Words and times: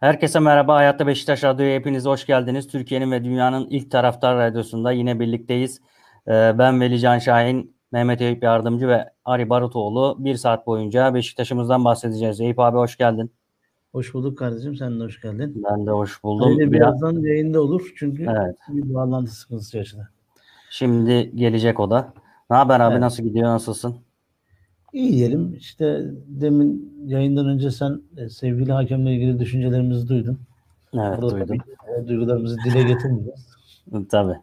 Herkese 0.00 0.40
merhaba. 0.40 0.74
Hayatta 0.74 1.06
Beşiktaş 1.06 1.44
Radyo'ya 1.44 1.74
hepiniz 1.74 2.04
hoş 2.06 2.26
geldiniz. 2.26 2.68
Türkiye'nin 2.68 3.10
ve 3.12 3.24
dünyanın 3.24 3.66
ilk 3.70 3.90
taraftar 3.90 4.36
radyosunda 4.38 4.92
yine 4.92 5.20
birlikteyiz. 5.20 5.80
Ee, 6.28 6.54
ben 6.58 6.80
Veli 6.80 7.00
Can 7.00 7.18
Şahin, 7.18 7.76
Mehmet 7.92 8.20
Eyüp 8.20 8.42
Yardımcı 8.42 8.88
ve 8.88 9.10
Ari 9.24 9.50
Barutoğlu 9.50 10.16
bir 10.18 10.34
saat 10.34 10.66
boyunca 10.66 11.14
Beşiktaş'ımızdan 11.14 11.84
bahsedeceğiz. 11.84 12.40
Eyüp 12.40 12.58
abi 12.58 12.76
hoş 12.76 12.96
geldin. 12.96 13.32
Hoş 13.92 14.14
bulduk 14.14 14.38
kardeşim. 14.38 14.76
Sen 14.76 15.00
de 15.00 15.04
hoş 15.04 15.20
geldin. 15.20 15.64
Ben 15.70 15.86
de 15.86 15.90
hoş 15.90 16.24
buldum. 16.24 16.50
Öyle 16.50 16.72
birazdan 16.72 17.12
yayında 17.22 17.62
olur 17.62 17.92
çünkü 17.98 18.26
Evet. 18.30 18.56
bir 18.68 18.94
bağlantı 18.94 19.30
sıkıntısı 19.30 19.76
yaşadı. 19.76 20.08
Şimdi 20.70 21.36
gelecek 21.36 21.80
o 21.80 21.90
da. 21.90 22.12
Ne 22.50 22.56
haber 22.56 22.80
abi? 22.80 22.92
Evet. 22.92 23.00
Nasıl 23.00 23.22
gidiyor? 23.22 23.46
Nasılsın? 23.48 23.96
İyi 24.96 25.12
diyelim. 25.12 25.54
İşte 25.54 26.04
demin 26.26 26.94
yayından 27.06 27.48
önce 27.48 27.70
sen 27.70 28.00
e, 28.16 28.28
sevgili 28.28 28.72
hakemle 28.72 29.14
ilgili 29.14 29.38
düşüncelerimizi 29.38 30.08
duydun. 30.08 30.38
Evet 30.94 31.18
Burada 31.22 31.30
duydum. 31.30 31.46
tabii 31.48 32.00
o 32.04 32.08
duygularımızı 32.08 32.56
dile 32.64 32.82
getirmeyeceğiz. 32.82 33.46
Tabii. 34.10 34.36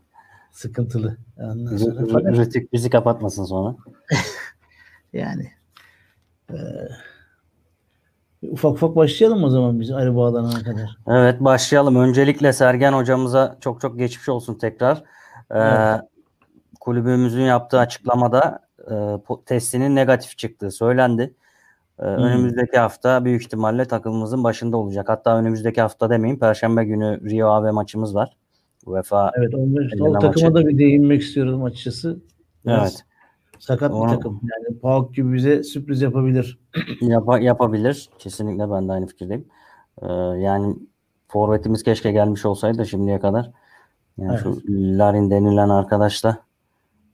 Sıkıntılı. 0.52 1.18
Ondan 1.38 1.78
sonra 1.78 2.32
Rütük 2.32 2.74
bizi 2.74 2.90
kapatmasın 2.90 3.44
sonra. 3.44 3.76
yani 5.14 5.52
e, 6.50 6.58
ufak 8.42 8.72
ufak 8.72 8.96
başlayalım 8.96 9.44
o 9.44 9.50
zaman 9.50 9.80
biz 9.80 9.92
arı 9.92 10.16
bağlanana 10.16 10.64
kadar. 10.64 10.98
Evet 11.08 11.40
başlayalım. 11.40 11.96
Öncelikle 11.96 12.54
Sergen 12.54 12.94
hocamıza 12.94 13.58
çok 13.62 13.82
çok 13.82 13.98
geçmiş 14.00 14.30
olsun 14.30 14.56
tekrar. 14.56 14.98
Ee, 15.52 15.60
Evet. 15.60 16.02
Kulübümüzün 16.80 17.42
yaptığı 17.42 17.80
açıklamada 17.80 18.60
e, 18.92 18.96
testinin 19.46 19.96
negatif 19.96 20.38
çıktığı 20.38 20.72
söylendi. 20.72 21.34
Ee, 22.00 22.04
Önümüzdeki 22.04 22.78
hafta 22.78 23.26
büyük 23.26 23.42
ihtimalle 23.42 23.86
takımımızın 23.86 24.44
başında 24.44 24.78
olacak. 24.78 25.10
Hatta 25.10 25.38
önümüzdeki 25.38 25.82
hafta 25.82 26.10
demeyeyim. 26.10 26.40
Perşembe 26.40 26.84
günü 26.86 27.30
Rio 27.32 27.48
Ave 27.48 27.72
maçımız 27.72 28.16
var. 28.16 28.38
UEFA. 28.86 29.32
Evet, 29.38 29.54
o, 29.56 29.58
Elena 29.58 30.10
o 30.10 30.20
takıma 30.20 30.50
maçı. 30.50 30.54
da 30.66 30.68
bir 30.68 30.78
değinmek 30.78 31.22
istiyorum 31.22 31.64
açıkçası. 31.64 32.20
Biraz 32.66 32.82
Evet. 32.82 33.06
Sakat 33.60 33.92
Onu- 33.92 34.06
bir 34.12 34.16
takım. 34.16 34.42
Yani 34.44 34.80
PAOK 34.80 35.16
gibi 35.16 35.34
bize 35.34 35.64
sürpriz 35.64 36.02
yapabilir. 36.02 36.60
Yapa- 37.02 37.42
yapabilir. 37.44 38.10
Kesinlikle 38.20 38.72
ben 38.72 38.88
de 38.88 38.92
aynı 38.92 39.06
fikirdeyim. 39.08 39.46
Ee, 40.02 40.08
yani 40.40 40.76
forvetimiz 41.28 41.84
keşke 41.84 42.12
gelmiş 42.12 42.46
olsaydı 42.46 42.86
şimdiye 42.86 43.20
kadar. 43.20 43.52
Yani 44.18 44.38
şu 44.40 44.62
Larin 44.70 45.32
denilen 45.32 45.70
arkadaş 45.70 46.24
da 46.24 46.38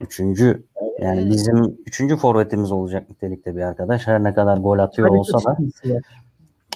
üçüncü 0.00 0.62
yani 1.00 1.30
bizim 1.30 1.78
üçüncü 1.86 2.16
forvetimiz 2.16 2.72
olacak 2.72 3.10
nitelikte 3.10 3.56
bir 3.56 3.60
arkadaş. 3.62 4.06
Her 4.06 4.24
ne 4.24 4.34
kadar 4.34 4.56
gol 4.58 4.78
atıyor 4.78 5.08
Kalite 5.08 5.18
olsa 5.20 5.50
da 5.50 5.56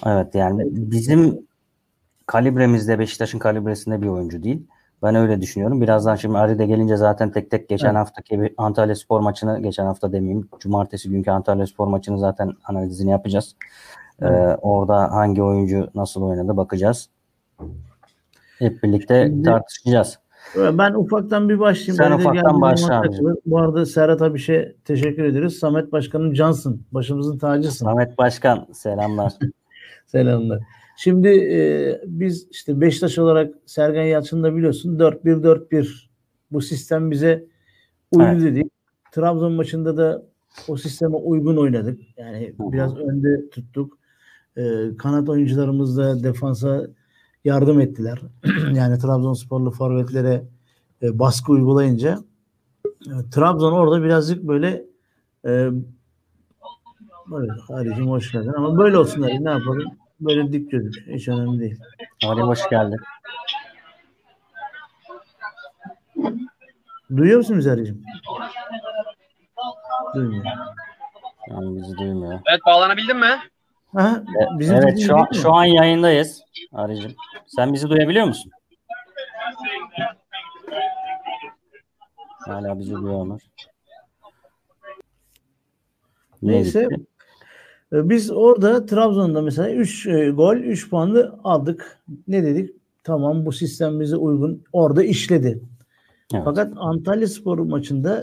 evet 0.05 0.35
yani 0.35 0.63
bizim 0.71 1.47
kalibremizde 2.25 2.99
Beşiktaş'ın 2.99 3.39
kalibresinde 3.39 4.01
bir 4.01 4.07
oyuncu 4.07 4.43
değil. 4.43 4.67
Ben 5.03 5.15
öyle 5.15 5.41
düşünüyorum. 5.41 5.81
Birazdan 5.81 6.15
şimdi 6.15 6.37
Ari 6.37 6.59
de 6.59 6.65
gelince 6.65 6.97
zaten 6.97 7.31
tek 7.31 7.51
tek 7.51 7.69
geçen 7.69 7.87
Evet. 7.87 7.97
haftaki 7.97 8.41
bir 8.41 8.53
Antalya 8.57 8.95
Spor 8.95 9.19
maçını 9.19 9.59
geçen 9.61 9.85
hafta 9.85 10.11
demeyeyim. 10.11 10.49
Cumartesi 10.59 11.09
günkü 11.09 11.31
Antalya 11.31 11.67
Spor 11.67 11.87
maçını 11.87 12.19
zaten 12.19 12.51
analizini 12.65 13.11
yapacağız. 13.11 13.55
Ee, 14.21 14.25
Evet. 14.27 14.59
orada 14.61 15.11
hangi 15.11 15.43
oyuncu 15.43 15.89
nasıl 15.95 16.21
oynadı 16.21 16.57
bakacağız. 16.57 17.09
Hep 18.59 18.83
birlikte 18.83 19.25
Şimdi- 19.27 19.43
tartışacağız. 19.43 20.19
Ben 20.55 20.93
ufaktan 20.93 21.49
bir 21.49 21.59
başlayayım. 21.59 21.95
Sen 21.95 22.11
Ben 22.11 22.17
ufaktan 22.17 22.61
başla. 22.61 23.03
Bu 23.45 23.59
arada 23.59 23.85
Serhat 23.85 24.21
Abiş'e 24.21 24.75
teşekkür 24.85 25.23
ederiz. 25.23 25.59
Samet 25.59 25.91
Başkanım 25.91 26.33
cansın. 26.33 26.85
Başımızın 26.91 27.37
tacısın. 27.37 27.85
Ahmet 27.85 28.17
Başkan 28.17 28.67
selamlar. 28.73 29.33
Selamlar. 30.05 30.59
Şimdi 30.97 31.27
e, 31.27 32.01
biz 32.05 32.47
işte 32.51 32.81
Beşiktaş 32.81 33.19
olarak 33.19 33.53
Sergen 33.65 34.03
Yalçın'da 34.03 34.55
biliyorsun 34.55 34.99
4-1-4-1 34.99 36.05
bu 36.51 36.61
sistem 36.61 37.11
bize 37.11 37.45
uydu 38.11 38.27
Evet. 38.31 38.41
dedik. 38.41 38.71
Trabzon 39.11 39.53
maçında 39.53 39.97
da 39.97 40.25
o 40.67 40.77
sisteme 40.77 41.15
uygun 41.15 41.57
oynadık. 41.57 41.99
Yani 42.17 42.55
biraz 42.59 42.97
önde 42.97 43.49
tuttuk. 43.49 43.97
E, 44.57 44.63
kanat 44.97 45.29
oyuncularımız 45.29 45.97
da 45.97 46.23
defansa 46.23 46.87
yardım 47.45 47.79
ettiler. 47.79 48.21
yani 48.73 48.99
Trabzonsporlu 48.99 49.71
forvetlere 49.71 50.43
e, 51.01 51.19
baskı 51.19 51.51
uygulayınca 51.51 52.19
e, 52.85 53.13
Trabzon 53.31 53.71
orada 53.71 54.03
birazcık 54.03 54.43
böyle 54.43 54.85
e, 55.47 55.69
Evet, 57.33 57.51
Haricim 57.67 58.07
hoş 58.07 58.31
geldin. 58.31 58.53
Ama 58.57 58.77
böyle 58.77 58.97
olsun 58.97 59.21
Ali, 59.21 59.45
ne 59.45 59.49
yapalım? 59.49 59.83
Böyle 60.19 60.53
dik 60.53 60.71
gözük. 60.71 61.07
Hiç 61.07 61.27
önemli 61.27 61.59
değil. 61.59 61.79
Ali 62.25 62.41
hoş 62.41 62.69
geldin. 62.69 62.99
Duyuyor 67.17 67.37
musun 67.37 67.57
bizi 67.57 67.69
Haricim? 67.69 68.03
Duymuyor. 70.15 70.45
Yani 71.49 71.77
bizi 71.77 71.97
duymuyor. 71.97 72.39
Evet 72.49 72.59
bağlanabildin 72.65 73.17
mi? 73.17 73.39
E- 73.99 74.59
bizim 74.59 74.75
evet 74.75 74.99
şu 74.99 75.17
an, 75.17 75.27
şu 75.33 75.53
an 75.53 75.63
yayındayız 75.65 76.41
Arıcım. 76.73 77.11
Sen 77.47 77.73
bizi 77.73 77.89
duyabiliyor 77.89 78.25
musun? 78.25 78.51
Hala 82.45 82.79
bizi 82.79 82.93
duyuyorlar. 82.93 83.41
Neyse. 86.41 86.87
Ee, 87.93 88.09
Biz 88.09 88.31
orada 88.31 88.85
Trabzon'da 88.85 89.41
mesela 89.41 89.71
3 89.71 90.03
gol 90.35 90.55
3 90.55 90.89
puanlı 90.89 91.39
aldık. 91.43 91.99
Ne 92.27 92.43
dedik? 92.43 92.69
Tamam 93.03 93.45
bu 93.45 93.51
sistem 93.51 93.99
bize 93.99 94.15
uygun. 94.15 94.63
Orada 94.73 95.03
işledi. 95.03 95.59
Evet. 96.33 96.43
Fakat 96.45 96.73
Antalya 96.75 97.27
Spor 97.27 97.57
maçında 97.59 98.21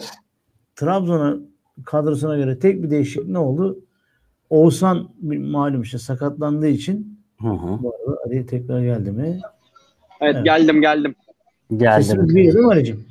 Trabzon'a 0.76 1.36
kadrosuna 1.84 2.36
göre 2.36 2.58
tek 2.58 2.82
bir 2.82 2.90
değişiklik 2.90 3.28
ne 3.28 3.38
oldu? 3.38 3.78
Oğuzhan 4.52 5.08
malum 5.22 5.82
işte 5.82 5.98
sakatlandığı 5.98 6.68
için 6.68 7.18
Hı 7.40 7.48
hı. 7.48 7.82
bu 7.82 7.94
arada 7.94 8.20
Ali 8.26 8.46
tekrar 8.46 8.80
geldi 8.82 9.10
mi? 9.10 9.40
Evet, 10.20 10.34
Evet. 10.34 10.44
geldim 10.44 10.80
geldim. 10.80 11.14
Geldi. 11.76 12.04
Sesimi 12.04 12.28
duyuyor 12.28 12.54
değil 12.54 12.64
mi 12.66 12.72
Ali'cim? 12.72 13.04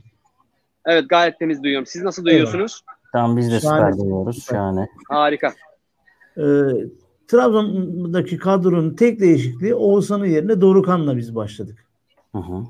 Evet 0.85 1.09
gayet 1.09 1.39
temiz 1.39 1.63
duyuyorum. 1.63 1.85
Siz 1.85 2.03
nasıl 2.03 2.25
duyuyorsunuz? 2.25 2.81
Tamam 3.13 3.37
biz 3.37 3.51
de 3.51 3.59
Şahane. 3.59 3.91
süper 3.91 3.99
duyuyoruz. 4.03 4.43
Şahane. 4.45 4.87
Harika. 5.09 5.53
Ee, 6.37 6.41
Trabzon'daki 7.27 8.37
kadronun 8.37 8.93
tek 8.95 9.19
değişikliği 9.19 9.75
Oğuzhan'ın 9.75 10.25
yerine 10.25 10.61
Dorukan'la 10.61 11.17
biz 11.17 11.35
başladık. 11.35 11.85
Hı 12.31 12.37
hı. 12.37 12.63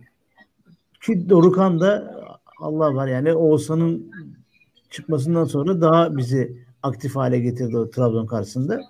Ki 1.05 1.29
Dorukan 1.29 1.79
da 1.79 2.15
Allah 2.59 2.95
var 2.95 3.07
yani 3.07 3.33
Oğuzhan'ın 3.33 4.11
çıkmasından 4.89 5.45
sonra 5.45 5.81
daha 5.81 6.17
bizi 6.17 6.57
aktif 6.83 7.15
hale 7.15 7.39
getirdi 7.39 7.77
o 7.77 7.89
Trabzon 7.89 8.25
karşısında. 8.25 8.81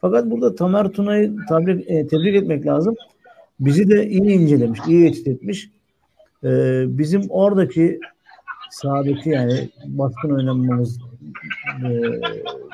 Fakat 0.00 0.30
burada 0.30 0.54
Tamer 0.54 0.88
Tuna'yı 0.88 1.36
tebrik, 1.48 1.90
e, 1.90 2.06
tebrik 2.06 2.36
etmek 2.36 2.66
lazım. 2.66 2.94
Bizi 3.60 3.90
de 3.90 4.08
iyi 4.08 4.30
incelemiş, 4.30 4.80
iyi 4.88 5.06
etüt 5.06 5.28
etmiş. 5.28 5.70
Ee, 6.44 6.84
bizim 6.88 7.22
oradaki 7.28 8.00
sahadaki 8.70 9.30
yani 9.30 9.68
baskın 9.86 10.30
oynamamız 10.30 10.98
e, 11.84 11.88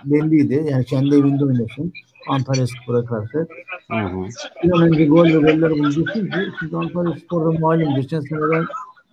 belliydi. 0.04 0.66
Yani 0.70 0.84
kendi 0.84 1.14
evinde 1.14 1.44
oynuyorsun. 1.44 1.92
Antalya 2.28 2.66
Spor'a 2.66 3.04
karşı. 3.04 3.46
Bir 4.64 4.72
an 4.72 4.82
önce 4.82 5.06
gol 5.06 5.24
ve 5.24 5.52
goller 5.52 5.70
bulacaksın 5.70 6.30
ki 6.30 6.38
çünkü 6.60 6.76
Antalya 6.76 7.16
Spor'da 7.16 7.58
malum 7.58 7.94
geçen 7.94 8.20
seneden 8.20 8.64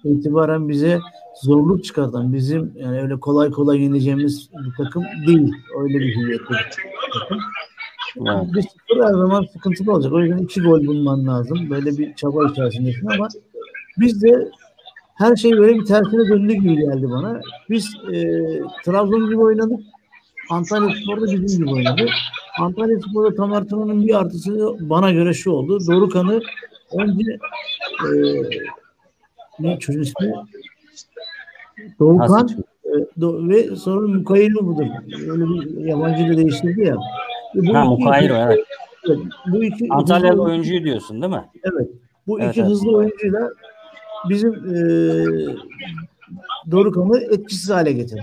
itibaren 0.03 0.69
bize 0.69 0.99
zorluk 1.43 1.83
çıkartan 1.83 2.33
bizim 2.33 2.73
yani 2.75 3.01
öyle 3.01 3.19
kolay 3.19 3.51
kolay 3.51 3.81
yeneceğimiz 3.81 4.49
bir 4.53 4.83
takım 4.83 5.03
değil. 5.27 5.53
Öyle 5.79 5.99
bir 5.99 6.37
takım. 6.37 6.55
Evet. 8.17 8.53
Bir 8.53 8.61
sıfır 8.61 9.03
her 9.03 9.11
zaman 9.11 9.45
sıkıntılı 9.53 9.93
olacak. 9.93 10.13
O 10.13 10.19
yüzden 10.19 10.37
iki 10.37 10.61
gol 10.61 10.85
bulman 10.85 11.27
lazım. 11.27 11.69
Böyle 11.69 11.97
bir 11.97 12.15
çaba 12.15 12.47
içerisindesin 12.47 13.07
ama 13.07 13.27
biz 13.97 14.23
de 14.23 14.51
her 15.15 15.35
şey 15.35 15.51
böyle 15.51 15.75
bir 15.75 15.85
tersine 15.85 16.29
döndü 16.29 16.53
gibi 16.53 16.75
geldi 16.75 17.09
bana. 17.09 17.41
Biz 17.69 17.95
e, 18.13 18.41
Trabzon 18.85 19.29
gibi 19.29 19.39
oynadık. 19.39 19.79
Antalya 20.49 20.95
Spor'da 20.95 21.25
bizim 21.25 21.65
gibi 21.65 21.71
oynadı. 21.71 22.05
Antalya 22.59 22.99
Spor'da 22.99 23.35
Tamer 23.35 23.67
Tuna'nın 23.67 24.07
bir 24.07 24.19
artısı 24.19 24.75
bana 24.79 25.11
göre 25.11 25.33
şu 25.33 25.51
oldu. 25.51 25.79
Dorukan'ı 25.87 26.41
önce 26.97 27.31
e, 28.05 28.09
ne 29.63 29.79
çocuğun 29.79 30.01
ismi? 30.01 30.33
Doğukan 31.99 32.49
e, 32.85 32.89
Do- 33.19 33.49
ve 33.49 33.75
sonra 33.75 34.07
Mukayilo 34.07 34.65
budur. 34.65 34.85
Öyle 35.29 35.45
bir 35.45 35.85
yabancı 35.85 36.27
da 36.27 36.37
değiştirdi 36.37 36.81
ya. 36.81 36.95
E, 37.55 37.67
bu 37.67 37.75
Ha 37.75 37.85
Mukayro 37.85 38.35
evet. 38.35 38.59
evet, 39.07 39.19
bu 39.51 39.63
iki 39.63 39.87
Antalyalı 39.89 40.41
oyuncuyu 40.41 40.83
diyorsun 40.83 41.21
değil 41.21 41.33
mi? 41.33 41.45
Evet. 41.63 41.89
Bu 42.27 42.39
Evet, 42.39 42.51
iki 42.51 42.61
evet. 42.61 42.69
hızlı 42.71 42.95
oyuncuyla 42.95 43.49
bizim 44.29 44.53
e, 44.53 44.77
Dorukan'ı 46.71 47.19
etkisiz 47.33 47.69
hale 47.69 47.91
getirdi. 47.91 48.21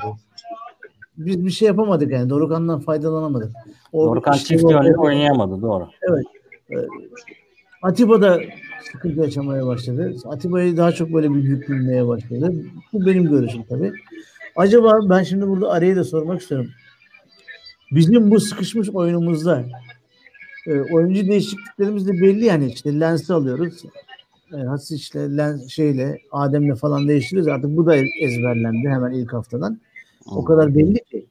Biz 1.17 1.45
bir 1.45 1.51
şey 1.51 1.69
yapamadık 1.69 2.13
yani. 2.13 2.31
Dorukan'dan 2.31 2.81
faydalanamadık. 2.81 3.53
O 3.93 4.07
Dorukhan 4.07 4.35
işte 4.35 4.47
çift 4.49 4.71
yönlü 4.71 4.97
oynayamadı 4.97 5.63
doğru. 5.63 5.89
Atiba 7.83 8.23
da 8.23 8.41
sıkıntı 8.93 9.21
yaşamaya 9.21 9.67
başladı. 9.67 10.15
Atiba'yı 10.25 10.77
daha 10.77 10.93
çok 10.93 11.13
böyle 11.13 11.35
bir 11.35 11.43
yük 11.43 11.69
bilmeye 11.69 12.07
başladı. 12.07 12.55
Bu 12.93 13.07
benim 13.07 13.31
görüşüm 13.31 13.63
tabii. 13.69 13.93
Acaba 14.57 15.01
ben 15.11 15.23
şimdi 15.23 15.49
burada 15.49 15.71
araya 15.71 15.97
da 15.97 16.05
sormak 16.05 16.41
istiyorum. 16.41 16.71
Bizim 17.93 18.31
bu 18.31 18.41
sıkışmış 18.41 18.91
oyunumuzda 18.91 19.65
e, 20.67 20.81
oyuncu 20.81 21.27
değişikliklerimiz 21.29 22.09
de 22.09 22.13
belli 22.13 22.45
yani 22.45 22.73
işte 22.73 23.01
Lens'i 23.01 23.33
alıyoruz. 23.33 23.85
E, 24.53 24.57
Hasic'le, 24.57 25.37
Lens 25.37 25.69
şeyle, 25.69 26.19
Adem'le 26.33 26.75
falan 26.75 27.09
değiştiriyoruz. 27.09 27.53
Artık 27.53 27.77
bu 27.77 27.87
da 27.87 27.97
ezberlendi 27.97 28.89
hemen 28.89 29.13
ilk 29.13 29.33
haftadan. 29.33 29.79
O 30.27 30.45
kadar 30.45 30.75
belli 30.75 31.05
ki. 31.05 31.27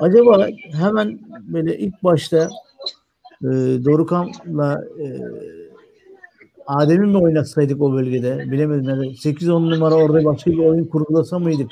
Acaba 0.00 0.48
hemen 0.72 1.18
böyle 1.30 1.78
ilk 1.78 2.02
başta 2.04 2.50
e, 3.42 3.48
Dorukan'la 3.84 4.84
e, 5.00 5.06
Adem'i 6.66 7.06
mi 7.06 7.18
oynatsaydık 7.18 7.82
o 7.82 7.92
bölgede? 7.92 8.50
Bilemedim. 8.50 8.88
Yani 8.88 9.06
8-10 9.06 9.70
numara 9.70 9.94
orada 9.94 10.24
başka 10.24 10.50
bir 10.50 10.58
oyun 10.58 10.84
kurgulasa 10.84 11.38
mıydık? 11.38 11.70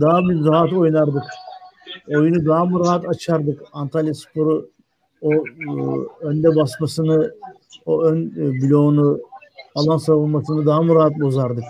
Daha 0.00 0.20
bir 0.28 0.44
rahat 0.44 0.72
oynardık. 0.72 1.22
Oyunu 2.08 2.46
daha 2.46 2.64
mı 2.64 2.80
rahat 2.80 3.08
açardık? 3.08 3.62
Antalya 3.72 4.14
Spor'u 4.14 4.70
o 5.22 5.32
e, 5.32 5.40
önde 6.20 6.56
basmasını, 6.56 7.34
o 7.86 8.04
ön 8.04 8.32
e, 8.36 8.62
bloğunu, 8.62 9.20
alan 9.74 9.96
savunmasını 9.96 10.66
daha 10.66 10.82
mı 10.82 10.94
rahat 10.94 11.20
bozardık? 11.20 11.64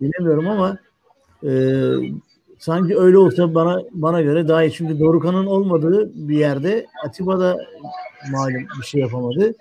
Bilemiyorum 0.00 0.48
ama 0.48 0.78
e, 1.44 1.52
sanki 2.58 2.98
öyle 2.98 3.18
olsa 3.18 3.54
bana 3.54 3.82
bana 3.92 4.22
göre 4.22 4.48
daha 4.48 4.64
iyi. 4.64 4.72
Çünkü 4.72 5.00
Dorukan'ın 5.00 5.46
olmadığı 5.46 6.28
bir 6.28 6.38
yerde 6.38 6.86
Atiba 7.06 7.40
da 7.40 7.56
malum 8.32 8.66
bir 8.80 8.86
şey 8.86 9.00
yapamadı. 9.00 9.54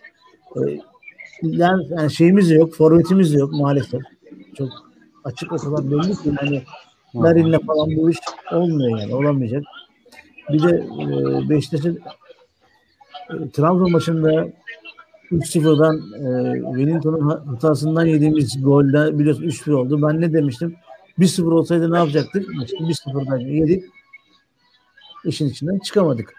E, 0.56 0.60
yani, 1.42 2.12
şeyimiz 2.12 2.50
de 2.50 2.54
yok, 2.54 2.76
forvetimiz 2.76 3.34
de 3.34 3.38
yok 3.38 3.52
maalesef. 3.54 4.02
Çok 4.58 4.70
açık 5.24 5.52
o 5.52 5.58
kadar 5.58 5.92
belli 5.92 6.12
ki 6.12 6.32
yani 6.42 6.64
Larin'le 7.16 7.60
falan 7.68 7.96
bu 7.96 8.10
iş 8.10 8.18
olmuyor 8.52 9.00
yani 9.00 9.16
olamayacak. 9.16 9.64
Bir 10.50 10.64
de 10.64 10.88
e, 11.02 11.50
Beşiktaş'ın 11.50 12.00
e, 13.30 13.50
Trabzon 13.50 13.92
maçında 13.92 14.50
3-0'dan 15.32 15.96
e, 15.98 16.54
Wellington'un 16.62 17.30
hatasından 17.30 18.06
yediğimiz 18.06 18.64
golde 18.64 19.20
biliyorsun 19.20 19.44
3-1 19.44 19.74
oldu. 19.74 20.08
Ben 20.08 20.22
ne 20.22 20.34
demiştim? 20.34 20.76
1-0 21.20 21.54
olsaydı 21.54 21.92
ne 21.92 21.98
yapacaktık? 21.98 22.46
İşte 22.64 22.78
1-0'dan 22.78 23.38
yedik. 23.38 23.84
İşin 25.26 25.50
içinden 25.50 25.80
çıkamadık. 25.80 26.34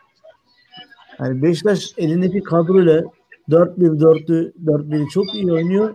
Yani 1.19 1.43
Beşiktaş 1.43 1.93
elindeki 1.97 2.43
kadroyla 2.43 3.05
4-1-4'lü 3.51 4.53
4-1'i 4.65 5.09
çok 5.09 5.35
iyi 5.35 5.53
oynuyor. 5.53 5.95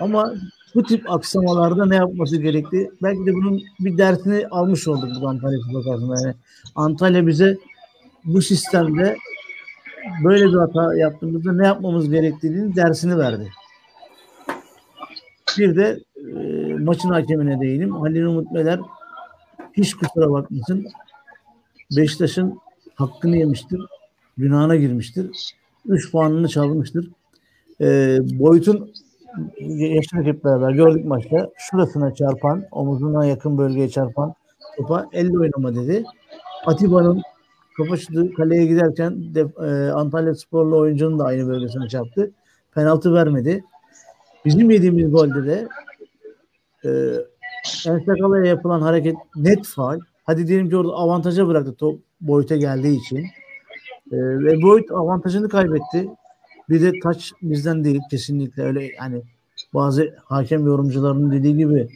Ama 0.00 0.34
bu 0.74 0.82
tip 0.82 1.10
aksamalarda 1.10 1.86
ne 1.86 1.96
yapması 1.96 2.36
gerekti? 2.36 2.90
Belki 3.02 3.26
de 3.26 3.34
bunun 3.34 3.62
bir 3.80 3.98
dersini 3.98 4.46
almış 4.48 4.88
olduk 4.88 5.10
bu 5.20 5.28
Antalya 5.28 5.58
Spor. 5.58 6.16
Yani 6.24 6.34
Antalya 6.74 7.26
bize 7.26 7.58
bu 8.24 8.42
sistemde 8.42 9.16
böyle 10.24 10.44
bir 10.44 10.54
hata 10.54 10.94
yaptığımızda 10.94 11.52
ne 11.52 11.66
yapmamız 11.66 12.10
gerektiğini 12.10 12.76
dersini 12.76 13.18
verdi. 13.18 13.48
Bir 15.58 15.76
de 15.76 16.00
e, 16.16 16.32
maçın 16.74 17.08
hakemine 17.08 17.60
değinim. 17.60 17.90
Halil 17.96 18.22
Umut 18.22 18.52
Meler 18.52 18.80
hiç 19.72 19.94
kusura 19.94 20.30
bakmasın. 20.30 20.86
Beşiktaş'ın 21.96 22.58
hakkını 22.94 23.36
yemiştir. 23.36 23.80
Günahına 24.36 24.76
girmiştir. 24.76 25.54
3 25.86 26.12
puanını 26.12 26.48
çalmıştır. 26.48 27.10
E, 27.80 28.18
boyutun 28.38 28.92
yaşlı 29.60 30.22
hep 30.22 30.44
beraber 30.44 30.70
gördük 30.70 31.04
maçta. 31.04 31.50
Şurasına 31.56 32.14
çarpan, 32.14 32.64
omuzuna 32.70 33.26
yakın 33.26 33.58
bölgeye 33.58 33.88
çarpan 33.88 34.34
topa 34.76 35.06
elle 35.12 35.38
oynama 35.38 35.74
dedi. 35.74 36.04
Atiba'nın 36.66 37.22
şutu 37.96 38.34
kaleye 38.34 38.66
giderken 38.66 39.34
de, 39.34 39.40
e, 39.40 39.90
Antalya 39.90 40.34
Sporlu 40.34 40.78
oyuncunun 40.78 41.18
da 41.18 41.24
aynı 41.24 41.48
bölgesine 41.48 41.88
çarptı. 41.88 42.30
Penaltı 42.74 43.14
vermedi. 43.14 43.64
Bizim 44.44 44.70
yediğimiz 44.70 45.10
golde 45.10 45.46
de 45.46 45.68
e, 46.84 46.90
Ensakala'ya 47.90 48.44
yapılan 48.44 48.80
hareket 48.80 49.16
net 49.36 49.66
faal. 49.66 50.00
Hadi 50.24 50.46
diyelim 50.46 50.70
ki 50.70 50.76
orada 50.76 50.92
avantaja 50.92 51.48
bıraktı 51.48 51.74
top 51.74 52.00
boyuta 52.20 52.56
geldiği 52.56 52.98
için. 52.98 53.26
E, 54.12 54.16
ve 54.16 54.62
boyut 54.62 54.90
avantajını 54.90 55.48
kaybetti. 55.48 56.08
Bir 56.70 56.82
de 56.82 57.00
taç 57.02 57.32
bizden 57.42 57.84
değil 57.84 58.00
kesinlikle 58.10 58.62
öyle 58.62 58.90
yani 58.98 59.22
bazı 59.74 60.14
hakem 60.24 60.66
yorumcularının 60.66 61.32
dediği 61.32 61.56
gibi 61.56 61.88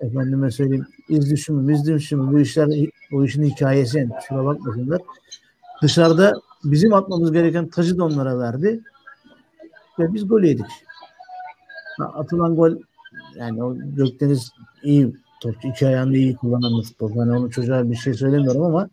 efendime 0.00 0.50
söyleyeyim 0.50 0.86
iz 1.08 1.30
düşümü, 1.30 1.74
iz 1.74 1.86
düşümü 1.86 2.32
bu 2.32 2.40
işler 2.40 2.68
bu 3.10 3.24
işin 3.24 3.42
hikayesi 3.42 3.98
yani 3.98 4.10
şuna 4.28 4.44
bakmasınlar. 4.44 5.00
Dışarıda 5.82 6.34
bizim 6.64 6.94
atmamız 6.94 7.32
gereken 7.32 7.68
tacı 7.68 7.98
da 7.98 8.04
onlara 8.04 8.38
verdi 8.38 8.80
ve 9.98 10.14
biz 10.14 10.28
gol 10.28 10.42
yedik. 10.42 10.66
Atılan 11.98 12.56
gol 12.56 12.72
yani 13.36 13.64
o 13.64 13.76
Gökdeniz 13.76 14.50
iyi 14.82 15.16
topçu, 15.40 15.68
iki 15.68 15.86
ayağını 15.86 16.16
iyi 16.16 16.36
kullanan 16.36 16.80
bir 16.80 16.86
futbol. 16.86 17.16
Yani 17.16 17.32
onu 17.32 17.50
çocuğa 17.50 17.90
bir 17.90 17.96
şey 17.96 18.14
söylemiyorum 18.14 18.62
ama 18.62 18.88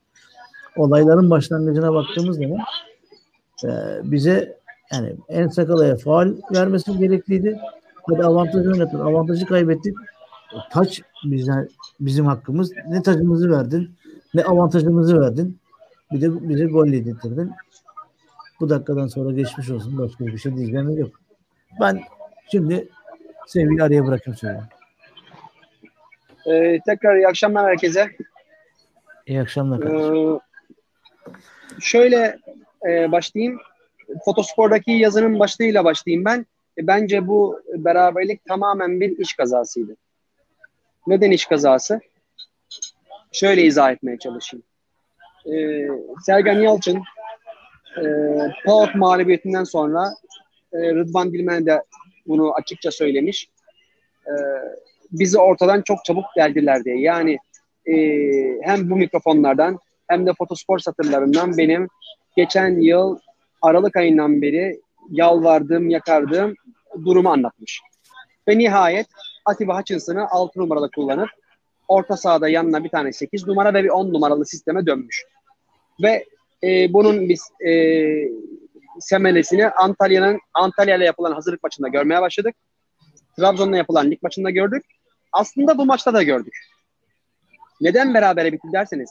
olayların 0.79 1.29
başlangıcına 1.29 1.93
baktığımız 1.93 2.37
zaman 2.37 2.59
e, 3.63 3.69
bize 4.03 4.57
yani 4.93 5.15
en 5.29 5.47
sakalaya 5.47 5.95
faal 5.95 6.33
vermesi 6.53 6.97
gerekliydi. 6.97 7.59
Hadi 8.09 8.23
avantajı 8.23 8.71
oynatın. 8.71 8.99
Avantajı 8.99 9.45
kaybettik. 9.45 9.97
Taç 10.71 11.01
bizden, 11.23 11.69
bizim 11.99 12.25
hakkımız. 12.25 12.71
Ne 12.87 13.01
tacımızı 13.01 13.51
verdin 13.51 13.89
ne 14.33 14.43
avantajımızı 14.43 15.21
verdin. 15.21 15.59
Bir 16.11 16.21
de 16.21 16.49
bize 16.49 16.65
gol 16.65 16.87
yedirttirdin. 16.87 17.51
Bu 18.59 18.69
dakikadan 18.69 19.07
sonra 19.07 19.31
geçmiş 19.31 19.69
olsun. 19.69 19.97
Başka 19.97 20.25
bir 20.25 20.37
şey 20.37 20.55
diyeceğim 20.55 20.97
yok. 20.97 21.11
Ben 21.79 22.01
şimdi 22.51 22.89
sevgili 23.47 23.83
araya 23.83 24.07
bırakayım 24.07 24.37
söyleyeyim. 24.37 24.67
Ee, 26.45 26.79
tekrar 26.85 27.15
iyi 27.15 27.27
akşamlar 27.27 27.65
herkese. 27.65 28.07
İyi 29.25 29.41
akşamlar. 29.41 29.79
Ee, 29.79 30.39
şöyle 31.79 32.39
e, 32.87 33.11
başlayayım. 33.11 33.59
Fotospordaki 34.25 34.91
yazının 34.91 35.39
başlığıyla 35.39 35.83
başlayayım 35.83 36.25
ben. 36.25 36.45
E, 36.77 36.87
bence 36.87 37.27
bu 37.27 37.61
beraberlik 37.73 38.45
tamamen 38.45 39.01
bir 39.01 39.17
iş 39.17 39.33
kazasıydı. 39.33 39.95
Neden 41.07 41.31
iş 41.31 41.45
kazası? 41.45 41.99
Şöyle 43.31 43.63
izah 43.63 43.91
etmeye 43.91 44.19
çalışayım. 44.19 44.63
E, 45.45 45.87
Sergen 46.25 46.59
Yalçın 46.59 47.01
e, 47.97 48.03
PAOK 48.65 48.95
mağlubiyetinden 48.95 49.63
sonra 49.63 50.13
e, 50.73 50.77
Rıdvan 50.77 51.33
Dilmen 51.33 51.65
de 51.65 51.83
bunu 52.27 52.53
açıkça 52.53 52.91
söylemiş. 52.91 53.49
E, 54.27 54.33
bizi 55.11 55.37
ortadan 55.39 55.81
çok 55.81 56.05
çabuk 56.05 56.25
geldiler 56.35 56.83
diye. 56.83 56.99
Yani 56.99 57.37
e, 57.85 57.93
hem 58.61 58.89
bu 58.89 58.95
mikrofonlardan 58.95 59.79
hem 60.07 60.25
de 60.25 60.33
fotospor 60.33 60.79
satırlarından 60.79 61.57
benim 61.57 61.87
geçen 62.37 62.81
yıl 62.81 63.17
Aralık 63.61 63.95
ayından 63.95 64.41
beri 64.41 64.81
yalvardığım, 65.09 65.89
yakardığım 65.89 66.55
durumu 67.05 67.29
anlatmış. 67.29 67.81
Ve 68.47 68.57
nihayet 68.57 69.07
Atiba 69.45 69.79
Hutchinson'ı 69.79 70.27
6 70.29 70.59
numaralı 70.59 70.91
kullanıp 70.91 71.29
orta 71.87 72.17
sahada 72.17 72.49
yanına 72.49 72.83
bir 72.83 72.89
tane 72.89 73.13
8 73.13 73.47
numara 73.47 73.73
ve 73.73 73.83
bir 73.83 73.89
10 73.89 74.13
numaralı 74.13 74.45
sisteme 74.45 74.85
dönmüş. 74.85 75.25
Ve 76.03 76.25
e, 76.63 76.93
bunun 76.93 77.29
biz 77.29 77.41
e, 77.67 77.71
semelesini 78.99 79.69
Antalya'nın 79.69 80.39
Antalya 80.53 80.95
ile 80.95 81.05
yapılan 81.05 81.31
hazırlık 81.31 81.63
maçında 81.63 81.87
görmeye 81.87 82.21
başladık. 82.21 82.55
Trabzon'la 83.39 83.77
yapılan 83.77 84.11
lig 84.11 84.23
maçında 84.23 84.49
gördük. 84.49 84.85
Aslında 85.31 85.77
bu 85.77 85.85
maçta 85.85 86.13
da 86.13 86.23
gördük. 86.23 86.53
Neden 87.81 88.13
berabere 88.13 88.53
bitti 88.53 88.67
derseniz 88.73 89.09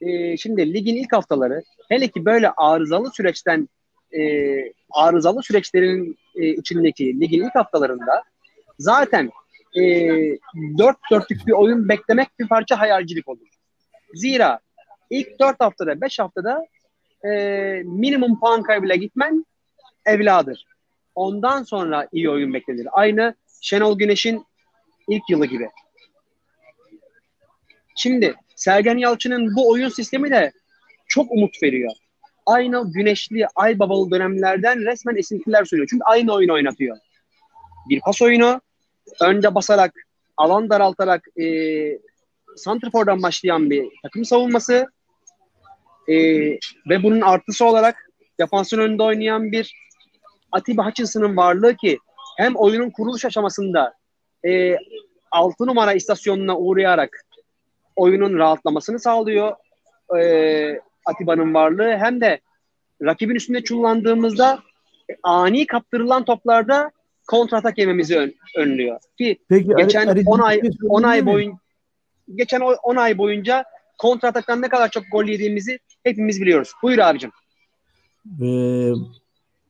e, 0.00 0.36
şimdi 0.36 0.74
ligin 0.74 0.96
ilk 0.96 1.12
haftaları 1.12 1.62
hele 1.88 2.08
ki 2.08 2.24
böyle 2.24 2.50
arızalı 2.50 3.10
süreçten 3.10 3.68
e, 4.12 4.20
arızalı 4.90 5.42
süreçlerin 5.42 6.18
e, 6.36 6.48
içindeki 6.48 7.20
ligin 7.20 7.44
ilk 7.44 7.54
haftalarında 7.54 8.22
zaten 8.78 9.30
e, 9.76 9.82
dört 10.78 10.96
dörtlük 11.10 11.46
bir 11.46 11.52
oyun 11.52 11.88
beklemek 11.88 12.28
bir 12.38 12.48
parça 12.48 12.80
hayalcilik 12.80 13.28
olur. 13.28 13.46
Zira 14.14 14.58
ilk 15.10 15.40
dört 15.40 15.60
haftada, 15.60 16.00
beş 16.00 16.18
haftada 16.18 16.66
e, 17.24 17.30
minimum 17.84 18.40
puan 18.40 18.62
kaybıyla 18.62 18.94
gitmen 18.94 19.46
evladır. 20.06 20.66
Ondan 21.14 21.62
sonra 21.62 22.08
iyi 22.12 22.30
oyun 22.30 22.54
beklenir. 22.54 22.88
Aynı 22.92 23.34
Şenol 23.60 23.98
Güneş'in 23.98 24.44
ilk 25.08 25.22
yılı 25.30 25.46
gibi. 25.46 25.68
Şimdi 27.94 28.34
Sergen 28.56 28.96
Yalçın'ın 28.96 29.56
bu 29.56 29.70
oyun 29.70 29.88
sistemi 29.88 30.30
de 30.30 30.52
çok 31.08 31.30
umut 31.30 31.62
veriyor. 31.62 31.92
aynı 32.46 32.92
güneşli, 32.92 33.46
ay 33.54 33.78
babalı 33.78 34.10
dönemlerden 34.10 34.86
resmen 34.86 35.16
esintiler 35.16 35.64
söylüyor. 35.64 35.88
Çünkü 35.90 36.04
aynı 36.04 36.32
oyun 36.32 36.48
oynatıyor. 36.48 36.96
Bir 37.88 38.00
pas 38.00 38.22
oyunu, 38.22 38.60
önde 39.20 39.54
basarak, 39.54 39.94
alan 40.36 40.70
daraltarak 40.70 41.28
e, 41.40 41.44
Santrfor'dan 42.56 43.22
başlayan 43.22 43.70
bir 43.70 43.88
takım 44.02 44.24
savunması 44.24 44.86
e, 46.08 46.14
ve 46.90 47.02
bunun 47.02 47.20
artısı 47.20 47.64
olarak 47.64 48.10
defansın 48.40 48.78
önünde 48.78 49.02
oynayan 49.02 49.52
bir 49.52 49.74
Atiba 50.52 50.86
Hutchinson'ın 50.86 51.36
varlığı 51.36 51.76
ki 51.76 51.98
hem 52.38 52.56
oyunun 52.56 52.90
kuruluş 52.90 53.24
aşamasında 53.24 53.94
e, 54.46 54.76
6 55.30 55.66
numara 55.66 55.92
istasyonuna 55.92 56.58
uğrayarak 56.58 57.24
oyunun 57.96 58.38
rahatlamasını 58.38 58.98
sağlıyor 58.98 59.52
e, 60.18 60.80
Atiba'nın 61.06 61.54
varlığı 61.54 61.96
hem 61.96 62.20
de 62.20 62.40
rakibin 63.02 63.34
üstünde 63.34 63.62
çullandığımızda 63.62 64.58
ani 65.22 65.66
kaptırılan 65.66 66.24
toplarda 66.24 66.90
kontratak 67.26 67.78
yememizi 67.78 68.18
ön, 68.18 68.34
önlüyor. 68.56 69.00
Ki 69.18 69.38
Peki, 69.48 69.68
geçen 69.76 70.06
Ari, 70.06 70.22
10 70.26 70.38
ay 70.38 70.60
10 70.88 71.02
ay 71.02 71.26
boyun 71.26 71.58
geçen 72.34 72.60
10 72.60 72.96
ay 72.96 73.18
boyunca 73.18 73.64
kontrataktan 73.98 74.62
ne 74.62 74.68
kadar 74.68 74.90
çok 74.90 75.04
gol 75.12 75.24
yediğimizi 75.24 75.78
hepimiz 76.04 76.40
biliyoruz. 76.40 76.72
Buyur 76.82 76.98
abicim. 76.98 77.30
Ee, 78.42 78.92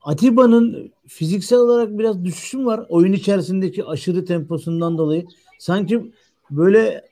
Atiba'nın 0.03 0.93
fiziksel 1.09 1.59
olarak 1.59 1.99
biraz 1.99 2.25
düşüşüm 2.25 2.67
var. 2.67 2.87
Oyun 2.89 3.13
içerisindeki 3.13 3.85
aşırı 3.85 4.25
temposundan 4.25 4.99
dolayı. 4.99 5.27
Sanki 5.59 6.13
böyle 6.51 7.05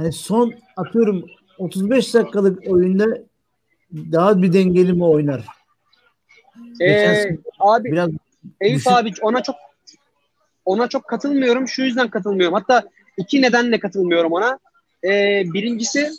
hani 0.00 0.12
son 0.12 0.54
atıyorum 0.76 1.26
35 1.58 2.14
dakikalık 2.14 2.68
oyunda 2.68 3.18
daha 3.92 4.42
bir 4.42 4.52
dengeli 4.52 4.92
mi 4.92 5.04
oynar? 5.04 5.44
Ee, 6.80 7.36
abi 7.58 7.92
biraz 7.92 8.10
Eyüp 8.60 8.76
düşün... 8.78 8.90
abi 8.90 9.12
ona 9.22 9.42
çok 9.42 9.56
ona 10.64 10.88
çok 10.88 11.08
katılmıyorum. 11.08 11.68
Şu 11.68 11.82
yüzden 11.82 12.08
katılmıyorum. 12.08 12.54
Hatta 12.54 12.82
iki 13.16 13.42
nedenle 13.42 13.78
katılmıyorum 13.78 14.32
ona. 14.32 14.58
Ee, 15.04 15.42
birincisi 15.46 16.10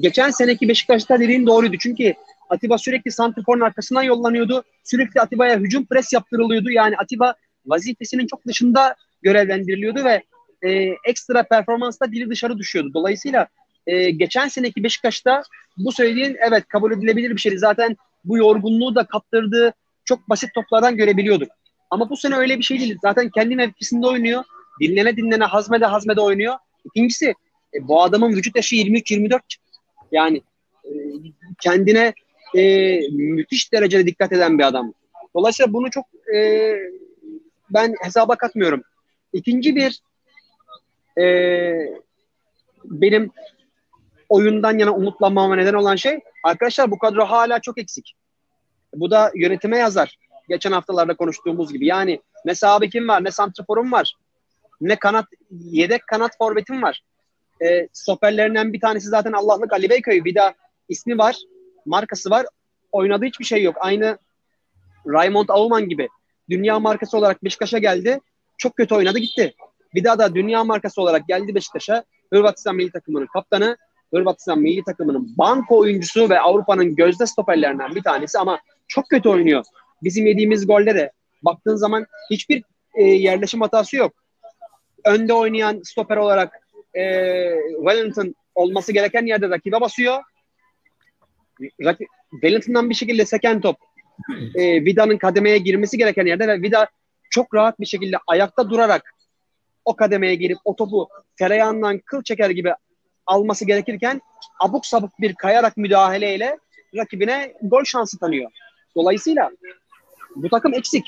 geçen 0.00 0.30
seneki 0.30 0.68
Beşiktaş'ta 0.68 1.20
dediğin 1.20 1.46
doğruydu. 1.46 1.76
Çünkü 1.80 2.14
Atiba 2.50 2.78
sürekli 2.78 3.12
Santrifor'un 3.12 3.60
arkasından 3.60 4.02
yollanıyordu. 4.02 4.64
Sürekli 4.84 5.20
Atiba'ya 5.20 5.58
hücum 5.58 5.86
pres 5.86 6.12
yaptırılıyordu. 6.12 6.70
Yani 6.70 6.96
Atiba 6.96 7.34
vazifesinin 7.66 8.26
çok 8.26 8.46
dışında 8.46 8.94
görevlendiriliyordu 9.22 10.04
ve 10.04 10.22
e, 10.62 10.70
ekstra 11.04 11.42
performansta 11.42 12.12
dili 12.12 12.30
dışarı 12.30 12.58
düşüyordu. 12.58 12.90
Dolayısıyla 12.94 13.46
e, 13.86 14.10
geçen 14.10 14.48
seneki 14.48 14.84
Beşiktaş'ta 14.84 15.42
bu 15.76 15.92
söylediğin 15.92 16.36
evet 16.48 16.68
kabul 16.68 16.92
edilebilir 16.92 17.30
bir 17.30 17.40
şeydi. 17.40 17.58
Zaten 17.58 17.96
bu 18.24 18.38
yorgunluğu 18.38 18.94
da 18.94 19.06
kaptırdığı 19.06 19.72
çok 20.04 20.28
basit 20.28 20.54
toplardan 20.54 20.96
görebiliyorduk. 20.96 21.48
Ama 21.90 22.10
bu 22.10 22.16
sene 22.16 22.34
öyle 22.34 22.58
bir 22.58 22.62
şey 22.62 22.80
değil. 22.80 22.98
Zaten 23.02 23.30
kendi 23.30 23.56
mevkisinde 23.56 24.06
oynuyor. 24.06 24.44
Dinlene 24.80 25.16
dinlene 25.16 25.44
hazmede 25.44 25.86
hazmede 25.86 26.20
oynuyor. 26.20 26.54
İkincisi 26.84 27.34
e, 27.74 27.88
bu 27.88 28.02
adamın 28.02 28.32
vücut 28.32 28.56
yaşı 28.56 28.76
23-24. 28.76 29.40
Yani 30.12 30.42
e, 30.84 30.90
kendine 31.60 32.14
e, 32.56 33.00
müthiş 33.10 33.72
derecede 33.72 34.06
dikkat 34.06 34.32
eden 34.32 34.58
bir 34.58 34.64
adam. 34.64 34.92
Dolayısıyla 35.34 35.72
bunu 35.72 35.90
çok 35.90 36.06
e, 36.34 36.72
ben 37.70 37.94
hesaba 38.02 38.36
katmıyorum. 38.36 38.82
İkinci 39.32 39.76
bir 39.76 40.00
e, 41.20 41.24
benim 42.84 43.30
oyundan 44.28 44.78
yana 44.78 44.94
umutlanmama 44.94 45.56
neden 45.56 45.74
olan 45.74 45.96
şey 45.96 46.20
arkadaşlar 46.44 46.90
bu 46.90 46.98
kadro 46.98 47.24
hala 47.24 47.60
çok 47.60 47.78
eksik. 47.78 48.14
Bu 48.94 49.10
da 49.10 49.32
yönetime 49.34 49.78
yazar. 49.78 50.18
Geçen 50.48 50.72
haftalarda 50.72 51.16
konuştuğumuz 51.16 51.72
gibi. 51.72 51.86
Yani 51.86 52.20
ne 52.44 52.54
sahibi 52.54 52.90
kim 52.90 53.08
var, 53.08 53.24
ne 53.24 53.30
santraforum 53.30 53.92
var, 53.92 54.14
ne 54.80 54.96
kanat, 54.96 55.26
yedek 55.50 56.06
kanat 56.06 56.38
forvetim 56.38 56.82
var. 56.82 57.02
E, 57.64 57.88
stoperlerinden 57.92 58.72
bir 58.72 58.80
tanesi 58.80 59.08
zaten 59.08 59.32
Allah'lık 59.32 59.72
Ali 59.72 59.90
Beyköy. 59.90 60.24
Bir 60.24 60.34
de 60.34 60.54
ismi 60.88 61.18
var, 61.18 61.36
markası 61.86 62.30
var. 62.30 62.46
Oynadığı 62.92 63.24
hiçbir 63.24 63.44
şey 63.44 63.62
yok. 63.62 63.76
Aynı 63.80 64.18
Raymond 65.06 65.48
Auman 65.48 65.88
gibi. 65.88 66.08
Dünya 66.50 66.80
markası 66.80 67.18
olarak 67.18 67.44
Beşiktaş'a 67.44 67.78
geldi. 67.78 68.20
Çok 68.58 68.76
kötü 68.76 68.94
oynadı 68.94 69.18
gitti. 69.18 69.54
Bir 69.96 70.04
daha 70.04 70.18
da 70.18 70.34
dünya 70.34 70.64
markası 70.64 71.02
olarak 71.02 71.28
geldi 71.28 71.54
Beşiktaş'a. 71.54 72.04
Hırvatistan 72.32 72.76
milli 72.76 72.90
takımının 72.90 73.26
kaptanı. 73.26 73.76
Hırvatistan 74.14 74.58
milli 74.58 74.84
takımının 74.84 75.34
banko 75.38 75.78
oyuncusu 75.78 76.30
ve 76.30 76.40
Avrupa'nın 76.40 76.96
gözde 76.96 77.26
stoperlerinden 77.26 77.94
bir 77.94 78.02
tanesi 78.02 78.38
ama 78.38 78.60
çok 78.88 79.08
kötü 79.08 79.28
oynuyor. 79.28 79.64
Bizim 80.02 80.26
yediğimiz 80.26 80.66
golde 80.66 80.94
de 80.94 81.12
baktığın 81.42 81.76
zaman 81.76 82.06
hiçbir 82.30 82.62
e, 82.94 83.02
yerleşim 83.02 83.60
hatası 83.60 83.96
yok. 83.96 84.12
Önde 85.04 85.32
oynayan 85.32 85.80
stoper 85.84 86.16
olarak 86.16 86.52
e, 86.94 87.02
Wellington 87.76 88.34
olması 88.54 88.92
gereken 88.92 89.26
yerde 89.26 89.50
rakibe 89.50 89.80
basıyor. 89.80 90.22
Rakip, 91.84 92.08
Wellington'dan 92.30 92.90
bir 92.90 92.94
şekilde 92.94 93.26
seken 93.26 93.60
top 93.60 93.76
e, 94.54 94.84
Vida'nın 94.84 95.18
kademeye 95.18 95.58
girmesi 95.58 95.98
gereken 95.98 96.26
yerde 96.26 96.48
ve 96.48 96.62
Vida 96.62 96.88
çok 97.30 97.54
rahat 97.54 97.80
bir 97.80 97.86
şekilde 97.86 98.16
ayakta 98.26 98.70
durarak 98.70 99.15
o 99.86 99.96
kademeye 99.96 100.34
girip 100.34 100.58
o 100.64 100.76
topu 100.76 101.08
tereyağından 101.38 101.98
kıl 101.98 102.22
çeker 102.22 102.50
gibi 102.50 102.74
alması 103.26 103.64
gerekirken 103.64 104.20
abuk 104.60 104.86
sabuk 104.86 105.20
bir 105.20 105.34
kayarak 105.34 105.76
müdahaleyle 105.76 106.58
rakibine 106.96 107.54
gol 107.62 107.84
şansı 107.84 108.18
tanıyor. 108.18 108.50
Dolayısıyla 108.96 109.50
bu 110.36 110.48
takım 110.48 110.74
eksik. 110.74 111.06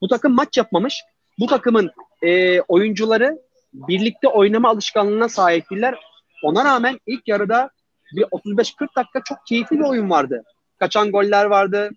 Bu 0.00 0.08
takım 0.08 0.34
maç 0.34 0.56
yapmamış. 0.56 1.02
Bu 1.38 1.46
takımın 1.46 1.90
e, 2.22 2.60
oyuncuları 2.60 3.38
birlikte 3.72 4.28
oynama 4.28 4.68
alışkanlığına 4.68 5.28
sahip 5.28 5.70
değiller. 5.70 5.94
Ona 6.42 6.64
rağmen 6.64 7.00
ilk 7.06 7.28
yarıda 7.28 7.70
bir 8.12 8.22
35-40 8.22 8.96
dakika 8.96 9.22
çok 9.24 9.38
keyifli 9.46 9.78
bir 9.78 9.84
oyun 9.84 10.10
vardı. 10.10 10.44
Kaçan 10.78 11.12
goller 11.12 11.44
vardı. 11.44 11.90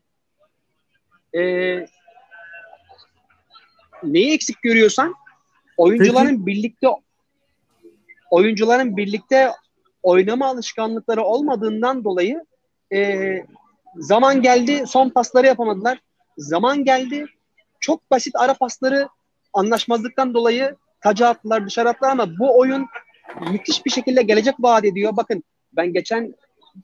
Ee, 1.35 1.85
neyi 4.03 4.33
eksik 4.33 4.61
görüyorsan 4.61 5.15
oyuncuların 5.77 6.29
Peki. 6.29 6.45
birlikte 6.45 6.87
oyuncuların 8.31 8.97
birlikte 8.97 9.51
oynama 10.03 10.47
alışkanlıkları 10.47 11.23
olmadığından 11.23 12.03
dolayı 12.03 12.45
e, 12.93 13.37
zaman 13.95 14.41
geldi 14.41 14.83
son 14.87 15.09
pasları 15.09 15.47
yapamadılar. 15.47 15.99
Zaman 16.37 16.83
geldi 16.83 17.25
çok 17.79 18.11
basit 18.11 18.35
ara 18.35 18.53
pasları 18.53 19.09
anlaşmazlıktan 19.53 20.33
dolayı 20.33 20.75
taca 21.01 21.27
attılar 21.27 21.65
dışarı 21.65 21.89
attılar 21.89 22.11
ama 22.11 22.39
bu 22.39 22.59
oyun 22.59 22.87
müthiş 23.51 23.85
bir 23.85 23.91
şekilde 23.91 24.21
gelecek 24.21 24.55
vaat 24.59 24.85
ediyor. 24.85 25.17
Bakın 25.17 25.43
ben 25.73 25.93
geçen 25.93 26.35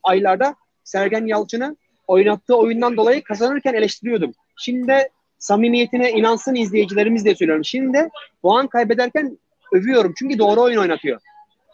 aylarda 0.03 0.55
Sergen 0.84 1.25
Yalçın'ı 1.25 1.75
oynattığı 2.08 2.55
oyundan 2.55 2.98
dolayı 2.98 3.24
kazanırken 3.24 3.74
eleştiriyordum. 3.74 4.34
Şimdi 4.58 5.10
samimiyetine 5.39 6.12
inansın 6.12 6.55
izleyicilerimiz 6.55 7.25
diye 7.25 7.36
söylüyorum. 7.36 7.65
Şimdi 7.65 7.98
de 7.98 8.10
puan 8.41 8.67
kaybederken 8.67 9.38
övüyorum. 9.74 10.13
Çünkü 10.19 10.39
doğru 10.39 10.62
oyun 10.62 10.77
oynatıyor. 10.77 11.19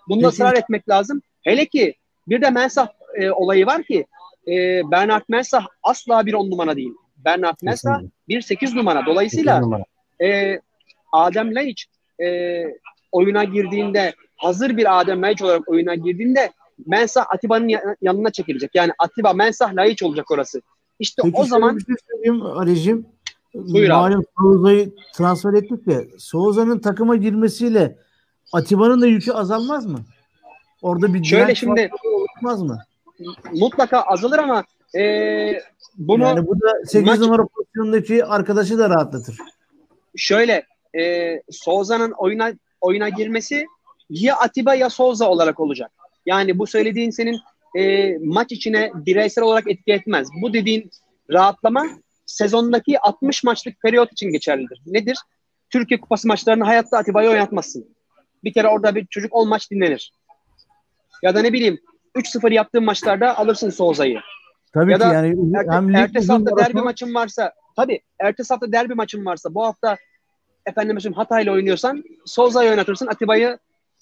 Bunda 0.09 0.27
ısrar 0.27 0.55
etmek 0.55 0.89
lazım. 0.89 1.21
Hele 1.41 1.65
ki 1.65 1.95
bir 2.27 2.41
de 2.41 2.49
Mensah 2.49 2.87
e, 3.15 3.31
olayı 3.31 3.65
var 3.65 3.83
ki 3.83 4.05
e, 4.47 4.81
Bernard 4.91 5.23
Mensah 5.29 5.67
asla 5.83 6.25
bir 6.25 6.33
on 6.33 6.51
numara 6.51 6.75
değil. 6.75 6.93
Bernard 7.17 7.57
Mensah 7.63 8.01
bir 8.27 8.41
sekiz 8.41 8.73
numara. 8.73 9.05
Dolayısıyla 9.05 9.59
numara. 9.59 9.83
E, 10.21 10.59
Adem 11.11 11.55
Laiç 11.55 11.85
e, 12.23 12.63
oyuna 13.11 13.43
girdiğinde 13.43 14.13
hazır 14.37 14.77
bir 14.77 14.99
Adem 14.99 15.21
Laiç 15.21 15.41
olarak 15.41 15.69
oyuna 15.69 15.95
girdiğinde 15.95 16.51
Mensah 16.85 17.25
Atiba'nın 17.29 17.95
yanına 18.01 18.31
çekilecek. 18.31 18.71
Yani 18.73 18.91
Atiba 18.99 19.33
Mensah 19.33 19.75
Laiç 19.75 20.03
olacak 20.03 20.31
orası. 20.31 20.61
İşte 20.99 21.21
Peki, 21.25 21.37
o 21.37 21.43
zaman 21.43 21.77
bir 21.77 21.85
şey 21.85 21.95
söyleyeyim 22.09 22.41
Ali'cim. 22.41 23.05
Buyur 23.55 23.89
Malum 23.89 24.19
abi. 24.19 24.25
Souza'yı 24.37 24.93
transfer 25.13 25.53
ettik 25.53 25.85
de 25.85 26.07
Souza'nın 26.17 26.79
takıma 26.79 27.15
girmesiyle 27.15 27.97
Atiba'nın 28.53 29.01
da 29.01 29.07
yükü 29.07 29.31
azalmaz 29.31 29.85
mı? 29.85 29.99
Orada 30.81 31.13
bir 31.13 31.23
Şöyle 31.23 31.55
şimdi 31.55 31.89
olmaz 32.41 32.61
mı? 32.61 32.79
Mutlaka 33.53 34.01
azalır 34.01 34.39
ama 34.39 34.63
e, 34.95 35.01
bunu 35.97 36.23
yani 36.23 36.47
bu 36.47 36.61
da 36.61 36.85
8 36.85 37.07
maç, 37.07 37.19
numara 37.19 37.45
pozisyondaki 37.45 38.25
arkadaşı 38.25 38.77
da 38.77 38.89
rahatlatır. 38.89 39.37
Şöyle 40.15 40.63
e, 40.97 41.33
Souza'nın 41.51 42.11
oyuna 42.11 42.53
oyuna 42.81 43.09
girmesi 43.09 43.65
ya 44.09 44.35
Atiba 44.35 44.75
ya 44.75 44.89
Souza 44.89 45.29
olarak 45.29 45.59
olacak. 45.59 45.91
Yani 46.25 46.59
bu 46.59 46.67
söylediğin 46.67 47.09
senin 47.09 47.39
e, 47.77 48.13
maç 48.17 48.51
içine 48.51 48.91
bireysel 48.95 49.43
olarak 49.43 49.71
etki 49.71 49.91
etmez. 49.91 50.27
Bu 50.41 50.53
dediğin 50.53 50.91
rahatlama 51.31 51.85
sezondaki 52.25 52.99
60 52.99 53.43
maçlık 53.43 53.81
periyot 53.81 54.11
için 54.11 54.31
geçerlidir. 54.31 54.81
Nedir? 54.85 55.17
Türkiye 55.69 55.99
Kupası 55.99 56.27
maçlarını 56.27 56.63
hayatta 56.63 56.97
Atiba'yı 56.97 57.29
oynatmazsın. 57.29 57.95
Bir 58.43 58.53
kere 58.53 58.67
orada 58.67 58.95
bir 58.95 59.05
çocuk 59.05 59.35
10 59.35 59.49
maç 59.49 59.71
dinlenir. 59.71 60.13
Ya 61.23 61.35
da 61.35 61.41
ne 61.41 61.53
bileyim 61.53 61.79
3-0 62.15 62.53
yaptığın 62.53 62.83
maçlarda 62.83 63.37
alırsın 63.37 63.69
Souza'yı. 63.69 64.19
Tabii 64.73 64.91
ya 64.91 64.97
ki 64.97 65.03
yani 65.03 65.35
hem 65.69 65.95
ertesi 65.95 66.31
hafta 66.31 66.57
derbi 66.57 66.81
maçın 66.81 67.13
varsa 67.13 67.53
tabii 67.75 68.01
ertesi 68.19 68.53
hafta 68.53 68.71
derbi 68.71 68.93
maçın 68.93 69.25
varsa 69.25 69.53
bu 69.53 69.65
hafta 69.65 69.97
efendim 70.65 70.93
mesela 70.93 71.17
Hatay'la 71.17 71.51
oynuyorsan 71.51 72.03
Souza'yı 72.25 72.69
oynatırsın 72.69 73.07
Atiba'yı 73.07 73.57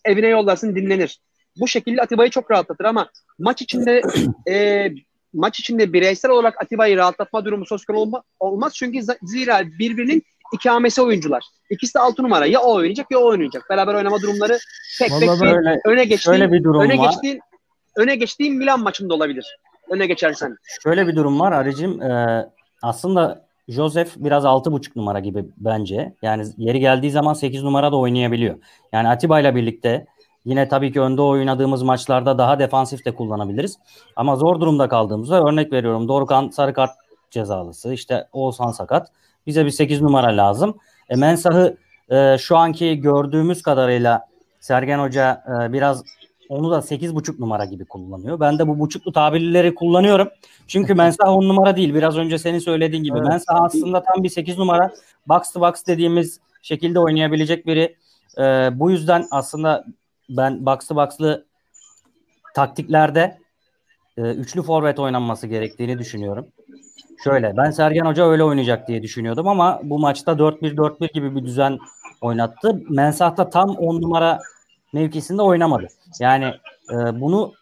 evine 0.05 0.27
yollarsın 0.27 0.75
dinlenir. 0.75 1.21
Bu 1.59 1.67
şekilde 1.67 2.01
Atiba'yı 2.01 2.29
çok 2.29 2.51
rahatlatır 2.51 2.85
ama 2.85 3.09
maç 3.39 3.61
içinde 3.61 4.01
e, 4.49 4.89
maç 5.33 5.59
içinde 5.59 5.93
bireysel 5.93 6.31
olarak 6.31 6.61
Atiba'yı 6.61 6.97
rahatlatma 6.97 7.45
durumu 7.45 7.65
söz 7.65 7.85
konusu 7.85 8.01
olma, 8.01 8.23
olmaz. 8.39 8.73
Çünkü 8.75 8.99
zira 9.23 9.61
birbirinin 9.79 10.23
ikamesi 10.53 11.01
oyuncular. 11.01 11.43
İkisi 11.69 11.93
de 11.93 11.99
altı 11.99 12.23
numara. 12.23 12.45
Ya 12.45 12.61
o 12.61 12.75
oynayacak 12.75 13.11
ya 13.11 13.19
o 13.19 13.25
oynayacak. 13.25 13.63
Beraber 13.69 13.93
oynama 13.93 14.21
durumları 14.21 14.59
tek 14.99 15.09
tek 15.09 15.29
bir 15.29 15.79
öne 15.89 16.05
geçtiğin, 16.05 16.33
öyle 16.33 16.51
bir 16.51 16.63
durum 16.63 16.81
öne 16.81 16.97
var. 16.97 17.09
geçtiğin 17.09 17.39
öne 17.95 18.15
geçtiğin 18.15 18.57
Milan 18.57 18.79
maçında 18.79 19.13
olabilir. 19.13 19.57
Öne 19.89 20.07
geçersen. 20.07 20.57
Şöyle 20.83 21.07
bir 21.07 21.15
durum 21.15 21.39
var 21.39 21.51
Arıcım. 21.51 22.01
Ee, 22.01 22.49
aslında 22.81 23.47
Joseph 23.67 24.09
biraz 24.15 24.45
altı 24.45 24.71
buçuk 24.71 24.95
numara 24.95 25.19
gibi 25.19 25.45
bence. 25.57 26.13
Yani 26.21 26.45
yeri 26.57 26.79
geldiği 26.79 27.11
zaman 27.11 27.33
8 27.33 27.63
numara 27.63 27.91
da 27.91 27.97
oynayabiliyor. 27.97 28.55
Yani 28.91 29.07
Atiba 29.07 29.39
ile 29.39 29.55
birlikte 29.55 30.05
Yine 30.45 30.67
tabii 30.67 30.93
ki 30.93 31.01
önde 31.01 31.21
oynadığımız 31.21 31.83
maçlarda 31.83 32.37
daha 32.37 32.59
defansif 32.59 33.05
de 33.05 33.15
kullanabiliriz. 33.15 33.77
Ama 34.15 34.35
zor 34.35 34.59
durumda 34.59 34.89
kaldığımızda 34.89 35.43
örnek 35.43 35.73
veriyorum 35.73 36.07
Dorukhan 36.07 36.49
sarı 36.49 36.73
kart 36.73 36.91
cezalısı. 37.31 37.93
işte 37.93 38.27
Oğuzhan 38.33 38.71
sakat. 38.71 39.11
Bize 39.47 39.65
bir 39.65 39.71
8 39.71 40.01
numara 40.01 40.37
lazım. 40.37 40.77
E, 41.09 41.15
Mensah'ı 41.15 41.77
e, 42.09 42.37
şu 42.37 42.57
anki 42.57 42.99
gördüğümüz 42.99 43.61
kadarıyla 43.61 44.27
Sergen 44.59 44.99
Hoca 44.99 45.43
e, 45.47 45.73
biraz 45.73 46.03
onu 46.49 46.71
da 46.71 46.81
8,5 46.81 47.39
numara 47.39 47.65
gibi 47.65 47.85
kullanıyor. 47.85 48.39
Ben 48.39 48.59
de 48.59 48.67
bu 48.67 48.79
buçuklu 48.79 49.11
tabirleri 49.11 49.75
kullanıyorum. 49.75 50.29
Çünkü 50.67 50.93
Mensah 50.93 51.27
10 51.27 51.43
numara 51.43 51.75
değil. 51.75 51.93
Biraz 51.93 52.17
önce 52.17 52.37
senin 52.37 52.59
söylediğin 52.59 53.03
gibi. 53.03 53.17
Evet. 53.17 53.27
Mensah 53.27 53.61
aslında 53.61 54.03
tam 54.03 54.23
bir 54.23 54.29
8 54.29 54.57
numara. 54.57 54.91
Box 55.27 55.51
to 55.53 55.61
box 55.61 55.73
dediğimiz 55.87 56.39
şekilde 56.61 56.99
oynayabilecek 56.99 57.67
biri. 57.67 57.95
E, 58.37 58.69
bu 58.79 58.91
yüzden 58.91 59.25
aslında 59.31 59.85
ben 60.37 60.65
box'lı 60.65 60.95
box'lı 60.95 61.45
taktiklerde 62.55 63.37
e, 64.17 64.21
üçlü 64.21 64.61
forvet 64.61 64.99
oynanması 64.99 65.47
gerektiğini 65.47 65.99
düşünüyorum. 65.99 66.47
Şöyle 67.23 67.57
ben 67.57 67.71
Sergen 67.71 68.05
Hoca 68.05 68.29
öyle 68.29 68.43
oynayacak 68.43 68.87
diye 68.87 69.03
düşünüyordum 69.03 69.47
ama 69.47 69.79
bu 69.83 69.99
maçta 69.99 70.31
4-1-4-1 70.31 71.13
gibi 71.13 71.35
bir 71.35 71.45
düzen 71.45 71.79
oynattı. 72.21 72.81
Mensah 72.89 73.51
tam 73.51 73.69
10 73.69 74.01
numara 74.01 74.39
mevkisinde 74.93 75.41
oynamadı. 75.41 75.87
Yani 76.19 76.45
e, 76.91 77.21
bunu 77.21 77.53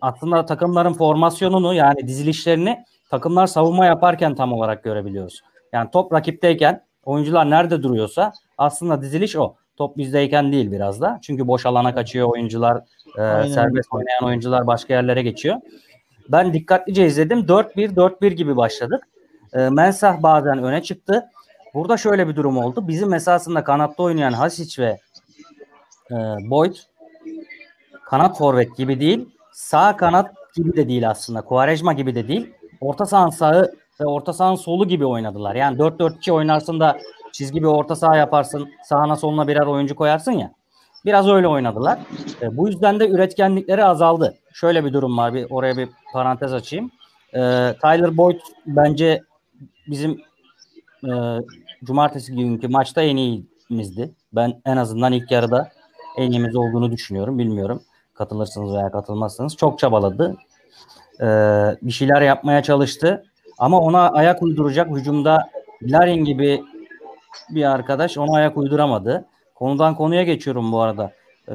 aslında 0.00 0.46
takımların 0.46 0.92
formasyonunu 0.92 1.74
yani 1.74 2.08
dizilişlerini 2.08 2.84
takımlar 3.10 3.46
savunma 3.46 3.86
yaparken 3.86 4.34
tam 4.34 4.52
olarak 4.52 4.84
görebiliyoruz. 4.84 5.42
Yani 5.72 5.90
top 5.90 6.12
rakipteyken 6.12 6.84
oyuncular 7.04 7.50
nerede 7.50 7.82
duruyorsa 7.82 8.32
aslında 8.58 9.02
diziliş 9.02 9.36
o 9.36 9.54
top 9.76 9.96
bizdeyken 9.96 10.52
değil 10.52 10.72
biraz 10.72 11.00
da. 11.00 11.18
Çünkü 11.22 11.46
boş 11.46 11.66
alana 11.66 11.94
kaçıyor 11.94 12.28
oyuncular, 12.28 12.76
e, 13.18 13.48
serbest 13.48 13.92
oynayan 13.92 14.24
oyuncular 14.24 14.66
başka 14.66 14.94
yerlere 14.94 15.22
geçiyor. 15.22 15.56
Ben 16.28 16.52
dikkatlice 16.52 17.06
izledim. 17.06 17.38
4-1 17.38 17.96
4-1 17.96 18.32
gibi 18.32 18.56
başladık. 18.56 19.08
E, 19.52 19.68
Mensah 19.68 20.22
bazen 20.22 20.62
öne 20.62 20.82
çıktı. 20.82 21.24
Burada 21.74 21.96
şöyle 21.96 22.28
bir 22.28 22.36
durum 22.36 22.58
oldu. 22.58 22.88
Bizim 22.88 23.14
esasında 23.14 23.64
kanatta 23.64 24.02
oynayan 24.02 24.32
Hasic 24.32 24.82
ve 24.82 24.98
e, 26.10 26.16
Boyd 26.50 26.74
kanat 28.04 28.38
forvet 28.38 28.76
gibi 28.76 29.00
değil. 29.00 29.28
Sağ 29.52 29.96
kanat 29.96 30.34
gibi 30.54 30.76
de 30.76 30.88
değil 30.88 31.10
aslında. 31.10 31.40
Kuarejma 31.40 31.92
gibi 31.92 32.14
de 32.14 32.28
değil. 32.28 32.50
Orta 32.80 33.06
sahanın 33.06 33.30
sağı 33.30 33.72
ve 34.00 34.06
orta 34.06 34.32
sahanın 34.32 34.56
solu 34.56 34.88
gibi 34.88 35.06
oynadılar. 35.06 35.54
Yani 35.54 35.78
4-4-2 35.78 36.32
oynarsın 36.32 36.80
da 36.80 36.98
çizgi 37.32 37.60
bir 37.60 37.66
orta 37.66 37.96
saha 37.96 38.16
yaparsın. 38.16 38.70
Sağına 38.84 39.16
soluna 39.16 39.48
birer 39.48 39.66
oyuncu 39.66 39.96
koyarsın 39.96 40.32
ya. 40.32 40.52
Biraz 41.04 41.28
öyle 41.28 41.48
oynadılar. 41.48 41.98
E, 42.42 42.56
bu 42.56 42.68
yüzden 42.68 43.00
de 43.00 43.08
üretkenlikleri 43.08 43.84
azaldı. 43.84 44.34
Şöyle 44.52 44.84
bir 44.84 44.92
durum 44.92 45.18
var. 45.18 45.34
Bir 45.34 45.46
oraya 45.50 45.76
bir 45.76 45.88
parantez 46.12 46.52
açayım. 46.52 46.90
E, 47.34 47.40
Tyler 47.82 48.16
Boyd 48.16 48.40
bence 48.66 49.22
bizim 49.86 50.20
e, 51.04 51.12
cumartesi 51.84 52.36
günkü 52.36 52.68
maçta 52.68 53.02
en 53.02 53.16
iyimizdi. 53.16 54.10
Ben 54.32 54.60
en 54.66 54.76
azından 54.76 55.12
ilk 55.12 55.30
yarıda 55.30 55.68
en 56.16 56.30
iyimiz 56.30 56.56
olduğunu 56.56 56.92
düşünüyorum. 56.92 57.38
Bilmiyorum. 57.38 57.82
Katılırsınız 58.14 58.74
veya 58.74 58.92
katılmazsınız. 58.92 59.56
Çok 59.56 59.78
çabaladı. 59.78 60.36
E, 61.20 61.26
bir 61.82 61.92
şeyler 61.92 62.22
yapmaya 62.22 62.62
çalıştı. 62.62 63.24
Ama 63.58 63.80
ona 63.80 64.10
ayak 64.10 64.42
uyduracak 64.42 64.90
hücumda 64.90 65.50
Larin 65.82 66.24
gibi 66.24 66.62
bir 67.50 67.64
arkadaş 67.64 68.18
ona 68.18 68.36
ayak 68.36 68.56
uyduramadı. 68.56 69.24
Konudan 69.54 69.96
konuya 69.96 70.22
geçiyorum 70.22 70.72
bu 70.72 70.80
arada. 70.80 71.12
Ee, 71.48 71.54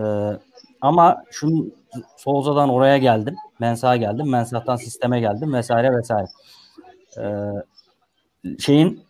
ama 0.81 1.23
şunu 1.31 1.65
Souza'dan 2.17 2.69
oraya 2.69 2.97
geldim. 2.97 3.35
Mensah'a 3.59 3.95
geldim. 3.95 4.29
Mensah'tan 4.29 4.75
sisteme 4.75 5.19
geldim 5.19 5.53
vesaire 5.53 5.97
vesaire. 5.97 6.27
Ee, 7.17 8.53
şeyin 8.59 9.07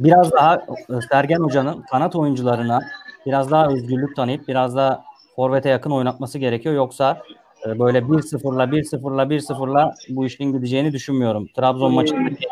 biraz 0.00 0.32
daha 0.32 0.54
e, 0.56 1.00
Sergen 1.10 1.40
Hoca'nın 1.40 1.82
kanat 1.82 2.16
oyuncularına 2.16 2.80
biraz 3.26 3.50
daha 3.50 3.68
özgürlük 3.68 4.16
tanıyıp 4.16 4.48
biraz 4.48 4.76
daha 4.76 5.04
forvete 5.36 5.68
yakın 5.68 5.90
oynatması 5.90 6.38
gerekiyor. 6.38 6.74
Yoksa 6.74 7.22
e, 7.66 7.78
böyle 7.78 7.98
1-0'la 7.98 8.64
1-0'la 8.64 9.22
1-0'la 9.22 9.94
bu 10.08 10.26
işin 10.26 10.52
gideceğini 10.52 10.92
düşünmüyorum. 10.92 11.46
Trabzon 11.56 11.94
maçındaki 11.94 12.46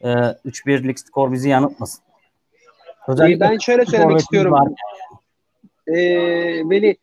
e, 0.00 0.08
3-1'lik 0.08 1.00
skor 1.00 1.32
bizi 1.32 1.48
yanıltmasın. 1.48 2.04
Özellikle 3.08 3.40
ben 3.40 3.58
şöyle 3.58 3.86
söylemek 3.86 4.18
istiyorum. 4.18 4.52
Var. 4.52 4.68
Ee, 5.86 6.70
Veli 6.70 6.96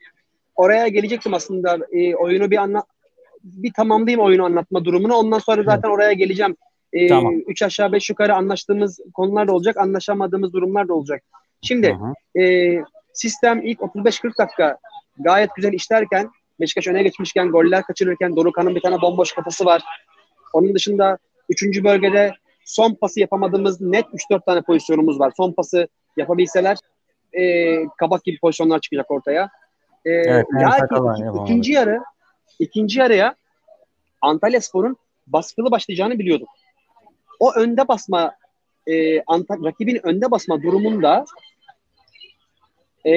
oraya 0.55 0.87
gelecektim 0.87 1.33
aslında. 1.33 1.77
Ee, 1.91 2.15
oyunu 2.15 2.51
bir 2.51 2.57
anla 2.57 2.83
bir 3.43 3.73
tamamlayayım 3.73 4.21
oyunu 4.21 4.45
anlatma 4.45 4.85
durumunu. 4.85 5.15
Ondan 5.15 5.39
sonra 5.39 5.63
zaten 5.63 5.89
evet. 5.89 5.95
oraya 5.95 6.13
geleceğim. 6.13 6.55
Ee, 6.93 7.07
tamam. 7.07 7.33
Üç 7.47 7.61
aşağı 7.61 7.91
beş 7.91 8.09
yukarı 8.09 8.35
anlaştığımız 8.35 8.99
konular 9.13 9.47
da 9.47 9.53
olacak. 9.53 9.77
Anlaşamadığımız 9.77 10.53
durumlar 10.53 10.87
da 10.87 10.93
olacak. 10.93 11.23
Şimdi 11.61 11.97
e, 12.39 12.75
sistem 13.13 13.61
ilk 13.61 13.79
35-40 13.79 14.37
dakika 14.37 14.77
gayet 15.19 15.55
güzel 15.55 15.73
işlerken 15.73 16.29
Beşiktaş 16.59 16.87
öne 16.87 17.03
geçmişken 17.03 17.49
goller 17.49 17.83
kaçırırken 17.83 18.35
Dorukhan'ın 18.35 18.75
bir 18.75 18.81
tane 18.81 19.01
bomboş 19.01 19.31
kafası 19.31 19.65
var. 19.65 19.83
Onun 20.53 20.75
dışında 20.75 21.17
üçüncü 21.49 21.83
bölgede 21.83 22.33
son 22.65 22.95
pası 22.95 23.19
yapamadığımız 23.19 23.82
net 23.82 24.06
3-4 24.06 24.45
tane 24.45 24.62
pozisyonumuz 24.62 25.19
var. 25.19 25.34
Son 25.38 25.52
pası 25.52 25.88
yapabilseler 26.17 26.78
e, 27.34 27.76
kabak 27.97 28.23
gibi 28.23 28.39
pozisyonlar 28.39 28.80
çıkacak 28.80 29.12
ortaya. 29.12 29.49
E, 30.06 30.12
evet, 30.12 30.45
lakin 30.54 31.30
iki, 31.30 31.43
ikinci 31.43 31.71
yarı 31.71 32.04
ikinci 32.60 32.99
yarıya 32.99 33.36
Antalya 34.21 34.62
Spor'un 34.62 34.97
baskılı 35.28 35.71
başlayacağını 35.71 36.19
biliyorduk. 36.19 36.49
O 37.39 37.54
önde 37.54 37.88
basma 37.88 38.32
e, 38.88 39.21
Antal 39.21 39.65
rakibin 39.65 39.99
önde 40.04 40.32
basma 40.32 40.62
durumunda 40.62 41.26
e, 43.06 43.12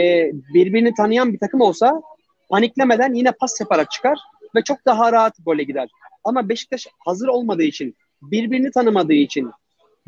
birbirini 0.55 0.95
tanıyan 0.95 1.33
bir 1.33 1.39
takım 1.39 1.61
olsa 1.61 2.03
paniklemeden 2.49 3.15
yine 3.15 3.33
pas 3.33 3.61
yaparak 3.61 3.91
çıkar 3.91 4.19
ve 4.55 4.63
çok 4.63 4.87
daha 4.87 5.13
rahat 5.13 5.35
gole 5.45 5.63
gider. 5.63 5.89
Ama 6.25 6.49
Beşiktaş 6.49 6.87
hazır 7.05 7.29
olmadığı 7.29 7.63
için 7.63 7.97
birbirini 8.23 8.71
tanımadığı 8.71 9.13
için 9.13 9.51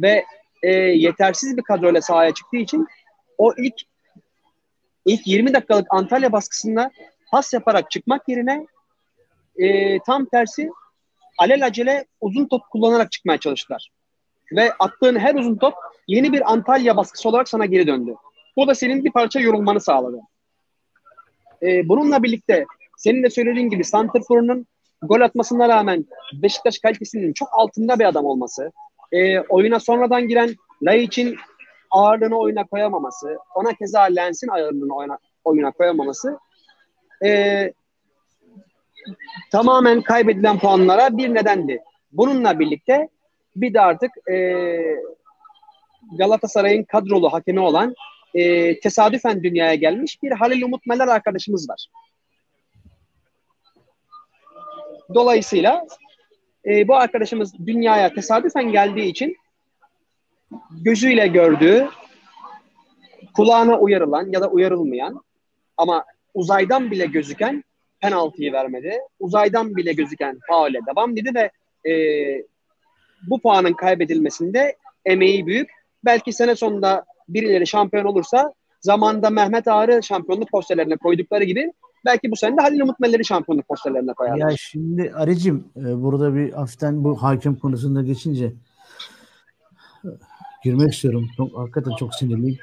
ve 0.00 0.24
e, 0.62 0.72
yetersiz 0.72 1.56
bir 1.56 1.62
kadroyla 1.62 2.02
sahaya 2.02 2.34
çıktığı 2.34 2.56
için 2.56 2.86
o 3.38 3.54
ilk 3.58 3.74
ilk 5.04 5.26
20 5.26 5.54
dakikalık 5.54 5.86
Antalya 5.90 6.32
baskısında 6.32 6.90
pas 7.30 7.52
yaparak 7.52 7.90
çıkmak 7.90 8.28
yerine 8.28 8.66
e, 9.56 9.98
tam 9.98 10.26
tersi 10.26 10.70
alelacele 11.38 12.06
uzun 12.20 12.46
top 12.46 12.62
kullanarak 12.70 13.12
çıkmaya 13.12 13.38
çalıştılar. 13.38 13.90
Ve 14.52 14.72
attığın 14.78 15.18
her 15.18 15.34
uzun 15.34 15.56
top 15.56 15.74
yeni 16.08 16.32
bir 16.32 16.52
Antalya 16.52 16.96
baskısı 16.96 17.28
olarak 17.28 17.48
sana 17.48 17.66
geri 17.66 17.86
döndü. 17.86 18.14
Bu 18.56 18.68
da 18.68 18.74
senin 18.74 19.04
bir 19.04 19.12
parça 19.12 19.40
yorulmanı 19.40 19.80
sağladı. 19.80 20.20
E, 21.62 21.88
bununla 21.88 22.22
birlikte 22.22 22.66
senin 22.96 23.22
de 23.22 23.30
söylediğin 23.30 23.70
gibi 23.70 23.84
Santrfor'un 23.84 24.66
gol 25.02 25.20
atmasına 25.20 25.68
rağmen 25.68 26.04
Beşiktaş 26.32 26.78
kalitesinin 26.78 27.32
çok 27.32 27.48
altında 27.52 27.98
bir 27.98 28.04
adam 28.04 28.24
olması, 28.24 28.72
e, 29.12 29.40
oyuna 29.40 29.80
sonradan 29.80 30.28
giren 30.28 30.54
için 30.94 31.36
ağırlığını 31.90 32.38
oyuna 32.38 32.64
koyamaması, 32.64 33.38
ona 33.54 33.72
keza 33.72 34.02
Lens'in 34.02 34.48
ağırlığını 34.48 34.96
oyuna, 34.96 35.18
oyuna 35.44 35.70
koyamaması 35.70 36.38
e, 37.24 37.72
tamamen 39.52 40.02
kaybedilen 40.02 40.58
puanlara 40.58 41.16
bir 41.16 41.34
nedendi. 41.34 41.82
Bununla 42.12 42.58
birlikte 42.58 43.08
bir 43.56 43.74
de 43.74 43.80
artık 43.80 44.10
e, 44.30 44.78
Galatasaray'ın 46.18 46.84
kadrolu 46.84 47.32
hakemi 47.32 47.60
olan 47.60 47.94
e, 48.34 48.80
tesadüfen 48.80 49.42
dünyaya 49.42 49.74
gelmiş 49.74 50.22
bir 50.22 50.30
Halil 50.30 50.62
Umut 50.62 50.86
Meler 50.86 51.08
arkadaşımız 51.08 51.70
var. 51.70 51.86
Dolayısıyla 55.14 55.86
e, 56.66 56.88
bu 56.88 56.96
arkadaşımız 56.96 57.66
dünyaya 57.66 58.14
tesadüfen 58.14 58.72
geldiği 58.72 59.06
için 59.06 59.36
gözüyle 60.70 61.26
gördüğü, 61.26 61.88
kulağına 63.34 63.78
uyarılan 63.78 64.32
ya 64.32 64.40
da 64.40 64.50
uyarılmayan 64.50 65.22
ama 65.76 66.04
uzaydan 66.34 66.90
bile 66.90 67.06
gözüken 67.06 67.64
penaltıyı 68.00 68.52
vermedi. 68.52 68.98
Uzaydan 69.20 69.76
bile 69.76 69.92
gözüken 69.92 70.38
faule 70.48 70.78
devam 70.86 71.16
dedi 71.16 71.30
ve 71.34 71.50
e, 71.90 71.94
bu 73.30 73.40
puanın 73.40 73.72
kaybedilmesinde 73.72 74.76
emeği 75.04 75.46
büyük. 75.46 75.70
Belki 76.04 76.32
sene 76.32 76.54
sonunda 76.54 77.04
birileri 77.28 77.66
şampiyon 77.66 78.04
olursa 78.04 78.52
zamanda 78.80 79.30
Mehmet 79.30 79.68
Ağrı 79.68 80.02
şampiyonluk 80.02 80.50
posterlerine 80.50 80.96
koydukları 80.96 81.44
gibi 81.44 81.72
belki 82.04 82.30
bu 82.30 82.36
sene 82.36 82.56
de 82.56 82.60
Halil 82.60 82.80
Umut 82.80 83.00
Melleri 83.00 83.24
şampiyonluk 83.24 83.68
posterlerine 83.68 84.12
koyarlar. 84.12 84.50
Ya 84.50 84.56
şimdi 84.56 85.12
Arıcım 85.14 85.64
e, 85.76 86.02
burada 86.02 86.34
bir 86.34 86.52
hafiften 86.52 87.04
bu 87.04 87.22
hakem 87.22 87.56
konusunda 87.56 88.02
geçince 88.02 88.52
e, 90.04 90.08
girmek 90.64 90.92
istiyorum. 90.92 91.28
Çok, 91.36 91.58
hakikaten 91.58 91.92
çok 91.98 92.14
sinirliyim. 92.14 92.58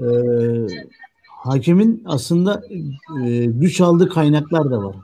Ee, 0.00 0.04
hakemin 1.26 2.02
aslında 2.06 2.62
e, 3.24 3.44
güç 3.44 3.80
aldığı 3.80 4.08
kaynaklar 4.08 4.70
da 4.70 4.82
var. 4.82 4.96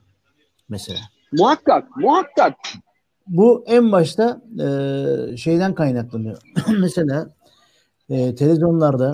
Mesela. 0.69 0.99
Muhakkak, 1.33 1.97
muhakkak. 1.97 2.55
Bu 3.27 3.65
en 3.67 3.93
başta 3.93 4.43
e, 4.61 5.37
şeyden 5.37 5.75
kaynaklanıyor. 5.75 6.39
Mesela 6.81 7.31
e, 8.11 8.35
televizyonlarda 8.35 9.13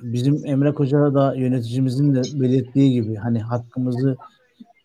bizim 0.00 0.46
Emre 0.46 0.74
Koca 0.74 1.14
da 1.14 1.34
yöneticimizin 1.34 2.14
de 2.14 2.22
belirttiği 2.40 2.92
gibi 2.92 3.16
hani 3.16 3.40
hakkımızı 3.40 4.16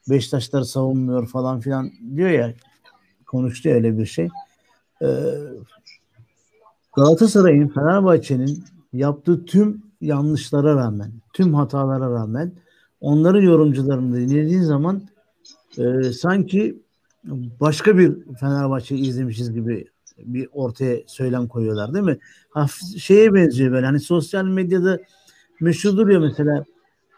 Beşiktaşlar 0.10 0.62
savunmuyor 0.62 1.28
falan 1.28 1.60
filan 1.60 1.92
diyor 2.16 2.30
ya 2.30 2.54
konuştu 3.26 3.70
öyle 3.70 3.98
bir 3.98 4.06
şey. 4.06 4.30
Ee, 5.02 5.08
Galatasaray'ın 6.96 7.68
Fenerbahçe'nin 7.68 8.64
yaptığı 8.94 9.46
tüm 9.46 9.84
yanlışlara 10.02 10.76
rağmen, 10.76 11.12
tüm 11.34 11.54
hatalara 11.54 12.12
rağmen 12.12 12.52
onların 13.02 13.42
yorumcularını 13.42 14.16
dinlediğin 14.16 14.62
zaman 14.62 15.02
e, 15.78 16.04
sanki 16.04 16.82
başka 17.60 17.98
bir 17.98 18.18
Fenerbahçe 18.40 18.96
izlemişiz 18.96 19.54
gibi 19.54 19.86
bir 20.26 20.50
ortaya 20.54 20.98
söylem 21.08 21.48
koyuyorlar 21.48 21.94
değil 21.94 22.06
mi? 22.06 22.18
Hafif 22.50 23.02
şeye 23.02 23.34
benziyor 23.34 23.72
böyle 23.72 23.86
hani 23.86 24.00
sosyal 24.00 24.46
medyada 24.46 25.00
meşhurdur 25.60 26.10
ya 26.10 26.20
mesela 26.20 26.66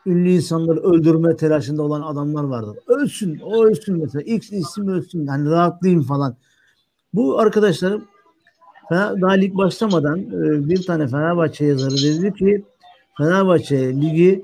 ünlü 0.05 0.29
insanları 0.29 0.79
öldürme 0.79 1.35
telaşında 1.35 1.83
olan 1.83 2.01
adamlar 2.01 2.43
vardır. 2.43 2.77
Ölsün, 2.87 3.39
o 3.39 3.65
ölsün 3.65 3.97
mesela. 3.97 4.21
X 4.21 4.51
isim 4.51 4.87
ölsün. 4.87 5.27
Hani 5.27 5.49
rahatlayayım 5.49 6.03
falan. 6.03 6.35
Bu 7.13 7.39
arkadaşlarım 7.39 8.07
daha 8.91 9.31
lig 9.31 9.55
başlamadan 9.55 10.19
e, 10.19 10.69
bir 10.69 10.85
tane 10.85 11.07
Fenerbahçe 11.07 11.65
yazarı 11.65 11.95
dedi 11.95 12.33
ki 12.33 12.65
Fenerbahçe 13.17 14.01
ligi 14.01 14.43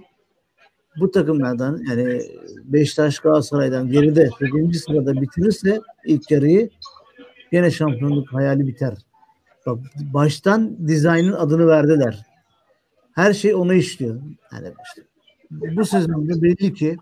bu 1.00 1.12
takımlardan 1.12 1.82
yani 1.89 2.22
Beşiktaş 2.63 3.19
Galatasaray'dan 3.19 3.91
geride 3.91 4.30
8. 4.39 4.82
sırada 4.82 5.22
bitirirse 5.22 5.80
ilk 6.06 6.32
yarıyı 6.32 6.69
Yine 7.52 7.72
şampiyonluk 7.72 8.34
hayali 8.34 8.68
biter. 8.68 8.94
Bak 9.66 9.80
baştan 10.14 10.88
dizaynın 10.88 11.34
adını 11.34 11.68
verdiler. 11.68 12.26
Her 13.16 13.34
şey 13.34 13.56
ona 13.56 13.74
işliyor. 13.74 14.22
Yani 14.54 14.74
işte, 14.86 15.02
bu 15.52 15.86
sezonda 15.86 16.42
belli 16.42 16.74
ki 16.74 16.98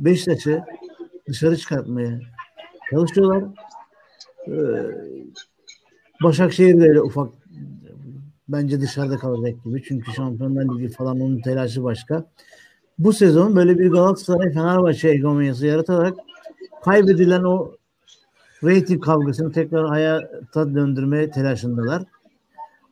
Beşiktaş'ı 0.00 0.62
dışarı 1.28 1.56
çıkartmaya 1.56 2.20
çalışıyorlar. 2.90 3.44
Ee, 4.48 4.52
Başakşehir 6.22 6.80
de 6.80 6.88
öyle 6.88 7.00
ufak 7.00 7.32
bence 8.48 8.80
dışarıda 8.80 9.16
kalacak 9.16 9.64
gibi. 9.64 9.82
Çünkü 9.82 10.12
Şampiyonlar 10.12 10.64
Ligi 10.64 10.88
falan 10.88 11.20
onun 11.20 11.40
telaşı 11.40 11.84
başka. 11.84 12.24
Bu 12.98 13.12
sezon 13.12 13.56
böyle 13.56 13.78
bir 13.78 13.90
Galatasaray 13.90 14.52
Fenerbahçe 14.52 15.08
hegemonyası 15.08 15.66
yaratarak 15.66 16.16
kaybedilen 16.84 17.42
o 17.42 17.72
reyting 18.64 19.04
kavgasını 19.04 19.52
tekrar 19.52 19.88
hayata 19.88 20.74
döndürmeye 20.74 21.30
telaşındalar. 21.30 22.02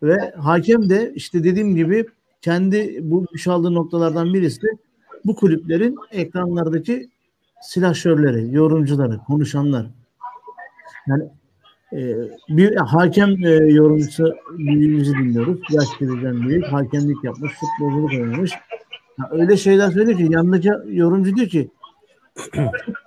Ve 0.03 0.33
hakem 0.37 0.91
de 0.91 1.13
işte 1.15 1.45
dediğim 1.45 1.75
gibi 1.77 2.07
kendi 2.43 2.99
bu 3.03 3.27
aldığı 3.47 3.75
noktalardan 3.75 4.35
birisi 4.35 4.67
bu 5.25 5.37
kulüplerin 5.37 5.97
ekranlardaki 6.11 7.09
silahşörleri, 7.63 8.55
yorumcuları, 8.55 9.19
konuşanlar. 9.19 9.87
Yani 11.07 11.25
e, 11.93 11.99
bir 12.49 12.77
hakem 12.77 13.45
e, 13.45 13.51
yorumcusu 13.51 14.35
büyüğümüzü 14.59 15.13
dinliyoruz. 15.13 15.61
Yaş 15.71 15.87
birden 16.01 16.49
büyük. 16.49 16.65
Hakemlik 16.65 17.25
yapmış, 17.25 17.53
futbolculuk 17.53 18.13
oynamış. 18.13 18.53
Öyle 19.31 19.57
şeyler 19.57 19.91
söylüyor 19.91 20.19
ki 20.19 20.27
yanındaki 20.31 20.71
yorumcu 20.87 21.37
diyor 21.37 21.49
ki 21.49 21.71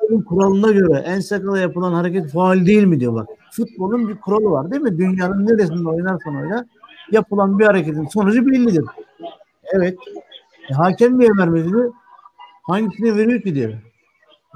futbolun 0.08 0.22
kuralına 0.22 0.72
göre 0.72 1.04
en 1.06 1.20
sakala 1.20 1.60
yapılan 1.60 1.94
hareket 1.94 2.32
faal 2.32 2.66
değil 2.66 2.84
mi 2.84 3.00
diyor 3.00 3.14
bak. 3.14 3.30
Futbolun 3.52 4.08
bir 4.08 4.16
kuralı 4.16 4.52
var 4.52 4.72
değil 4.72 4.82
mi? 4.82 4.98
Dünyanın 4.98 5.48
neresinde 5.48 5.90
oynarsan 5.90 6.36
oyna 6.36 6.66
yapılan 7.12 7.60
bir 7.60 7.66
hareketin 7.66 8.08
sonucu 8.08 8.46
bellidir. 8.46 8.86
Evet. 9.74 9.98
E, 10.72 10.74
hakem 10.74 11.20
niye 11.20 11.30
vermedi 11.40 11.70
diyor. 11.70 11.94
Hangisini 12.64 13.16
veriyor 13.16 13.42
ki 13.42 13.56
diyor. 13.56 13.74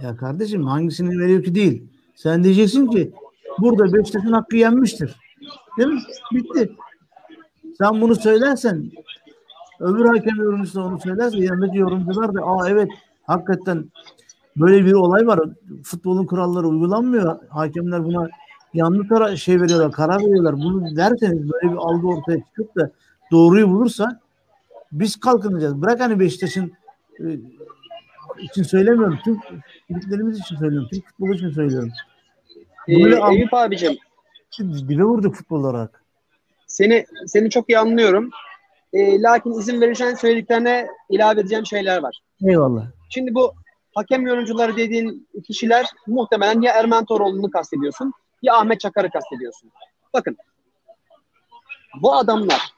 Ya 0.01 0.17
kardeşim 0.17 0.63
hangisini 0.63 1.19
veriyor 1.19 1.43
ki 1.43 1.55
değil. 1.55 1.83
Sen 2.15 2.43
diyeceksin 2.43 2.87
ki 2.87 3.11
burada 3.59 3.93
Beşiktaş'ın 3.93 4.33
hakkı 4.33 4.55
yenmiştir. 4.55 5.15
Değil 5.77 5.89
mi? 5.89 6.01
Bitti. 6.33 6.71
Sen 7.77 8.01
bunu 8.01 8.15
söylersen 8.15 8.91
öbür 9.79 10.05
hakem 10.05 10.35
yorumcusu 10.35 10.81
onu 10.81 10.99
söylerse 10.99 11.37
yanındaki 11.37 11.77
yorumcular 11.77 12.33
da 12.33 12.41
aa 12.41 12.69
evet 12.69 12.89
hakikaten 13.23 13.85
böyle 14.57 14.85
bir 14.85 14.93
olay 14.93 15.27
var. 15.27 15.39
Futbolun 15.83 16.25
kuralları 16.25 16.67
uygulanmıyor. 16.67 17.47
Hakemler 17.49 18.05
buna 18.05 18.29
yanlış 18.73 19.07
karar, 19.07 19.35
şey 19.35 19.61
veriyorlar, 19.61 19.91
karar 19.91 20.19
veriyorlar. 20.19 20.55
Bunu 20.55 20.95
derseniz 20.95 21.51
böyle 21.51 21.71
bir 21.71 21.77
algı 21.77 22.07
ortaya 22.07 22.37
çıkıp 22.37 22.75
da 22.75 22.91
doğruyu 23.31 23.69
bulursa 23.69 24.19
biz 24.91 25.19
kalkınacağız. 25.19 25.81
Bırak 25.81 25.99
hani 25.99 26.19
Beşiktaş'ın 26.19 26.71
e, 27.19 27.25
için 28.41 28.63
söylemiyorum. 28.63 29.19
Tüm 29.23 29.39
kulüplerimiz 29.87 30.39
için 30.39 30.55
söylüyorum. 30.55 30.89
Tüm 30.91 31.01
futbol 31.01 31.35
için 31.35 31.49
söylüyorum. 31.49 31.91
Böyle 32.87 33.15
ee, 33.15 33.35
Eyüp 33.35 33.53
abicim. 33.53 33.97
Dibe 34.59 35.03
vurduk 35.03 35.35
futbol 35.35 35.59
olarak. 35.59 36.03
Seni 36.67 37.05
seni 37.25 37.49
çok 37.49 37.69
iyi 37.69 37.79
anlıyorum. 37.79 38.29
E, 38.93 39.21
lakin 39.21 39.51
izin 39.51 39.81
verirsen 39.81 40.15
söylediklerine 40.15 40.87
ilave 41.09 41.41
edeceğim 41.41 41.65
şeyler 41.65 42.01
var. 42.01 42.21
Eyvallah. 42.43 42.85
Şimdi 43.09 43.35
bu 43.35 43.53
hakem 43.95 44.27
yorumcuları 44.27 44.77
dediğin 44.77 45.27
kişiler 45.47 45.85
muhtemelen 46.07 46.61
ya 46.61 46.73
Erman 46.73 47.05
Toroğlu'nu 47.05 47.51
kastediyorsun 47.51 48.13
ya 48.41 48.55
Ahmet 48.55 48.79
Çakar'ı 48.79 49.09
kastediyorsun. 49.09 49.71
Bakın 50.13 50.37
bu 52.01 52.13
adamlar 52.13 52.73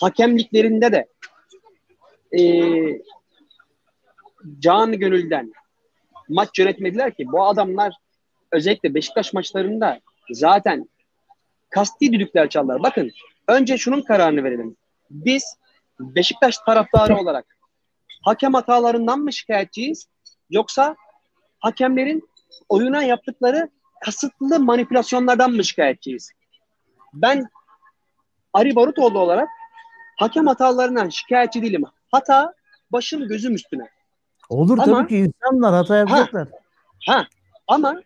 hakemliklerinde 0.00 0.92
de 0.92 1.08
e, 2.38 2.42
can 4.58 4.92
gönülden 4.92 5.52
maç 6.28 6.58
yönetmediler 6.58 7.14
ki 7.14 7.26
bu 7.32 7.44
adamlar 7.44 7.92
özellikle 8.52 8.94
Beşiktaş 8.94 9.32
maçlarında 9.32 10.00
zaten 10.30 10.88
kasti 11.70 12.12
düdükler 12.12 12.48
çaldılar. 12.48 12.82
Bakın 12.82 13.10
önce 13.48 13.78
şunun 13.78 14.02
kararını 14.02 14.44
verelim. 14.44 14.76
Biz 15.10 15.56
Beşiktaş 16.00 16.58
taraftarı 16.58 17.16
olarak 17.16 17.56
hakem 18.22 18.54
hatalarından 18.54 19.18
mı 19.18 19.32
şikayetçiyiz 19.32 20.08
Yoksa 20.52 20.96
hakemlerin 21.58 22.28
oyuna 22.68 23.02
yaptıkları 23.02 23.70
kasıtlı 24.04 24.60
manipülasyonlardan 24.60 25.50
mı 25.52 25.64
şikayetçiyiz? 25.64 26.30
Ben 27.14 27.46
Ari 28.52 28.76
Barutoğlu 28.76 29.18
olarak 29.18 29.48
hakem 30.18 30.46
hatalarından 30.46 31.08
şikayetçi 31.08 31.62
değilim. 31.62 31.84
Hata 32.10 32.54
başım 32.92 33.28
gözüm 33.28 33.54
üstüne. 33.54 33.88
Olur 34.48 34.78
ama, 34.78 34.84
tabii 34.84 35.08
ki 35.08 35.16
insanlar 35.16 35.74
hata 35.74 35.96
yapacaklar. 35.96 36.48
Ha, 37.06 37.16
ha 37.16 37.26
ama 37.66 38.02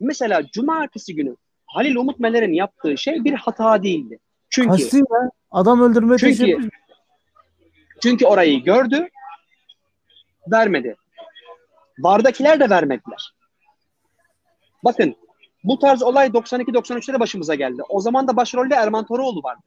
mesela 0.00 0.46
cumartesi 0.46 1.14
günü 1.14 1.36
Halil 1.66 1.96
Umut 1.96 2.20
Meler'in 2.20 2.52
yaptığı 2.52 2.98
şey 2.98 3.24
bir 3.24 3.34
hata 3.34 3.82
değildi. 3.82 4.18
Çünkü 4.50 4.68
Kasti. 4.68 5.02
Adam 5.50 5.80
öldürmeye 5.80 6.18
çünkü, 6.18 6.70
çünkü 8.00 8.26
orayı 8.26 8.64
gördü 8.64 9.08
vermedi. 10.52 10.96
Vardakiler 12.02 12.60
de 12.60 12.70
vermediler. 12.70 13.34
Bakın 14.84 15.16
bu 15.64 15.78
tarz 15.78 16.02
olay 16.02 16.26
92-93'te 16.26 17.12
de 17.12 17.20
başımıza 17.20 17.54
geldi. 17.54 17.82
O 17.88 18.00
zaman 18.00 18.28
da 18.28 18.36
başrolde 18.36 18.74
Erman 18.74 19.06
Toroğlu 19.06 19.42
vardı. 19.42 19.62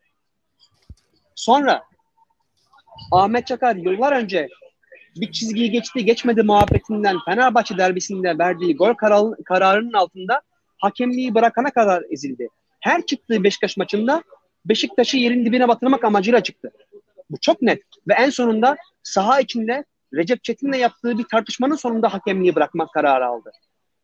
Sonra 1.36 1.84
Ahmet 3.12 3.48
Çakar 3.48 3.76
yıllar 3.76 4.12
önce 4.12 4.50
bir 5.16 5.32
çizgiyi 5.32 5.72
geçti 5.72 6.06
geçmedi 6.06 6.44
muhabbetinden 6.44 7.18
Fenerbahçe 7.26 7.78
derbisinde 7.78 8.38
verdiği 8.38 8.76
gol 8.76 8.94
karar, 8.94 9.44
kararının 9.46 9.94
altında 9.94 10.42
hakemliği 10.78 11.36
bırakana 11.36 11.72
kadar 11.72 12.04
ezildi. 12.10 12.48
Her 12.80 13.06
çıktığı 13.06 13.44
Beşiktaş 13.44 13.78
maçında 13.78 14.24
Beşiktaş'ı 14.66 15.18
yerin 15.18 15.46
dibine 15.46 15.68
batırmak 15.68 16.04
amacıyla 16.04 16.44
çıktı. 16.44 16.72
Bu 17.30 17.38
çok 17.42 17.62
net. 17.62 17.82
Ve 18.08 18.14
en 18.14 18.30
sonunda 18.30 18.78
saha 19.04 19.40
içinde 19.40 19.86
Recep 20.14 20.44
Çetin'le 20.44 20.74
yaptığı 20.74 21.18
bir 21.18 21.24
tartışmanın 21.24 21.76
sonunda 21.76 22.14
hakemliği 22.14 22.56
bırakmak 22.56 22.94
kararı 22.94 23.26
aldı. 23.26 23.52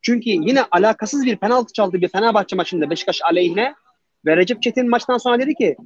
Çünkü 0.02 0.30
yine 0.30 0.64
alakasız 0.72 1.26
bir 1.26 1.36
penaltı 1.36 1.74
çaldı 1.74 2.02
bir 2.02 2.08
Fenerbahçe 2.08 2.56
maçında 2.56 2.90
Beşiktaş 2.90 3.22
aleyhine 3.22 3.76
ve 4.26 4.38
Recep 4.38 4.62
Çetin 4.62 4.90
maçtan 4.90 5.18
sonra 5.18 5.40
dedi 5.40 5.56
ki 5.56 5.78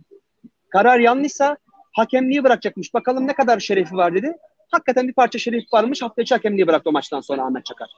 karar 0.69 0.99
yanlışsa 0.99 1.57
hakemliği 1.91 2.43
bırakacakmış. 2.43 2.93
Bakalım 2.93 3.27
ne 3.27 3.33
kadar 3.33 3.59
şerefi 3.59 3.95
var 3.95 4.15
dedi. 4.15 4.33
Hakikaten 4.71 5.07
bir 5.07 5.13
parça 5.13 5.39
şerif 5.39 5.73
varmış. 5.73 6.01
Hafta 6.01 6.21
içi 6.21 6.36
hakemliği 6.36 6.67
bıraktı 6.67 6.89
o 6.89 6.93
maçtan 6.93 7.21
sonra 7.21 7.43
Ahmet 7.43 7.65
Çakar. 7.65 7.89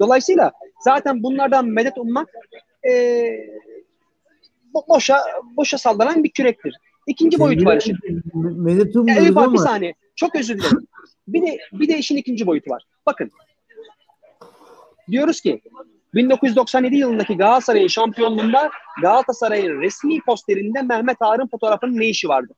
Dolayısıyla 0.00 0.52
zaten 0.84 1.22
bunlardan 1.22 1.66
medet 1.66 1.98
ummak 1.98 2.28
e, 2.88 3.24
boşa 4.88 5.18
boşa 5.56 5.78
sallanan 5.78 6.24
bir 6.24 6.30
kürektir. 6.30 6.74
İkinci 7.06 7.38
boyut 7.38 7.66
var 7.66 7.76
işin. 7.76 7.98
Medet 8.34 8.96
ummuyoruz 8.96 9.36
ama. 9.36 9.52
Bir 9.52 9.58
saniye. 9.58 9.94
Çok 10.20 10.36
özür 10.36 10.58
dilerim. 10.58 10.86
Bir 11.28 11.42
de, 11.42 11.58
bir 11.72 11.88
de 11.88 11.98
işin 11.98 12.16
ikinci 12.16 12.46
boyutu 12.46 12.70
var. 12.70 12.82
Bakın. 13.06 13.30
Diyoruz 15.10 15.40
ki 15.40 15.60
1997 16.14 16.96
yılındaki 16.96 17.36
Galatasaray'ın 17.36 17.88
şampiyonluğunda 17.88 18.70
Galatasaray'ın 19.02 19.80
resmi 19.80 20.20
posterinde 20.20 20.82
Mehmet 20.82 21.16
Ağar'ın 21.20 21.46
fotoğrafının 21.46 21.98
ne 21.98 22.06
işi 22.06 22.28
vardı? 22.28 22.54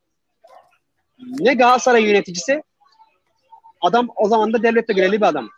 Ne 1.19 1.55
Galatasaray 1.55 2.05
yöneticisi? 2.05 2.63
Adam 3.81 4.09
o 4.17 4.29
zaman 4.29 4.53
da 4.53 4.63
devlette 4.63 4.93
görevli 4.93 5.21
bir 5.21 5.27
adam. 5.27 5.49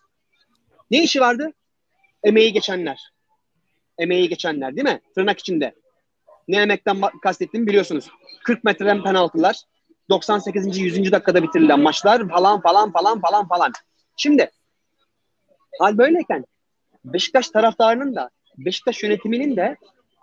Ne 0.90 1.02
işi 1.02 1.20
vardı? 1.20 1.52
Emeği 2.24 2.52
geçenler. 2.52 3.12
Emeği 3.98 4.28
geçenler 4.28 4.76
değil 4.76 4.88
mi? 4.88 5.00
Tırnak 5.14 5.38
içinde. 5.38 5.74
Ne 6.48 6.56
emekten 6.62 7.00
kastettiğimi 7.22 7.66
biliyorsunuz. 7.66 8.10
40 8.44 8.64
metreden 8.64 9.02
penaltılar, 9.02 9.56
98. 10.08 10.78
100. 10.78 11.12
dakikada 11.12 11.42
bitirilen 11.42 11.80
maçlar 11.80 12.28
falan 12.28 12.60
falan 12.60 12.92
falan 12.92 13.20
falan 13.20 13.48
falan. 13.48 13.72
Şimdi 14.16 14.50
hal 15.80 15.98
böyleyken 15.98 16.44
Beşiktaş 17.04 17.48
taraftarının 17.48 18.14
da 18.14 18.30
Beşiktaş 18.58 19.02
yönetiminin 19.02 19.56
de 19.56 19.76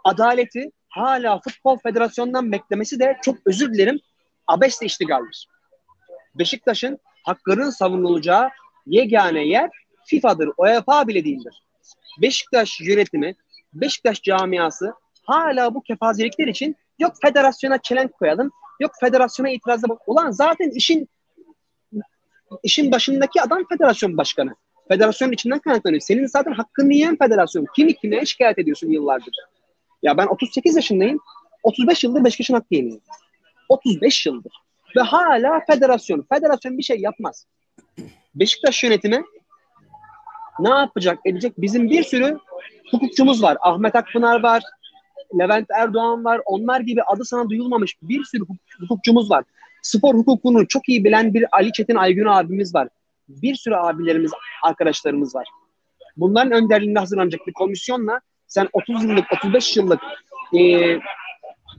adaleti 0.04 0.72
hala 0.90 1.40
Futbol 1.40 1.78
Federasyonu'ndan 1.78 2.52
beklemesi 2.52 3.00
de 3.00 3.18
çok 3.22 3.38
özür 3.46 3.74
dilerim 3.74 4.00
abesle 4.48 4.86
iştigaldir. 4.86 5.48
Beşiktaş'ın 6.36 7.00
hakların 7.24 7.70
savunulacağı 7.70 8.50
yegane 8.86 9.48
yer 9.48 9.70
FIFA'dır, 10.06 10.50
UEFA 10.58 11.08
bile 11.08 11.26
değildir. 11.26 11.64
Beşiktaş 12.22 12.82
yönetimi, 12.82 13.36
Beşiktaş 13.74 14.22
camiası 14.22 14.94
hala 15.24 15.74
bu 15.74 15.82
kefazelikler 15.82 16.48
için 16.48 16.76
yok 17.00 17.14
federasyona 17.22 17.78
çelenk 17.78 18.14
koyalım, 18.14 18.52
yok 18.82 18.92
federasyona 19.00 19.50
itirazda 19.50 19.88
ulan 20.08 20.32
zaten 20.32 20.70
işin 20.70 21.10
işin 22.64 22.92
başındaki 22.92 23.42
adam 23.42 23.66
federasyon 23.70 24.18
başkanı. 24.18 24.56
Federasyonun 24.88 25.34
içinden 25.34 25.60
kaynaklanıyor. 25.60 26.02
Senin 26.02 26.26
zaten 26.26 26.52
hakkını 26.52 26.94
yiyen 26.94 27.18
federasyon. 27.18 27.66
Kimi 27.76 27.96
kime 27.96 28.26
şikayet 28.26 28.60
ediyorsun 28.60 28.90
yıllardır? 28.90 29.34
Ya 30.04 30.18
ben 30.18 30.28
38 30.28 30.76
yaşındayım. 30.76 31.20
35 31.64 32.04
yıldır 32.04 32.24
Beşiktaş'ın 32.24 32.54
hakkı 32.54 32.76
yeniyorum. 32.76 33.04
35 33.70 34.26
yıldır. 34.26 34.54
Ve 34.96 35.02
hala 35.02 35.60
federasyon. 35.70 36.26
Federasyon 36.34 36.78
bir 36.78 36.84
şey 36.84 37.00
yapmaz. 37.00 37.46
Beşiktaş 38.36 38.84
yönetimi 38.84 39.24
ne 40.60 40.70
yapacak 40.70 41.20
edecek? 41.26 41.54
Bizim 41.58 41.90
bir 41.90 42.04
sürü 42.04 42.38
hukukçumuz 42.92 43.44
var. 43.44 43.58
Ahmet 43.62 43.96
Akpınar 43.96 44.44
var. 44.44 44.64
Levent 45.40 45.68
Erdoğan 45.72 46.26
var. 46.26 46.42
Onlar 46.46 46.80
gibi 46.80 47.04
adı 47.04 47.26
sana 47.26 47.50
duyulmamış 47.50 47.98
bir 48.02 48.24
sürü 48.24 48.44
hukukçumuz 48.80 49.32
var. 49.32 49.44
Spor 49.82 50.16
hukukunu 50.16 50.68
çok 50.68 50.90
iyi 50.90 51.04
bilen 51.04 51.34
bir 51.34 51.46
Ali 51.52 51.72
Çetin 51.72 51.96
Aygün 51.96 52.26
abimiz 52.26 52.76
var. 52.76 52.88
Bir 53.30 53.56
sürü 53.56 53.76
abilerimiz, 53.76 54.32
arkadaşlarımız 54.64 55.36
var. 55.36 55.48
Bunların 56.18 56.52
önderliğinde 56.52 57.00
hazırlanacak 57.00 57.48
bir 57.48 57.54
komisyonla 57.54 58.22
sen 58.48 58.70
30 58.74 59.04
yıllık, 59.04 59.26
35 59.34 59.78
yıllık 59.78 60.00
e, 60.54 60.60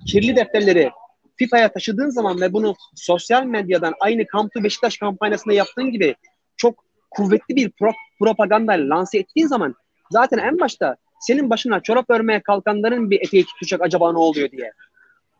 kirli 0.06 0.36
defterleri 0.36 0.90
FIFA'ya 1.36 1.72
taşıdığın 1.72 2.10
zaman 2.10 2.40
ve 2.40 2.52
bunu 2.52 2.74
sosyal 2.94 3.44
medyadan 3.44 3.94
aynı 4.00 4.26
Kamp 4.26 4.54
Beşiktaş 4.54 4.96
kampanyasında 4.96 5.54
yaptığın 5.54 5.90
gibi 5.90 6.14
çok 6.56 6.84
kuvvetli 7.10 7.56
bir 7.56 7.70
pro 7.70 7.90
propaganda 8.18 8.72
lanse 8.72 9.18
ettiğin 9.18 9.46
zaman 9.46 9.74
zaten 10.10 10.38
en 10.38 10.60
başta 10.60 10.96
senin 11.22 11.50
başına 11.50 11.80
çorap 11.80 12.10
örmeye 12.10 12.40
kalkanların 12.42 13.10
bir 13.10 13.20
eteği 13.20 13.44
tutacak 13.44 13.80
acaba 13.82 14.12
ne 14.12 14.18
oluyor 14.18 14.50
diye. 14.50 14.72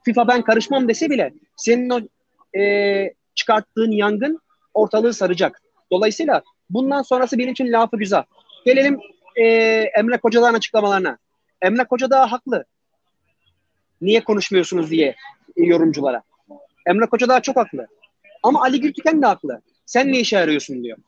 FIFA 0.05 0.29
ben 0.29 0.43
karışmam 0.43 0.89
dese 0.89 1.11
bile 1.11 1.33
senin 1.57 1.91
o 1.91 2.01
e, 2.59 3.15
çıkarttığın 3.35 3.91
yangın 3.91 4.41
ortalığı 4.75 5.15
saracak. 5.15 5.63
Dolayısıyla 5.93 6.43
bundan 6.71 7.03
sonrası 7.03 7.39
benim 7.39 7.53
için 7.53 7.73
lafı 7.73 7.97
güzel. 7.97 8.25
Gelelim 8.65 9.01
e, 9.37 9.45
Emre 9.99 10.19
Kocadağ'ın 10.19 10.55
açıklamalarına. 10.55 11.19
Emre 11.63 11.85
Kocadağ 11.85 12.33
haklı. 12.33 12.65
Niye 14.01 14.25
konuşmuyorsunuz 14.25 14.91
diye 14.91 15.15
yorumculara. 15.57 16.23
Emre 16.87 17.07
Kocadağ 17.07 17.41
çok 17.41 17.57
haklı. 17.57 17.87
Ama 18.43 18.63
Ali 18.63 18.81
Gültüken 18.81 19.23
de 19.23 19.27
haklı. 19.27 19.63
Sen 19.87 20.13
ne 20.13 20.21
işe 20.21 20.37
yarıyorsun 20.37 20.85
diyor. 20.85 20.99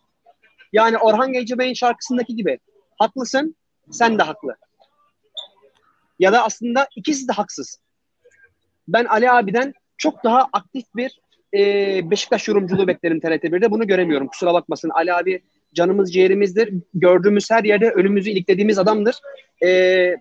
Yani 0.72 0.98
Orhan 0.98 1.32
Gencebay'ın 1.32 1.74
şarkısındaki 1.74 2.36
gibi 2.36 2.58
haklısın, 2.98 3.56
sen 3.90 4.18
de 4.18 4.22
haklı. 4.22 4.56
Ya 6.18 6.32
da 6.32 6.44
aslında 6.44 6.88
ikisi 6.96 7.28
de 7.28 7.32
haksız. 7.32 7.78
Ben 8.88 9.04
Ali 9.04 9.30
abiden 9.30 9.74
çok 9.96 10.24
daha 10.24 10.48
aktif 10.52 10.84
bir 10.96 11.20
e, 11.54 11.60
Beşiktaş 12.10 12.48
yorumculuğu 12.48 12.86
beklerim 12.86 13.18
TRT1'de. 13.18 13.70
Bunu 13.70 13.86
göremiyorum. 13.86 14.26
Kusura 14.26 14.54
bakmasın. 14.54 14.90
Ali 14.90 15.14
abi 15.14 15.42
canımız 15.74 16.12
ciğerimizdir. 16.12 16.74
Gördüğümüz 16.94 17.50
her 17.50 17.64
yerde 17.64 17.90
önümüzü 17.90 18.30
iliklediğimiz 18.30 18.78
adamdır. 18.78 19.16
E, 19.64 20.16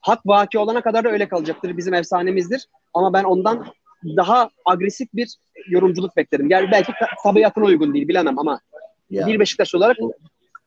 hak 0.00 0.26
vaki 0.26 0.58
olana 0.58 0.80
kadar 0.80 1.04
da 1.04 1.08
öyle 1.08 1.28
kalacaktır. 1.28 1.76
Bizim 1.76 1.94
efsanemizdir. 1.94 2.66
Ama 2.94 3.12
ben 3.12 3.24
ondan 3.24 3.66
daha 4.04 4.50
agresif 4.64 5.08
bir 5.14 5.28
yorumculuk 5.68 6.16
beklerim. 6.16 6.50
Yani 6.50 6.68
belki 6.72 6.92
tabiatına 7.22 7.64
uygun 7.64 7.94
değil 7.94 8.08
bilemem 8.08 8.38
ama 8.38 8.60
ya. 9.10 9.26
bir 9.26 9.40
Beşiktaş 9.40 9.74
olarak 9.74 9.96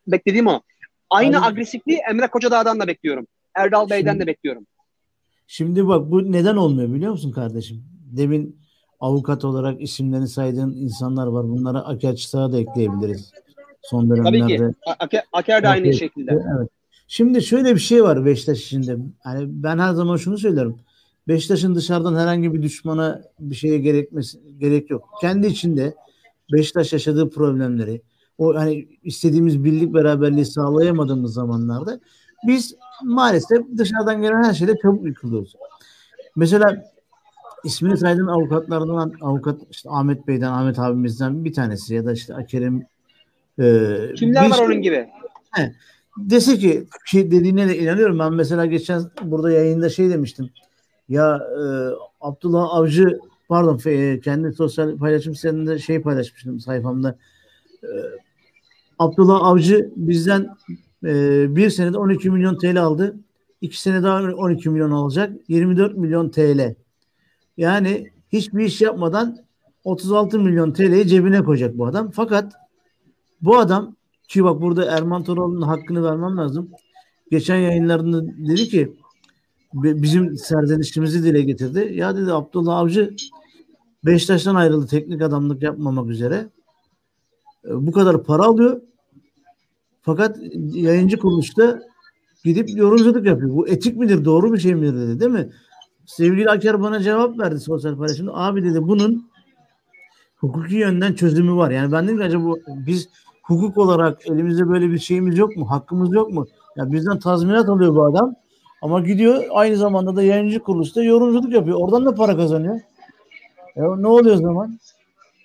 beklediğim 0.07 0.47
o. 0.47 0.61
Aynı 1.11 1.37
Abi, 1.37 1.45
agresifliği 1.45 1.99
Emre 2.09 2.27
Kocadağ'dan 2.27 2.79
da 2.79 2.87
bekliyorum. 2.87 3.27
Erdal 3.55 3.89
Bey'den 3.89 4.19
de 4.19 4.27
bekliyorum. 4.27 4.65
Şimdi 5.47 5.87
bak 5.87 6.11
bu 6.11 6.31
neden 6.31 6.55
olmuyor 6.55 6.93
biliyor 6.93 7.11
musun 7.11 7.31
kardeşim? 7.31 7.83
Demin 8.17 8.59
avukat 8.99 9.45
olarak 9.45 9.81
isimlerini 9.81 10.27
saydığın 10.27 10.71
insanlar 10.71 11.27
var. 11.27 11.49
Bunlara 11.49 11.79
Aker 11.79 12.15
Çıtak'ı 12.15 12.53
da 12.53 12.59
ekleyebiliriz. 12.59 13.31
Son 13.81 14.09
dönemlerde. 14.09 14.57
Tabii 14.57 14.57
ki. 14.57 14.75
Aker, 14.99 15.23
Aker 15.33 15.63
de 15.63 15.67
aynı 15.67 15.87
Aker, 15.87 15.93
şekilde. 15.93 16.31
Evet. 16.31 16.69
Şimdi 17.07 17.41
şöyle 17.41 17.75
bir 17.75 17.79
şey 17.79 18.03
var 18.03 18.25
Beşiktaş 18.25 18.59
içinde. 18.65 18.97
Hani 19.19 19.45
ben 19.47 19.79
her 19.79 19.93
zaman 19.93 20.17
şunu 20.17 20.37
söylerim. 20.37 20.75
Beşiktaş'ın 21.27 21.75
dışarıdan 21.75 22.15
herhangi 22.15 22.53
bir 22.53 22.61
düşmana 22.61 23.21
bir 23.39 23.55
şeye 23.55 23.77
gerekmesi 23.77 24.39
gerek 24.57 24.89
yok. 24.89 25.09
Kendi 25.21 25.47
içinde 25.47 25.93
Beşiktaş 26.51 26.93
yaşadığı 26.93 27.29
problemleri, 27.29 28.01
o 28.41 28.55
hani 28.55 28.87
istediğimiz 29.03 29.63
birlik 29.63 29.93
beraberliği 29.93 30.45
sağlayamadığımız 30.45 31.33
zamanlarda 31.33 31.99
biz 32.47 32.75
maalesef 33.03 33.59
dışarıdan 33.77 34.21
gelen 34.21 34.43
her 34.43 34.53
şeyde 34.53 34.75
çabuk 34.81 35.05
yıkılıyoruz. 35.05 35.55
Mesela 36.35 36.83
ismini 37.63 37.97
saydığın 37.97 38.27
avukatlardan 38.27 39.13
avukat 39.21 39.61
işte 39.71 39.89
Ahmet 39.89 40.27
Bey'den 40.27 40.51
Ahmet 40.51 40.79
abimizden 40.79 41.45
bir 41.45 41.53
tanesi 41.53 41.95
ya 41.95 42.05
da 42.05 42.13
işte 42.13 42.35
Akerem 42.35 42.83
e, 43.59 43.97
Kimler 44.15 44.49
var 44.49 44.55
şey, 44.55 44.65
onun 44.65 44.81
gibi? 44.81 45.09
He, 45.51 45.73
dese 46.17 46.57
ki 46.57 46.87
ki 47.07 47.31
dediğine 47.31 47.67
de 47.67 47.77
inanıyorum. 47.77 48.19
Ben 48.19 48.33
mesela 48.33 48.65
geçen 48.65 49.01
burada 49.23 49.51
yayında 49.51 49.89
şey 49.89 50.09
demiştim. 50.09 50.49
Ya 51.09 51.35
e, 51.37 51.63
Abdullah 52.21 52.75
Avcı 52.75 53.19
pardon 53.49 53.79
e, 53.85 54.19
kendi 54.19 54.53
sosyal 54.53 54.97
paylaşım 54.97 55.35
sitesinde 55.35 55.79
şey 55.79 56.01
paylaşmıştım 56.01 56.59
sayfamda. 56.59 57.17
E, 57.83 57.89
Abdullah 59.01 59.43
Avcı 59.43 59.91
bizden 59.95 60.49
e, 61.03 61.45
bir 61.55 61.69
senede 61.69 61.97
12 61.97 62.29
milyon 62.29 62.57
TL 62.57 62.81
aldı. 62.81 63.15
İki 63.61 63.81
sene 63.81 64.03
daha 64.03 64.21
12 64.21 64.69
milyon 64.69 64.91
alacak. 64.91 65.49
24 65.49 65.97
milyon 65.97 66.29
TL. 66.29 66.75
Yani 67.57 68.11
hiçbir 68.31 68.65
iş 68.65 68.81
yapmadan 68.81 69.37
36 69.83 70.39
milyon 70.39 70.71
TL'yi 70.71 71.07
cebine 71.07 71.43
koyacak 71.43 71.77
bu 71.77 71.85
adam. 71.85 72.11
Fakat 72.11 72.53
bu 73.41 73.57
adam 73.57 73.95
ki 74.27 74.43
bak 74.43 74.61
burada 74.61 74.85
Erman 74.85 75.23
Toroğlu'nun 75.23 75.61
hakkını 75.61 76.03
vermem 76.03 76.37
lazım. 76.37 76.69
Geçen 77.31 77.57
yayınlarında 77.57 78.25
dedi 78.25 78.69
ki 78.69 78.93
bizim 79.73 80.37
serzenişimizi 80.37 81.23
dile 81.23 81.41
getirdi. 81.41 81.91
Ya 81.93 82.15
dedi 82.17 82.33
Abdullah 82.33 82.77
Avcı 82.77 83.15
Beşiktaş'tan 84.05 84.55
ayrıldı 84.55 84.87
teknik 84.87 85.21
adamlık 85.21 85.63
yapmamak 85.63 86.09
üzere. 86.09 86.49
E, 87.65 87.87
bu 87.87 87.91
kadar 87.91 88.23
para 88.23 88.43
alıyor. 88.43 88.81
Fakat 90.01 90.37
yayıncı 90.73 91.17
kuruluşta 91.19 91.79
gidip 92.43 92.69
yorumculuk 92.69 93.25
yapıyor. 93.25 93.53
Bu 93.53 93.67
etik 93.67 93.97
midir, 93.97 94.25
doğru 94.25 94.53
bir 94.53 94.57
şey 94.57 94.75
midir 94.75 94.93
dedi 94.93 95.19
değil 95.19 95.31
mi? 95.31 95.49
Sevgili 96.05 96.49
Aker 96.49 96.81
bana 96.81 96.99
cevap 96.99 97.39
verdi 97.39 97.59
sosyal 97.59 97.97
paylaşımda. 97.97 98.31
Abi 98.35 98.63
dedi 98.63 98.87
bunun 98.87 99.31
hukuki 100.37 100.75
yönden 100.75 101.13
çözümü 101.13 101.55
var. 101.55 101.71
Yani 101.71 101.91
ben 101.91 102.07
dedim 102.07 102.17
ki 102.17 102.23
acaba 102.23 102.53
biz 102.67 103.09
hukuk 103.43 103.77
olarak 103.77 104.27
elimizde 104.27 104.69
böyle 104.69 104.89
bir 104.91 104.99
şeyimiz 104.99 105.37
yok 105.37 105.57
mu? 105.57 105.71
Hakkımız 105.71 106.13
yok 106.13 106.31
mu? 106.31 106.45
Ya 106.75 106.91
bizden 106.91 107.19
tazminat 107.19 107.69
alıyor 107.69 107.95
bu 107.95 108.05
adam. 108.05 108.35
Ama 108.81 108.99
gidiyor 108.99 109.43
aynı 109.51 109.77
zamanda 109.77 110.15
da 110.15 110.23
yayıncı 110.23 110.59
kuruluşta 110.59 111.03
yorumculuk 111.03 111.53
yapıyor. 111.53 111.77
Oradan 111.81 112.05
da 112.05 112.15
para 112.15 112.37
kazanıyor. 112.37 112.79
E, 113.75 113.81
ne 113.81 114.07
oluyor 114.07 114.35
o 114.35 114.39
zaman? 114.39 114.79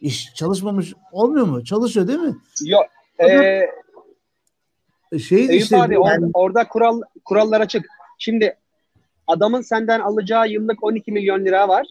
İş 0.00 0.34
çalışmamış 0.34 0.94
olmuyor 1.12 1.46
mu? 1.46 1.64
Çalışıyor 1.64 2.08
değil 2.08 2.18
mi? 2.18 2.36
Yok. 2.66 2.84
Ee, 3.18 3.60
şey 5.28 5.38
Eyüp 5.38 5.62
işte 5.62 5.82
abi 5.82 5.94
or- 5.94 6.08
yani, 6.08 6.30
orada 6.34 6.68
kural 6.68 7.00
kurallar 7.24 7.60
açık. 7.60 7.86
Şimdi 8.18 8.56
adamın 9.26 9.60
senden 9.60 10.00
alacağı 10.00 10.48
yıllık 10.48 10.84
12 10.84 11.12
milyon 11.12 11.44
lira 11.44 11.68
var. 11.68 11.86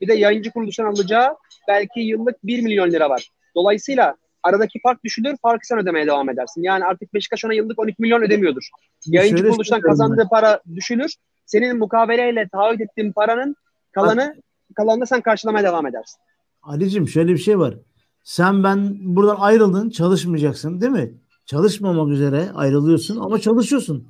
Bir 0.00 0.08
de 0.08 0.14
yayıncı 0.14 0.50
kuruluştan 0.50 0.84
alacağı 0.84 1.36
belki 1.68 2.00
yıllık 2.00 2.36
1 2.44 2.62
milyon 2.62 2.90
lira 2.90 3.10
var. 3.10 3.30
Dolayısıyla 3.54 4.16
aradaki 4.42 4.80
fark 4.82 5.04
düşülür, 5.04 5.36
farkı 5.42 5.66
sen 5.66 5.78
ödemeye 5.78 6.06
devam 6.06 6.30
edersin. 6.30 6.62
Yani 6.62 6.84
artık 6.84 7.14
Beşiktaş 7.14 7.44
ona 7.44 7.54
yıllık 7.54 7.78
12 7.78 8.02
milyon 8.02 8.22
ödemiyordur. 8.22 8.68
Yayıncı 9.06 9.38
şöyle 9.38 9.50
kuruluştan 9.50 9.80
kazandığı 9.80 10.28
para 10.30 10.60
düşülür. 10.74 11.14
Senin 11.46 11.78
mukaveleyle 11.78 12.48
taahhüt 12.52 12.80
ettiğin 12.80 13.12
paranın 13.12 13.56
kalanı 13.92 14.36
kalanını 14.74 15.06
sen 15.06 15.20
karşılamaya 15.20 15.64
devam 15.64 15.86
edersin. 15.86 16.20
Ali'cim 16.62 17.08
şöyle 17.08 17.32
bir 17.32 17.38
şey 17.38 17.58
var. 17.58 17.74
Sen 18.22 18.64
ben 18.64 18.96
buradan 19.00 19.36
ayrıldın 19.38 19.90
çalışmayacaksın 19.90 20.80
değil 20.80 20.92
mi? 20.92 21.14
Çalışmamak 21.46 22.08
üzere 22.08 22.50
ayrılıyorsun 22.54 23.20
ama 23.20 23.38
çalışıyorsun. 23.38 24.08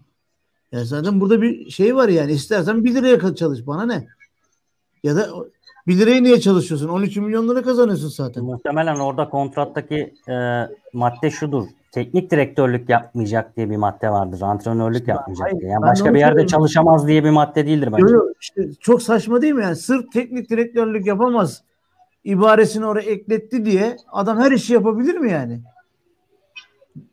Ya 0.73 0.85
zaten 0.85 1.21
burada 1.21 1.42
bir 1.42 1.71
şey 1.71 1.97
var 1.97 2.09
yani 2.09 2.33
istersen 2.33 2.85
1 2.85 2.95
liraya 2.95 3.35
çalış 3.35 3.66
bana 3.66 3.87
ne? 3.87 4.07
Ya 5.03 5.16
da 5.16 5.29
1 5.87 5.99
liraya 5.99 6.23
niye 6.23 6.40
çalışıyorsun? 6.40 6.88
12 6.88 7.21
milyon 7.21 7.49
lira 7.49 7.62
kazanıyorsun 7.62 8.09
zaten. 8.09 8.45
Muhtemelen 8.45 8.97
orada 8.97 9.29
kontrattaki 9.29 10.14
e, 10.29 10.35
madde 10.92 11.31
şudur. 11.31 11.64
Teknik 11.92 12.31
direktörlük 12.31 12.88
yapmayacak 12.88 13.57
diye 13.57 13.71
bir 13.71 13.77
madde 13.77 14.11
vardır. 14.11 14.40
Antrenörlük 14.40 15.09
yapmayacak 15.09 15.47
hayır, 15.47 15.61
diye. 15.61 15.71
Yani 15.71 15.83
başka 15.83 16.14
bir 16.14 16.18
yerde 16.18 16.47
çalışamaz 16.47 17.07
diye 17.07 17.25
bir 17.25 17.31
madde 17.31 17.66
değildir 17.66 17.88
bence. 17.92 18.03
Yo, 18.03 18.09
yo, 18.09 18.33
işte 18.40 18.71
çok 18.81 19.03
saçma 19.03 19.42
değil 19.42 19.55
mi 19.55 19.62
yani? 19.62 19.77
Sırf 19.77 20.12
teknik 20.12 20.51
direktörlük 20.51 21.07
yapamaz 21.07 21.62
ibaresini 22.25 22.87
oraya 22.87 23.11
ekletti 23.11 23.64
diye 23.64 23.97
adam 24.12 24.38
her 24.38 24.53
işi 24.53 24.73
yapabilir 24.73 25.14
mi 25.14 25.31
yani? 25.31 25.62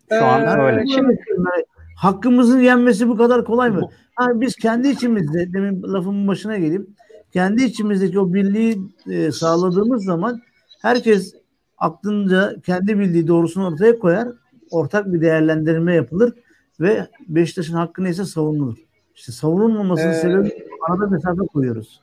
Şu 0.10 0.26
an 0.26 0.60
Ee, 0.60 0.62
öyle. 0.64 0.88
Şimdi 0.88 1.20
Yani 1.38 1.66
hakkımızın 1.96 2.60
yenmesi 2.60 3.10
bu 3.10 3.18
kadar 3.18 3.46
kolay 3.46 3.70
mı? 3.70 3.90
Ha, 4.16 4.28
biz 4.36 4.56
kendi 4.56 4.88
içimizde 4.88 5.54
demin 5.54 5.84
lafımın 5.84 6.28
başına 6.28 6.58
geleyim. 6.58 6.88
Kendi 7.34 7.64
içimizdeki 7.64 8.20
o 8.20 8.34
birliği 8.34 8.82
e, 9.10 9.32
sağladığımız 9.32 10.04
zaman 10.04 10.42
herkes 10.82 11.36
aklınca 11.78 12.56
kendi 12.66 13.00
bildiği 13.00 13.28
doğrusunu 13.28 13.68
ortaya 13.68 14.00
koyar. 14.00 14.28
Ortak 14.72 15.14
bir 15.14 15.22
değerlendirme 15.22 15.96
yapılır 15.96 16.34
ve 16.80 17.08
Beşiktaş'ın 17.28 17.74
hakkı 17.74 18.04
neyse 18.04 18.26
savunulur. 18.26 18.78
İşte 19.16 19.32
savunulmamasının 19.32 20.12
Ee, 20.12 20.16
sebebi 20.16 20.66
arada 20.90 21.08
mesafe 21.08 21.42
koyuyoruz. 21.54 22.02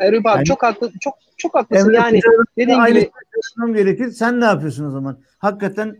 Eyüp 0.00 0.26
abi 0.26 0.36
Yani- 0.36 0.44
çok 0.44 0.62
haklı 0.62 0.90
çok 1.00 1.14
çok 1.36 1.54
haklısın. 1.54 1.84
Emre 1.86 1.96
yani 1.96 2.20
dediğin 2.58 2.84
gibi 2.84 3.10
gerekir. 3.74 4.10
Sen 4.10 4.40
ne 4.40 4.44
yapıyorsun 4.44 4.84
o 4.84 4.90
zaman? 4.90 5.18
Hakikaten 5.38 5.96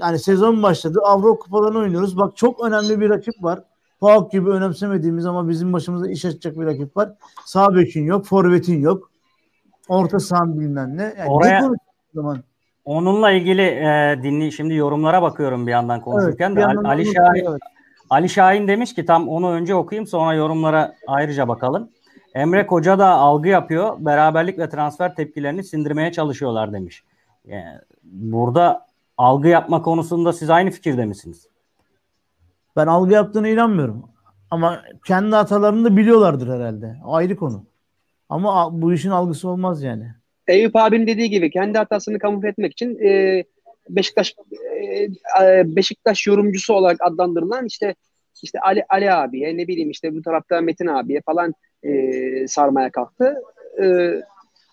hani 0.00 0.18
sezon 0.18 0.62
başladı. 0.62 1.00
Avrupa 1.04 1.38
kupalarını 1.38 1.78
oynuyoruz. 1.78 2.16
Bak 2.18 2.36
çok 2.36 2.64
önemli 2.64 3.00
bir 3.00 3.10
rakip 3.10 3.34
var. 3.42 3.62
PAOK 4.00 4.32
gibi 4.32 4.50
önemsemediğimiz 4.50 5.26
ama 5.26 5.48
bizim 5.48 5.72
başımıza 5.72 6.10
iş 6.10 6.24
açacak 6.24 6.56
bir 6.60 6.66
rakip 6.66 6.96
var. 6.96 7.12
Sağ 7.44 7.74
bekin 7.74 8.04
yok, 8.04 8.24
forvetin 8.26 8.80
yok. 8.80 9.10
Orta 9.88 10.18
sahan 10.20 10.60
bilmem 10.60 10.96
ne. 10.96 11.14
Yani 11.18 11.30
Oraya- 11.30 11.68
ne 11.68 11.76
zaman? 12.14 12.42
Onunla 12.84 13.30
ilgili 13.30 13.62
e, 13.62 14.18
dinli 14.22 14.52
şimdi 14.52 14.74
yorumlara 14.74 15.22
bakıyorum 15.22 15.66
bir 15.66 15.72
yandan 15.72 16.00
konuşurken 16.00 16.52
bir 16.52 16.56
de. 16.56 16.60
yandan 16.60 16.84
Ali 16.84 17.02
onu- 17.02 17.14
Şahin 17.14 17.44
evet. 17.50 17.60
Ali 18.10 18.28
Şahin 18.28 18.68
demiş 18.68 18.94
ki 18.94 19.04
tam 19.04 19.28
onu 19.28 19.50
önce 19.50 19.74
okuyayım 19.74 20.06
sonra 20.06 20.34
yorumlara 20.34 20.94
ayrıca 21.06 21.48
bakalım. 21.48 21.88
Emre 22.34 22.66
Koca 22.66 22.98
da 22.98 23.08
algı 23.08 23.48
yapıyor. 23.48 23.96
Beraberlik 23.98 24.58
ve 24.58 24.68
transfer 24.68 25.14
tepkilerini 25.14 25.64
sindirmeye 25.64 26.12
çalışıyorlar 26.12 26.72
demiş. 26.72 27.04
Yani 27.46 27.78
burada 28.04 28.86
algı 29.16 29.48
yapma 29.48 29.82
konusunda 29.82 30.32
siz 30.32 30.50
aynı 30.50 30.70
fikirde 30.70 31.04
misiniz? 31.04 31.48
Ben 32.76 32.86
algı 32.86 33.12
yaptığına 33.12 33.48
inanmıyorum. 33.48 34.04
Ama 34.50 34.82
kendi 35.06 35.36
hatalarını 35.36 35.84
da 35.84 35.96
biliyorlardır 35.96 36.48
herhalde. 36.48 36.96
O 37.04 37.14
ayrı 37.14 37.36
konu. 37.36 37.64
Ama 38.28 38.82
bu 38.82 38.92
işin 38.92 39.10
algısı 39.10 39.48
olmaz 39.48 39.82
yani. 39.82 40.06
Eyüp 40.48 40.76
abinin 40.76 41.06
dediği 41.06 41.30
gibi 41.30 41.50
kendi 41.50 41.78
hatasını 41.78 42.18
kamufle 42.18 42.48
etmek 42.48 42.72
için 42.72 42.98
e, 43.04 43.44
Beşiktaş 43.88 44.34
e, 45.42 45.76
Beşiktaş 45.76 46.26
yorumcusu 46.26 46.74
olarak 46.74 46.98
adlandırılan 47.00 47.66
işte 47.66 47.94
işte 48.42 48.60
Ali 48.60 48.84
Ali 48.88 49.12
abiye 49.12 49.56
ne 49.56 49.68
bileyim 49.68 49.90
işte 49.90 50.14
bu 50.14 50.22
tarafta 50.22 50.60
Metin 50.60 50.86
abiye 50.86 51.20
falan 51.26 51.54
e, 51.82 52.48
sarmaya 52.48 52.90
kalktı. 52.90 53.34
E, 53.82 54.12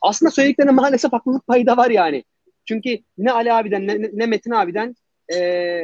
aslında 0.02 0.32
söylediklerine 0.32 0.72
maalesef 0.72 1.14
haklılık 1.14 1.48
payı 1.48 1.66
da 1.66 1.78
var 1.78 1.90
yani. 1.90 2.24
Çünkü 2.70 3.00
ne 3.18 3.32
Ali 3.32 3.54
abiden 3.54 3.88
ne, 3.88 4.10
ne 4.14 4.26
Metin 4.26 4.52
abiden 4.52 4.96
e, 5.34 5.82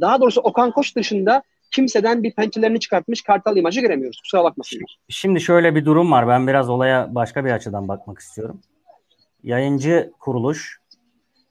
daha 0.00 0.20
doğrusu 0.20 0.40
Okan 0.40 0.70
Koç 0.70 0.96
dışında 0.96 1.42
kimseden 1.70 2.22
bir 2.22 2.34
pençelerini 2.34 2.80
çıkartmış 2.80 3.22
kartal 3.22 3.56
imajı 3.56 3.80
göremiyoruz. 3.80 4.20
Kusura 4.20 4.44
bakmasınlar. 4.44 4.98
Şimdi 5.08 5.40
şöyle 5.40 5.74
bir 5.74 5.84
durum 5.84 6.12
var. 6.12 6.28
Ben 6.28 6.46
biraz 6.46 6.68
olaya 6.68 7.14
başka 7.14 7.44
bir 7.44 7.50
açıdan 7.50 7.88
bakmak 7.88 8.18
istiyorum. 8.18 8.60
Yayıncı 9.42 10.12
kuruluş, 10.20 10.80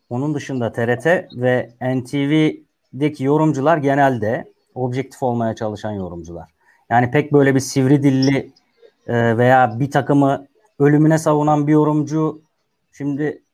onun 0.09 0.35
dışında 0.35 0.71
TRT 0.71 1.05
ve 1.33 1.69
NTV'deki 1.81 3.23
yorumcular 3.23 3.77
genelde 3.77 4.45
objektif 4.75 5.23
olmaya 5.23 5.55
çalışan 5.55 5.91
yorumcular. 5.91 6.49
Yani 6.89 7.11
pek 7.11 7.33
böyle 7.33 7.55
bir 7.55 7.59
sivri 7.59 8.03
dilli 8.03 8.51
e, 9.07 9.37
veya 9.37 9.79
bir 9.79 9.91
takımı 9.91 10.47
ölümüne 10.79 11.17
savunan 11.17 11.67
bir 11.67 11.71
yorumcu 11.71 12.41
şimdi 12.91 13.44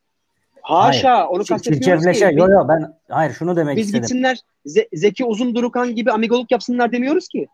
Haşa 0.61 1.27
onu 1.27 1.41
çir- 1.41 1.47
kastetmiyoruz 1.49 2.19
ki. 2.19 2.23
yo 2.33 2.47
yo 2.47 2.67
ben 2.67 2.93
hayır 3.09 3.33
şunu 3.33 3.55
demek 3.55 3.77
Biz 3.77 3.85
istedim. 3.85 4.01
gitsinler 4.01 4.39
Ze- 4.65 4.87
Zeki 4.93 5.25
Uzun 5.25 5.55
Durukan 5.55 5.95
gibi 5.95 6.11
amigoluk 6.11 6.51
yapsınlar 6.51 6.91
demiyoruz 6.91 7.27
ki. 7.27 7.47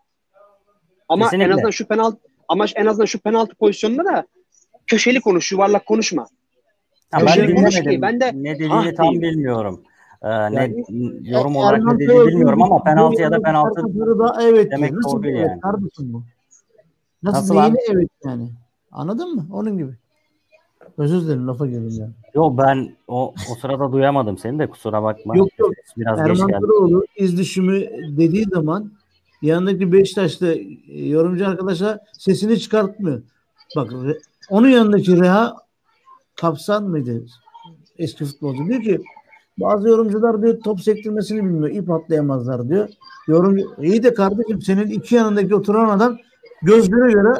Ama 1.08 1.24
Kesinlikle. 1.24 1.46
en 1.46 1.52
azından 1.52 1.70
şu 1.70 1.86
penaltı 1.86 2.18
ama 2.48 2.64
en 2.76 2.86
azından 2.86 3.04
şu 3.06 3.18
penaltı 3.18 3.54
pozisyonunda 3.54 4.04
da 4.04 4.26
köşeli 4.86 5.20
konuş, 5.20 5.52
yuvarlak 5.52 5.86
konuşma. 5.86 6.26
Ha, 7.10 7.18
Köşeli 7.18 7.48
ben 7.48 7.56
konuş 7.56 7.80
ki 7.82 8.02
ben 8.02 8.20
de 8.20 8.32
ne 8.34 8.54
dediğini 8.54 8.74
ah 8.74 8.94
tam 8.96 9.10
diyeyim. 9.10 9.22
bilmiyorum. 9.22 9.82
Ee, 10.22 10.28
Yani- 10.28 10.84
ne 10.88 11.30
yorum 11.30 11.56
olarak 11.56 11.78
Erman 11.78 11.94
ne 11.94 11.98
dediğini 12.00 12.26
bilmiyorum 12.26 12.62
ama 12.62 12.82
penaltı 12.82 13.22
ya 13.22 13.30
da 13.30 13.40
penaltı 13.40 13.82
da 14.18 14.36
evet 14.42 14.70
demek. 14.70 14.92
Nasıl 14.92 15.18
doğru 15.22 15.28
evet 15.30 15.48
yani. 15.48 15.60
kardeşim 15.60 16.12
bu? 16.12 16.22
Nasıl, 17.22 17.38
Nasıl 17.38 17.54
neyine 17.60 17.76
evet 17.92 18.08
yani? 18.24 18.50
Anladın 18.92 19.34
mı? 19.34 19.46
Onun 19.52 19.78
gibi. 19.78 19.92
Özür 20.98 21.20
dilerim 21.20 21.46
lafa 21.46 21.66
girdim 21.66 21.96
yani. 22.00 22.12
Yo 22.34 22.56
ben 22.58 22.96
o 23.08 23.34
o 23.50 23.54
sırada 23.60 23.92
duyamadım 23.92 24.38
seni 24.38 24.58
de 24.58 24.66
kusura 24.66 25.02
bakma. 25.02 25.36
Yok, 25.36 25.48
yok. 25.58 25.72
Biraz 25.96 26.18
Erman. 26.18 26.60
Toroğlu 26.60 27.04
iz 27.16 27.38
düşümü 27.38 27.80
dediği 28.16 28.44
zaman 28.44 28.92
yanındaki 29.42 29.92
Beşiktaşlı 29.92 30.54
e, 30.88 31.08
yorumcu 31.08 31.48
arkadaşa 31.48 31.98
sesini 32.18 32.60
çıkartmıyor. 32.60 33.22
Bak 33.76 33.92
onun 34.50 34.68
yanındaki 34.68 35.20
Reha 35.20 35.56
Kapsan 36.34 36.84
mıydı? 36.84 37.24
Eski 37.98 38.24
futbolcu 38.24 38.66
diyor 38.66 38.82
ki 38.82 39.00
bazı 39.58 39.88
yorumcular 39.88 40.42
diyor 40.42 40.60
top 40.64 40.80
sektirmesini 40.80 41.44
bilmiyor. 41.44 41.70
ip 41.70 41.90
atlayamazlar 41.90 42.68
diyor. 42.68 42.88
Yorum 43.28 43.56
iyi 43.82 44.02
de 44.02 44.14
kardeşim 44.14 44.62
senin 44.62 44.86
iki 44.86 45.14
yanındaki 45.14 45.54
oturan 45.54 45.88
adam 45.88 46.18
gözlere 46.62 47.12
göre 47.12 47.32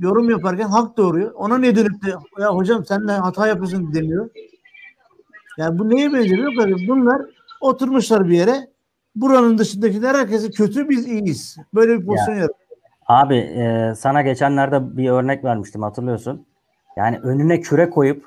yorum 0.00 0.30
yaparken 0.30 0.68
hak 0.68 0.96
doğuruyor. 0.96 1.32
Ona 1.32 1.58
ne 1.58 1.76
dönüp 1.76 2.04
de 2.04 2.10
ya 2.40 2.54
hocam 2.54 2.84
sen 2.84 3.08
de 3.08 3.12
hata 3.12 3.46
yapıyorsun 3.46 3.94
demiyor. 3.94 4.30
Yani 5.58 5.78
bu 5.78 5.90
neye 5.90 6.12
benziyor? 6.12 6.52
musun? 6.52 6.88
Bunlar 6.88 7.22
oturmuşlar 7.60 8.28
bir 8.28 8.36
yere. 8.36 8.72
Buranın 9.16 9.58
dışındakiler 9.58 10.14
herkese 10.14 10.50
kötü 10.50 10.88
biz 10.88 11.06
iyiyiz. 11.06 11.56
Böyle 11.74 12.00
bir 12.00 12.06
pozisyon 12.06 12.34
yaratıyor. 12.34 12.58
Abi 13.06 13.36
e, 13.36 13.92
sana 13.96 14.22
geçenlerde 14.22 14.96
bir 14.96 15.10
örnek 15.10 15.44
vermiştim 15.44 15.82
hatırlıyorsun. 15.82 16.46
Yani 16.96 17.18
önüne 17.18 17.60
küre 17.60 17.90
koyup 17.90 18.24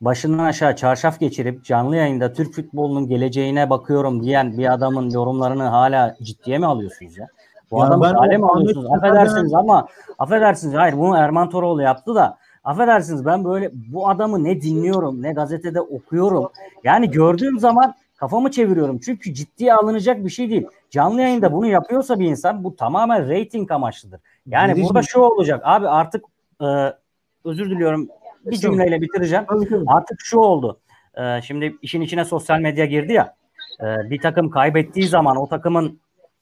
başından 0.00 0.44
aşağı 0.44 0.76
çarşaf 0.76 1.20
geçirip 1.20 1.64
canlı 1.64 1.96
yayında 1.96 2.32
Türk 2.32 2.54
futbolunun 2.54 3.08
geleceğine 3.08 3.70
bakıyorum 3.70 4.22
diyen 4.22 4.58
bir 4.58 4.72
adamın 4.72 5.10
yorumlarını 5.10 5.62
hala 5.62 6.16
ciddiye 6.22 6.58
mi 6.58 6.66
alıyorsunuz 6.66 7.16
ya? 7.16 7.26
Bu 7.70 7.80
ben 8.02 8.40
mi 8.40 8.44
o 8.44 8.56
alıyorsunuz? 8.56 8.92
Affedersiniz 8.92 9.54
ama 9.54 9.88
affedersiniz 10.18 10.74
hayır 10.74 10.98
bunu 10.98 11.16
Erman 11.16 11.50
Toroğlu 11.50 11.82
yaptı 11.82 12.14
da 12.14 12.38
affedersiniz 12.64 13.26
ben 13.26 13.44
böyle 13.44 13.70
bu 13.72 14.08
adamı 14.08 14.44
ne 14.44 14.62
dinliyorum 14.62 15.22
ne 15.22 15.32
gazetede 15.32 15.80
okuyorum. 15.80 16.48
Yani 16.84 17.10
gördüğüm 17.10 17.58
zaman 17.58 17.94
kafamı 18.16 18.50
çeviriyorum. 18.50 18.98
Çünkü 18.98 19.34
ciddiye 19.34 19.74
alınacak 19.74 20.24
bir 20.24 20.30
şey 20.30 20.50
değil. 20.50 20.66
Canlı 20.90 21.20
yayında 21.20 21.52
bunu 21.52 21.66
yapıyorsa 21.66 22.18
bir 22.18 22.26
insan 22.26 22.64
bu 22.64 22.76
tamamen 22.76 23.28
reyting 23.28 23.72
amaçlıdır. 23.72 24.20
Yani 24.46 24.74
Değil 24.74 24.86
burada 24.86 25.02
şu 25.02 25.20
olacak. 25.20 25.60
Abi 25.64 25.88
artık 25.88 26.24
e, 26.60 26.66
özür 27.44 27.70
diliyorum 27.70 28.08
bir 28.46 28.56
cümleyle 28.56 29.00
bitireceğim. 29.00 29.44
Artık 29.86 30.20
şu 30.20 30.38
oldu. 30.38 30.80
E, 31.14 31.42
şimdi 31.42 31.76
işin 31.82 32.00
içine 32.00 32.24
sosyal 32.24 32.60
medya 32.60 32.84
girdi 32.84 33.12
ya. 33.12 33.34
E, 33.80 34.10
bir 34.10 34.20
takım 34.20 34.50
kaybettiği 34.50 35.08
zaman 35.08 35.36
o 35.36 35.48
takımın 35.48 36.00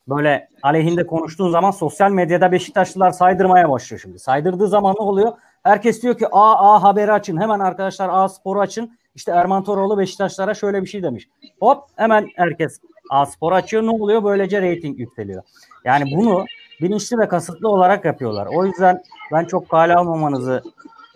böyle 0.09 0.49
aleyhinde 0.63 1.07
konuştuğun 1.07 1.51
zaman 1.51 1.71
sosyal 1.71 2.11
medyada 2.11 2.53
Beşiktaşlılar 2.53 3.11
saydırmaya 3.11 3.71
başlıyor 3.71 4.01
şimdi. 4.01 4.19
Saydırdığı 4.19 4.69
zaman 4.69 4.95
ne 4.99 5.05
oluyor? 5.05 5.33
Herkes 5.63 6.03
diyor 6.03 6.19
ki 6.19 6.27
A 6.33 6.75
A 6.75 6.83
haberi 6.83 7.13
açın. 7.13 7.41
Hemen 7.41 7.61
arkadaşlar 7.61 8.09
A 8.13 8.29
Spor'u 8.29 8.61
açın. 8.61 8.91
İşte 9.15 9.33
Erman 9.33 9.65
Toroğlu 9.65 9.99
Beşiktaşlara 9.99 10.55
şöyle 10.55 10.83
bir 10.83 10.87
şey 10.87 11.03
demiş. 11.03 11.29
Hop 11.61 11.85
hemen 11.97 12.29
herkes 12.37 12.81
A 13.11 13.27
Spor 13.27 13.53
açıyor. 13.53 13.83
Ne 13.83 13.91
oluyor? 13.91 14.25
Böylece 14.25 14.63
reyting 14.63 14.99
yükseliyor. 14.99 15.43
Yani 15.85 16.05
bunu 16.17 16.45
bilinçli 16.81 17.19
ve 17.19 17.29
kasıtlı 17.29 17.69
olarak 17.69 18.05
yapıyorlar. 18.05 18.49
O 18.57 18.67
yüzden 18.67 19.03
ben 19.33 19.45
çok 19.45 19.69
kale 19.69 19.95
almamanızı 19.95 20.63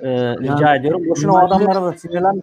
e, 0.01 0.09
rica 0.37 0.67
yani, 0.67 0.79
ediyorum. 0.79 1.03
Boşuna 1.09 1.33
o 1.33 1.39
adamlara 1.39 1.83
da 1.83 1.93
sinirlen. 1.93 2.43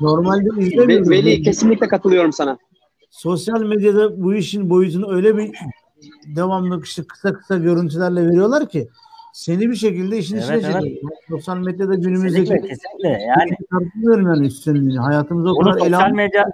Normalde 0.00 0.64
izlemiyoruz. 0.64 1.10
Veli 1.10 1.42
kesinlikle 1.42 1.88
katılıyorum 1.88 2.32
sana. 2.32 2.58
Sosyal 3.10 3.62
medyada 3.62 4.22
bu 4.22 4.34
işin 4.34 4.70
boyutunu 4.70 5.14
öyle 5.14 5.36
bir 5.36 5.50
devamlı 6.36 6.82
işte 6.82 7.02
kısa 7.02 7.32
kısa 7.32 7.56
görüntülerle 7.56 8.26
veriyorlar 8.26 8.68
ki 8.68 8.88
seni 9.32 9.70
bir 9.70 9.74
şekilde 9.74 10.18
işin 10.18 10.36
evet, 10.36 10.44
içine 10.44 10.72
evet. 10.72 10.82
çekiyor. 10.82 11.12
Sosyal 11.28 11.56
medyada 11.56 11.94
günümüzdeki 11.94 12.44
kesinlikle, 12.44 12.68
kesinlikle. 12.68 13.08
yani 13.08 13.56
tartışmıyorum 13.70 14.26
yani 14.26 14.46
üstünlüğünü. 14.46 14.98
Hayatımızda 14.98 15.52
o 15.52 15.56
bunu 15.56 15.72
kadar 15.72 15.78
sosyal 15.78 16.10
medya 16.10 16.50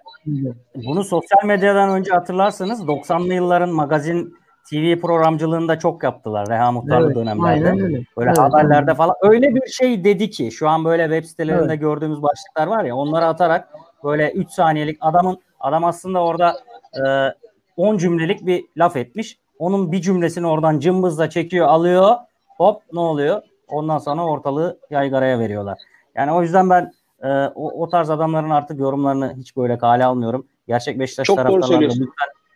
bunu 0.75 1.05
sosyal 1.05 1.45
medyadan 1.45 1.91
önce 1.91 2.13
hatırlarsanız 2.13 2.81
90'lı 2.81 3.35
yılların 3.35 3.71
magazin 3.71 4.35
TV 4.71 5.01
programcılığında 5.01 5.79
çok 5.79 6.03
yaptılar 6.03 6.49
Reha 6.49 6.73
Muhtarlı 6.73 7.07
evet, 7.07 7.17
dönemlerde. 7.17 7.71
Öyle. 7.71 8.05
Böyle 8.17 8.29
evet, 8.29 8.39
haberlerde 8.39 8.91
evet. 8.91 8.97
falan. 8.97 9.15
Öyle 9.23 9.55
bir 9.55 9.67
şey 9.67 10.05
dedi 10.05 10.31
ki 10.31 10.51
şu 10.53 10.69
an 10.69 10.85
böyle 10.85 11.05
web 11.05 11.25
sitelerinde 11.25 11.65
evet. 11.67 11.81
gördüğümüz 11.81 12.23
başlıklar 12.23 12.67
var 12.67 12.85
ya 12.85 12.97
onları 12.97 13.27
atarak 13.27 13.69
böyle 14.05 14.33
3 14.33 14.51
saniyelik 14.51 14.99
adamın 15.01 15.39
adam 15.67 15.85
aslında 15.85 16.25
orada 16.25 16.57
e, 16.95 17.35
10 17.77 17.99
cümlelik 17.99 18.47
bir 18.47 18.65
laf 18.77 18.97
etmiş. 18.97 19.39
Onun 19.59 19.93
bir 19.93 20.01
cümlesini 20.01 20.47
oradan 20.47 20.79
cımbızla 20.79 21.31
çekiyor, 21.31 21.67
alıyor. 21.67 22.17
Hop 22.57 22.83
ne 22.93 23.01
oluyor? 23.01 23.43
Ondan 23.69 23.99
sonra 23.99 24.25
ortalığı 24.25 24.79
yaygaraya 24.91 25.39
veriyorlar. 25.39 25.79
Yani 26.15 26.33
o 26.33 26.43
yüzden 26.43 26.71
ben 26.71 26.93
e, 27.23 27.29
o, 27.55 27.83
o 27.83 27.89
tarz 27.89 28.11
adamların 28.11 28.51
artık 28.51 28.81
yorumlarını 28.81 29.35
hiç 29.37 29.57
böyle 29.57 29.79
kale 29.79 30.05
almıyorum. 30.05 30.47
Gerçek 30.69 30.99
Beşiktaş 30.99 31.27
taraftarları 31.27 31.83
lütfen, 31.83 32.09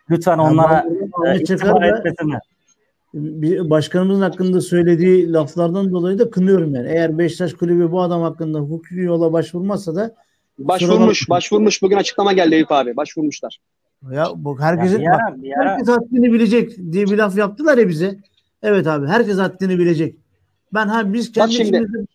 lütfen 0.09 0.37
yani 0.37 0.41
onlara 0.41 0.85
e, 1.25 1.39
itibar 1.39 1.81
etmesinler. 1.81 2.39
Bir 3.13 3.69
başkanımızın 3.69 4.21
hakkında 4.21 4.61
söylediği 4.61 5.33
laflardan 5.33 5.91
dolayı 5.91 6.19
da 6.19 6.29
kınıyorum 6.29 6.75
yani. 6.75 6.89
Eğer 6.89 7.17
Beşiktaş 7.17 7.53
kulübü 7.53 7.91
bu 7.91 8.01
adam 8.01 8.21
hakkında 8.21 8.59
hukuki 8.59 8.99
yola 8.99 9.33
başvurmazsa 9.33 9.95
da 9.95 10.15
Başvurmuş, 10.67 11.29
başvurmuş. 11.29 11.81
Bugün 11.81 11.97
açıklama 11.97 12.33
geldi 12.33 12.55
Eyüp 12.55 12.71
abi. 12.71 12.95
Başvurmuşlar. 12.97 13.57
Ya 14.11 14.27
bu 14.35 14.59
herkesin 14.59 14.99
ya 14.99 15.11
bak, 15.11 15.37
ara... 15.57 15.69
herkes 15.71 15.87
haddini 15.87 16.33
bilecek 16.33 16.77
diye 16.91 17.05
bir 17.05 17.17
laf 17.17 17.37
yaptılar 17.37 17.77
ya 17.77 17.89
bize. 17.89 18.19
Evet 18.63 18.87
abi 18.87 19.07
herkes 19.07 19.37
haddini 19.37 19.79
bilecek. 19.79 20.15
Ben 20.73 20.87
ha 20.87 21.13
biz 21.13 21.31
kendi 21.31 21.53
içimizde 21.53 22.05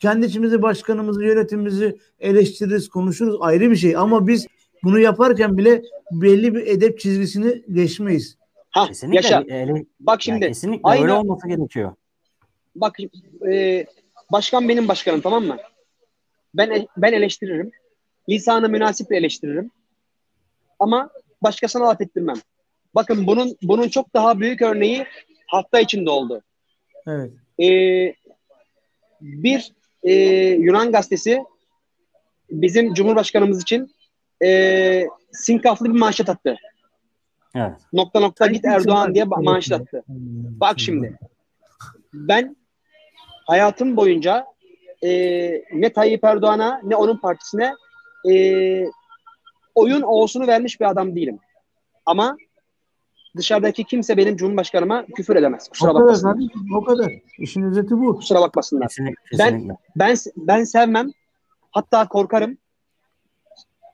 kendi 0.00 0.26
içimizde 0.26 0.62
başkanımızı, 0.62 1.24
yönetimimizi 1.24 1.98
eleştiririz, 2.20 2.88
konuşuruz 2.88 3.36
ayrı 3.40 3.70
bir 3.70 3.76
şey 3.76 3.96
ama 3.96 4.26
biz 4.26 4.46
bunu 4.84 4.98
yaparken 4.98 5.58
bile 5.58 5.82
belli 6.12 6.54
bir 6.54 6.66
edep 6.66 7.00
çizgisini 7.00 7.62
geçmeyiz. 7.72 8.36
Ha, 8.70 8.86
kesinlikle 8.86 9.16
yaşa. 9.16 9.44
Ele, 9.48 9.84
bak 10.00 10.22
şimdi. 10.22 10.44
Yani 10.44 10.52
kesinlikle 10.52 10.80
aynı, 10.84 11.02
öyle 11.02 11.12
olması 11.12 11.48
gerekiyor. 11.48 11.92
Bak 12.76 12.96
e, 13.52 13.86
başkan 14.32 14.68
benim 14.68 14.88
başkanım 14.88 15.20
tamam 15.20 15.44
mı? 15.44 15.56
Ben 16.54 16.86
ben 16.96 17.12
eleştiririm. 17.12 17.70
Lisanı 18.28 18.68
münasip 18.68 19.12
eleştiririm. 19.12 19.70
Ama 20.78 21.10
başkasına 21.42 21.88
laf 21.88 22.00
ettirmem. 22.00 22.36
Bakın 22.94 23.26
bunun 23.26 23.56
bunun 23.62 23.88
çok 23.88 24.14
daha 24.14 24.40
büyük 24.40 24.62
örneği 24.62 25.06
hafta 25.46 25.80
içinde 25.80 26.10
oldu. 26.10 26.42
Evet. 27.06 27.30
Ee, 27.60 28.14
bir 29.20 29.72
e, 30.02 30.12
Yunan 30.50 30.92
gazetesi 30.92 31.44
bizim 32.50 32.94
Cumhurbaşkanımız 32.94 33.62
için 33.62 33.94
e, 34.44 35.04
sinkaflı 35.32 35.86
bir 35.86 35.98
manşet 35.98 36.28
attı. 36.28 36.56
Evet. 37.54 37.72
Nokta 37.92 38.20
nokta 38.20 38.46
git 38.46 38.64
Erdoğan 38.64 39.14
diye 39.14 39.24
manşet 39.24 39.72
attı. 39.72 40.02
Bak 40.60 40.80
şimdi. 40.80 41.18
Ben 42.12 42.56
hayatım 43.46 43.96
boyunca 43.96 44.51
e, 45.04 45.10
ne 45.72 45.92
Tayyip 45.92 46.24
Erdoğan'a 46.24 46.80
ne 46.84 46.96
onun 46.96 47.16
partisine 47.16 47.74
e, 48.30 48.34
oyun 49.74 50.02
olsunu 50.02 50.46
vermiş 50.46 50.80
bir 50.80 50.90
adam 50.90 51.16
değilim. 51.16 51.38
Ama 52.06 52.36
dışarıdaki 53.36 53.84
kimse 53.84 54.16
benim 54.16 54.36
Cumhurbaşkanıma 54.36 55.06
küfür 55.06 55.36
edemez. 55.36 55.68
Kusura 55.68 55.90
o 55.90 55.94
bakmasınlar. 55.94 56.34
Kadar, 56.34 56.76
o 56.76 56.84
kadar. 56.84 57.12
İşin 57.38 57.62
özeti 57.62 57.90
bu. 57.90 58.16
Kusura 58.16 58.40
bakmasınlar. 58.40 58.88
Kesinlikle, 58.88 59.22
kesinlikle. 59.30 59.68
Ben, 59.68 59.76
ben, 59.96 60.16
ben 60.36 60.64
sevmem. 60.64 61.10
Hatta 61.70 62.08
korkarım. 62.08 62.58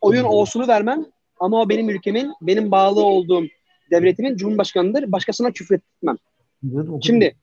Oyun 0.00 0.24
olsunu 0.24 0.68
vermem. 0.68 1.06
Ama 1.40 1.60
o 1.60 1.68
benim 1.68 1.90
ülkemin, 1.90 2.32
benim 2.40 2.70
bağlı 2.70 3.04
olduğum 3.04 3.44
devletimin 3.90 4.36
Cumhurbaşkanıdır. 4.36 5.12
Başkasına 5.12 5.50
küfür 5.50 5.74
etmem. 5.74 6.16
Evet, 6.74 6.86
şimdi 7.02 7.36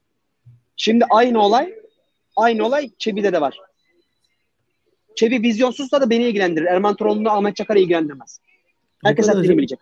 şimdi 0.78 1.06
aynı 1.10 1.42
olay 1.42 1.74
aynı 2.36 2.66
olay 2.66 2.90
Çebi'de 2.98 3.34
de 3.34 3.42
var. 3.42 3.60
Çebi 5.16 5.42
vizyonsuzsa 5.42 6.02
da 6.02 6.10
beni 6.10 6.24
ilgilendirir. 6.24 6.66
Erman 6.66 6.96
Toroğlu'nu 6.96 7.30
Ahmet 7.30 7.56
Çakar'ı 7.56 7.80
ilgilendirmez. 7.80 8.40
Herkes 9.04 9.30
haddini 9.30 9.58
bilecek. 9.58 9.80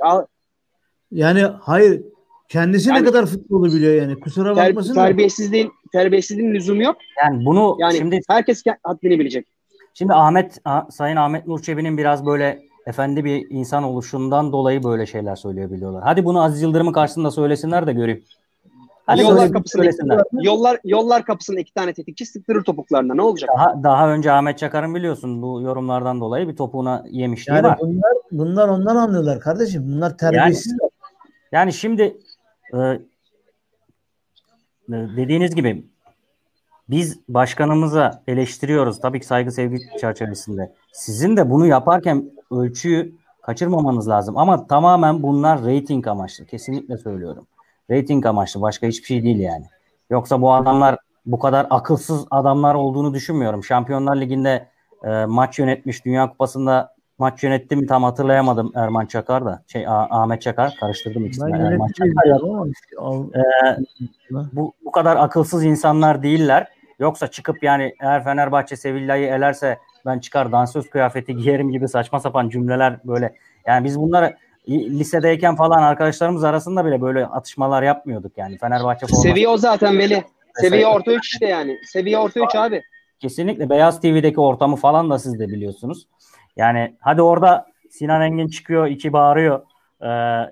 Yani 1.11 1.43
hayır 1.43 2.01
kendisi 2.49 2.89
yani, 2.89 3.01
ne 3.01 3.05
kadar 3.05 3.25
futbolu 3.25 3.73
biliyor 3.73 3.93
yani. 3.93 4.19
Kusura 4.19 4.55
ter, 4.55 4.69
bakmasın. 4.69 4.93
Terbiyesizliğin, 4.93 5.71
terbiyesizliğin 5.91 6.53
lüzumu 6.53 6.83
yok. 6.83 6.95
Yani 7.23 7.45
bunu 7.45 7.77
yani 7.79 7.97
şimdi 7.97 8.19
herkes 8.29 8.63
haddini 8.83 9.19
bilecek. 9.19 9.47
Şimdi 9.93 10.13
Ahmet 10.13 10.59
Sayın 10.89 11.15
Ahmet 11.15 11.47
Nur 11.47 11.61
Çebi'nin 11.61 11.97
biraz 11.97 12.25
böyle 12.25 12.61
efendi 12.85 13.25
bir 13.25 13.47
insan 13.49 13.83
oluşundan 13.83 14.51
dolayı 14.51 14.83
böyle 14.83 15.05
şeyler 15.05 15.35
söyleyebiliyorlar. 15.35 16.03
Hadi 16.03 16.25
bunu 16.25 16.43
Aziz 16.43 16.61
Yıldırım'ın 16.61 16.93
karşısında 16.93 17.31
söylesinler 17.31 17.87
de 17.87 17.93
göreyim. 17.93 18.23
Hadi 19.05 19.21
yollar 19.21 19.51
kapısında 19.51 20.23
yollar 20.31 20.79
yollar 20.83 21.25
kapısında 21.25 21.59
iki 21.59 21.73
tane 21.73 21.93
tetikçi 21.93 22.25
sıktırır 22.25 22.63
topuklarına 22.63 23.13
ne 23.13 23.21
olacak? 23.21 23.49
Daha, 23.57 23.83
daha 23.83 24.09
önce 24.13 24.31
Ahmet 24.31 24.57
Çakar'ın 24.57 24.95
biliyorsun 24.95 25.41
bu 25.41 25.61
yorumlardan 25.61 26.21
dolayı 26.21 26.47
bir 26.47 26.55
topuğuna 26.55 27.03
yemişliği 27.09 27.55
yani 27.55 27.67
var. 27.67 27.77
Bunlar, 27.81 28.13
bunlar 28.31 28.67
ondan 28.67 28.95
anlıyorlar 28.95 29.39
kardeşim. 29.39 29.83
Bunlar 29.87 30.17
terbiyesiz. 30.17 30.77
Yani, 30.81 30.91
yani 31.51 31.73
şimdi 31.73 32.17
e, 32.73 32.77
e, 32.77 32.99
dediğiniz 34.89 35.55
gibi 35.55 35.85
biz 36.89 37.19
başkanımıza 37.29 38.23
eleştiriyoruz 38.27 39.01
tabii 39.01 39.19
ki 39.19 39.25
saygı 39.25 39.51
sevgi 39.51 39.77
çerçevesinde. 40.01 40.73
Sizin 40.91 41.37
de 41.37 41.49
bunu 41.49 41.67
yaparken 41.67 42.31
ölçüyü 42.51 43.15
kaçırmamanız 43.41 44.09
lazım 44.09 44.37
ama 44.37 44.67
tamamen 44.67 45.23
bunlar 45.23 45.65
reyting 45.65 46.07
amaçlı. 46.07 46.45
Kesinlikle 46.45 46.97
söylüyorum. 46.97 47.47
Rating 47.91 48.25
amaçlı 48.25 48.61
başka 48.61 48.87
hiçbir 48.87 49.05
şey 49.05 49.23
değil 49.23 49.39
yani. 49.39 49.65
Yoksa 50.09 50.41
bu 50.41 50.53
adamlar 50.53 50.97
bu 51.25 51.39
kadar 51.39 51.67
akılsız 51.69 52.25
adamlar 52.31 52.75
olduğunu 52.75 53.13
düşünmüyorum. 53.13 53.63
Şampiyonlar 53.63 54.15
Ligi'nde 54.15 54.67
e, 55.03 55.25
maç 55.25 55.59
yönetmiş, 55.59 56.05
Dünya 56.05 56.29
Kupası'nda 56.29 56.93
maç 57.17 57.43
yönetti 57.43 57.75
mi 57.75 57.87
tam 57.87 58.03
hatırlayamadım 58.03 58.71
Erman 58.75 59.05
Çakar 59.05 59.45
da. 59.45 59.63
Şey 59.67 59.85
Ahmet 59.87 60.41
Çakar 60.41 60.75
karıştırdım 60.79 61.25
ikisini. 61.25 61.55
Erman 61.55 61.87
Çakar. 61.87 62.11
Ee, 63.35 63.77
bu, 64.53 64.73
bu 64.85 64.91
kadar 64.91 65.17
akılsız 65.17 65.63
insanlar 65.63 66.23
değiller. 66.23 66.67
Yoksa 66.99 67.27
çıkıp 67.27 67.63
yani 67.63 67.93
eğer 68.01 68.23
Fenerbahçe 68.23 68.75
Sevilla'yı 68.75 69.27
elerse 69.27 69.79
ben 70.05 70.19
çıkar 70.19 70.51
dansöz 70.51 70.89
kıyafeti 70.89 71.35
giyerim 71.35 71.71
gibi 71.71 71.87
saçma 71.87 72.19
sapan 72.19 72.49
cümleler 72.49 72.99
böyle. 73.05 73.35
Yani 73.67 73.83
biz 73.83 73.99
bunları 73.99 74.37
lisedeyken 74.69 75.55
falan 75.55 75.83
arkadaşlarımız 75.83 76.43
arasında 76.43 76.85
bile 76.85 77.01
böyle 77.01 77.25
atışmalar 77.25 77.83
yapmıyorduk 77.83 78.37
yani. 78.37 78.57
Fenerbahçe 78.57 79.07
forması. 79.07 79.21
Seviye 79.21 79.47
o 79.47 79.57
zaten 79.57 79.99
Veli. 79.99 80.23
Seviye 80.53 80.87
orta 80.87 81.11
3 81.11 81.25
işte 81.25 81.47
yani. 81.47 81.79
Seviye 81.85 82.17
orta 82.17 82.39
3 82.39 82.55
abi. 82.55 82.81
Kesinlikle 83.19 83.69
Beyaz 83.69 84.01
TV'deki 84.01 84.39
ortamı 84.39 84.75
falan 84.75 85.09
da 85.09 85.19
siz 85.19 85.39
de 85.39 85.47
biliyorsunuz. 85.47 86.07
Yani 86.57 86.95
hadi 86.99 87.21
orada 87.21 87.65
Sinan 87.89 88.21
Engin 88.21 88.47
çıkıyor, 88.47 88.87
iki 88.87 89.13
bağırıyor. 89.13 89.61
Ee, 90.01 90.07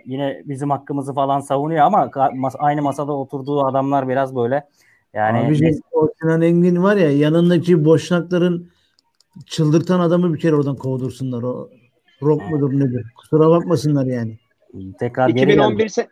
yine 0.05 0.41
bizim 0.45 0.70
hakkımızı 0.70 1.14
falan 1.14 1.39
savunuyor 1.39 1.86
ama 1.86 2.09
aynı 2.59 2.82
masada 2.82 3.14
oturduğu 3.14 3.66
adamlar 3.66 4.09
biraz 4.09 4.36
böyle 4.36 4.68
yani 5.14 5.39
Abi, 5.39 5.80
o 5.91 6.07
Sinan 6.22 6.41
Engin 6.41 6.84
var 6.84 6.95
ya 6.95 7.12
yanındaki 7.12 7.86
boşnakların 7.86 8.72
çıldırtan 9.45 9.99
adamı 9.99 10.34
bir 10.34 10.39
kere 10.39 10.55
oradan 10.55 10.76
kovdursunlar 10.76 11.43
o 11.43 11.70
Rock 12.22 12.50
mudur 12.50 12.80
nedir? 12.80 13.06
Kusura 13.16 13.50
bakmasınlar 13.50 14.06
yani. 14.06 14.38
Tekrar 15.00 15.30
2011 15.30 15.88
se 15.88 16.08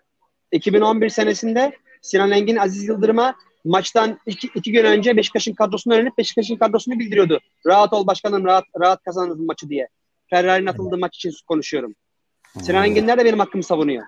2011 0.51 1.10
senesinde 1.10 1.74
Sinan 2.01 2.32
Engin 2.32 2.55
Aziz 2.55 2.88
Yıldırım'a 2.88 3.36
maçtan 3.66 4.20
iki, 4.26 4.47
iki 4.55 4.72
gün 4.72 4.86
önce 4.86 5.18
Beşiktaş'ın 5.18 5.53
kadrosunu 5.53 5.93
öğrenip 5.93 6.18
Beşiktaş'ın 6.18 6.55
kadrosunu 6.55 6.99
bildiriyordu. 6.99 7.39
Rahat 7.66 7.93
ol 7.93 8.07
başkanım 8.07 8.45
rahat 8.45 8.64
rahat 8.80 9.03
kazanırız 9.03 9.39
maçı 9.39 9.70
diye. 9.70 9.88
Ferrari'nin 10.30 10.68
atıldığı 10.68 10.97
maç 10.97 11.16
için 11.16 11.32
konuşuyorum. 11.47 11.95
Sinan 12.62 12.86
Enginler 12.86 13.18
de 13.18 13.26
benim 13.26 13.39
hakkımı 13.39 13.64
savunuyor. 13.64 14.03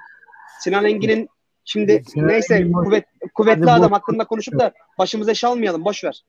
Sinan 0.60 0.86
Engin'in 0.86 1.30
şimdi 1.66 2.04
Sinan 2.08 2.28
neyse 2.28 2.56
Engin 2.56 2.72
kuvvet, 2.72 3.06
kuvvetli 3.34 3.60
Hadi 3.60 3.72
adam 3.72 3.91
bu... 3.91 3.95
hakkında 3.95 4.26
konuşup 4.26 4.60
da 4.60 4.72
başımıza 4.97 5.32
iş 5.32 5.43
almayalım. 5.43 5.86
Boş 5.86 6.04
ver. 6.04 6.22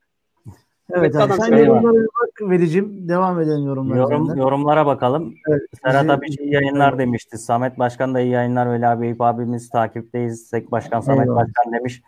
Evet 0.95 1.17
abi, 1.17 1.33
sen 1.33 1.57
yorumlara 1.57 2.07
bak 2.07 2.51
Velicim. 2.51 3.09
Devam 3.09 3.41
edelim 3.41 3.67
yorumlara. 3.67 3.99
Yorum, 3.99 4.37
yorumlara 4.37 4.87
bakalım. 4.87 5.35
Evet, 5.49 5.63
Serhat 5.85 6.11
abi 6.11 6.27
iyi 6.27 6.53
yayınlar 6.53 6.99
demişti. 6.99 7.39
Samet 7.39 7.79
Başkan 7.79 8.15
da 8.15 8.21
iyi 8.21 8.31
yayınlar. 8.31 8.73
Veli 8.73 8.87
abi 8.87 9.07
Eyüp 9.07 9.21
abimiz 9.21 9.71
takipteyiz. 9.71 10.47
Sek 10.47 10.73
Başkan 10.73 11.01
Samet 11.01 11.27
Eyvallah. 11.27 11.41
Başkan 11.41 11.73
demiş. 11.73 12.03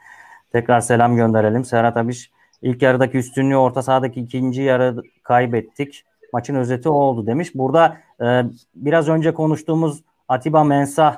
Tekrar 0.53 0.81
selam 0.81 1.17
gönderelim. 1.17 1.65
Serhat 1.65 1.97
Abiş 1.97 2.31
ilk 2.63 2.83
yarıdaki 2.83 3.19
üstünlüğü 3.19 3.57
orta 3.57 3.83
sahadaki 3.83 4.21
ikinci 4.21 4.63
yarı 4.63 5.03
kaybettik. 5.23 6.05
Maçın 6.33 6.55
özeti 6.55 6.89
o 6.89 6.93
oldu 6.93 7.27
demiş. 7.27 7.55
Burada 7.55 7.97
e, 8.21 8.43
biraz 8.75 9.09
önce 9.09 9.35
konuştuğumuz 9.35 10.03
Atiba 10.29 10.65
Mensah 10.65 11.17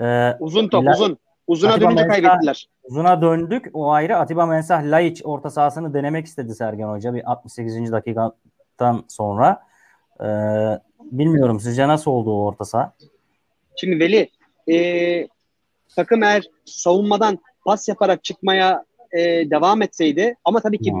e, 0.00 0.36
uzun 0.40 0.68
top 0.68 0.82
ila, 0.82 0.92
uzun. 0.94 1.18
Uzuna 1.46 1.72
Atiba 1.72 1.90
dönünce 1.90 2.02
Mensah, 2.02 2.22
kaybettiler. 2.22 2.68
Uzuna 2.90 3.22
döndük. 3.22 3.70
O 3.72 3.90
ayrı. 3.90 4.16
Atiba 4.16 4.46
Mensah 4.46 4.82
Laiç 4.84 5.22
orta 5.24 5.50
sahasını 5.50 5.94
denemek 5.94 6.26
istedi 6.26 6.54
Sergen 6.54 6.88
Hoca 6.88 7.14
bir 7.14 7.30
68. 7.30 7.92
dakikadan 7.92 9.04
sonra. 9.08 9.62
E, 10.20 10.26
bilmiyorum 11.00 11.60
sizce 11.60 11.88
nasıl 11.88 12.10
oldu 12.10 12.30
o 12.30 12.44
orta 12.46 12.64
saha? 12.64 12.92
Şimdi 13.76 14.00
Veli 14.00 14.30
e, 14.70 15.28
takım 15.96 16.22
eğer 16.22 16.50
savunmadan 16.64 17.38
pas 17.64 17.88
yaparak 17.88 18.24
çıkmaya 18.24 18.84
e, 19.12 19.20
devam 19.50 19.82
etseydi 19.82 20.36
ama 20.44 20.60
tabii 20.60 20.78
ki 20.78 20.92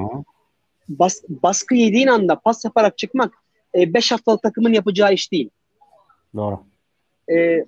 bas, 0.88 1.22
baskı 1.28 1.74
yediğin 1.74 2.06
anda 2.06 2.40
pas 2.40 2.64
yaparak 2.64 2.98
çıkmak 2.98 3.34
5 3.74 4.12
e, 4.12 4.14
haftalık 4.14 4.42
takımın 4.42 4.72
yapacağı 4.72 5.12
iş 5.12 5.32
değil. 5.32 5.50
Doğru. 6.36 6.60
E, 7.32 7.64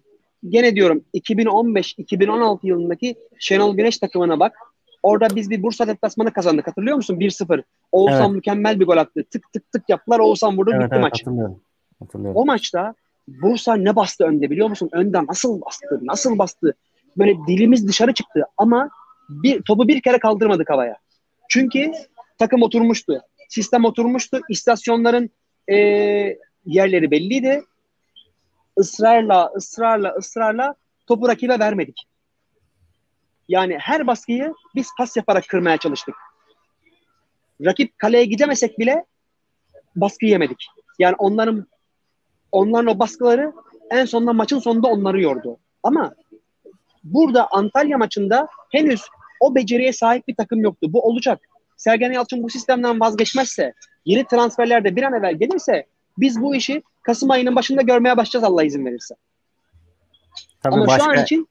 gene 0.48 0.76
diyorum 0.76 1.04
2015-2016 1.14 2.58
yılındaki 2.62 3.16
Şenol 3.38 3.76
Güneş 3.76 3.98
takımına 3.98 4.40
bak. 4.40 4.52
Orada 5.02 5.36
biz 5.36 5.50
bir 5.50 5.62
Bursa 5.62 5.86
deplasmanı 5.86 6.32
kazandık. 6.32 6.66
Hatırlıyor 6.66 6.96
musun? 6.96 7.16
1-0. 7.16 7.62
Oğuzhan 7.92 8.20
evet. 8.20 8.30
mükemmel 8.30 8.80
bir 8.80 8.86
gol 8.86 8.96
attı. 8.96 9.24
Tık 9.30 9.52
tık 9.52 9.72
tık 9.72 9.88
yaptılar. 9.88 10.18
Oğuzhan 10.18 10.56
vurdu 10.56 10.70
evet, 10.74 10.84
bitti 10.84 10.94
evet, 10.94 11.02
maç. 11.02 11.20
Hatırlıyorum. 11.20 11.60
hatırlıyorum. 12.00 12.40
O 12.40 12.46
maçta 12.46 12.94
Bursa 13.28 13.74
ne 13.74 13.96
bastı 13.96 14.24
önde 14.24 14.50
biliyor 14.50 14.68
musun? 14.68 14.88
Önden 14.92 15.26
nasıl 15.26 15.60
bastı? 15.60 16.00
Nasıl 16.02 16.38
bastı? 16.38 16.74
Böyle 17.18 17.36
dilimiz 17.46 17.88
dışarı 17.88 18.14
çıktı 18.14 18.44
ama 18.56 18.90
bir 19.28 19.62
topu 19.62 19.88
bir 19.88 20.02
kere 20.02 20.18
kaldırmadık 20.18 20.70
havaya. 20.70 20.96
Çünkü 21.48 21.92
takım 22.38 22.62
oturmuştu. 22.62 23.20
Sistem 23.48 23.84
oturmuştu. 23.84 24.40
İstasyonların 24.48 25.30
e, 25.70 25.76
yerleri 26.66 27.10
belliydi. 27.10 27.62
Israrla, 28.78 29.52
ısrarla, 29.56 30.14
ısrarla 30.18 30.74
topu 31.06 31.28
rakibe 31.28 31.58
vermedik. 31.58 32.06
Yani 33.48 33.78
her 33.78 34.06
baskıyı 34.06 34.54
biz 34.74 34.88
pas 34.98 35.16
yaparak 35.16 35.48
kırmaya 35.48 35.76
çalıştık. 35.76 36.14
Rakip 37.64 37.98
kaleye 37.98 38.24
gidemesek 38.24 38.78
bile 38.78 39.04
baskı 39.96 40.26
yemedik. 40.26 40.66
Yani 40.98 41.14
onların 41.18 41.66
onların 42.52 42.86
o 42.86 42.98
baskıları 42.98 43.52
en 43.90 44.04
sonunda 44.04 44.32
maçın 44.32 44.58
sonunda 44.58 44.88
onları 44.88 45.20
yordu. 45.20 45.58
Ama 45.82 46.14
burada 47.04 47.48
Antalya 47.50 47.98
maçında 47.98 48.48
henüz 48.70 49.02
o 49.40 49.54
beceriye 49.54 49.92
sahip 49.92 50.28
bir 50.28 50.34
takım 50.34 50.62
yoktu. 50.62 50.86
Bu 50.92 51.00
olacak. 51.00 51.40
Sergen 51.76 52.12
Yalçın 52.12 52.42
bu 52.42 52.50
sistemden 52.50 53.00
vazgeçmezse, 53.00 53.74
yeni 54.04 54.24
transferlerde 54.26 54.96
bir 54.96 55.02
an 55.02 55.14
evvel 55.14 55.34
gelirse 55.34 55.86
biz 56.20 56.40
bu 56.40 56.54
işi 56.54 56.82
Kasım 57.02 57.30
ayının 57.30 57.56
başında 57.56 57.82
görmeye 57.82 58.16
başlayacağız 58.16 58.52
Allah 58.52 58.64
izin 58.64 58.86
verirse. 58.86 59.14
Tabii 60.62 60.74
Ama 60.74 60.86
başka... 60.86 61.04
şu 61.04 61.10
an 61.10 61.24
için 61.24 61.48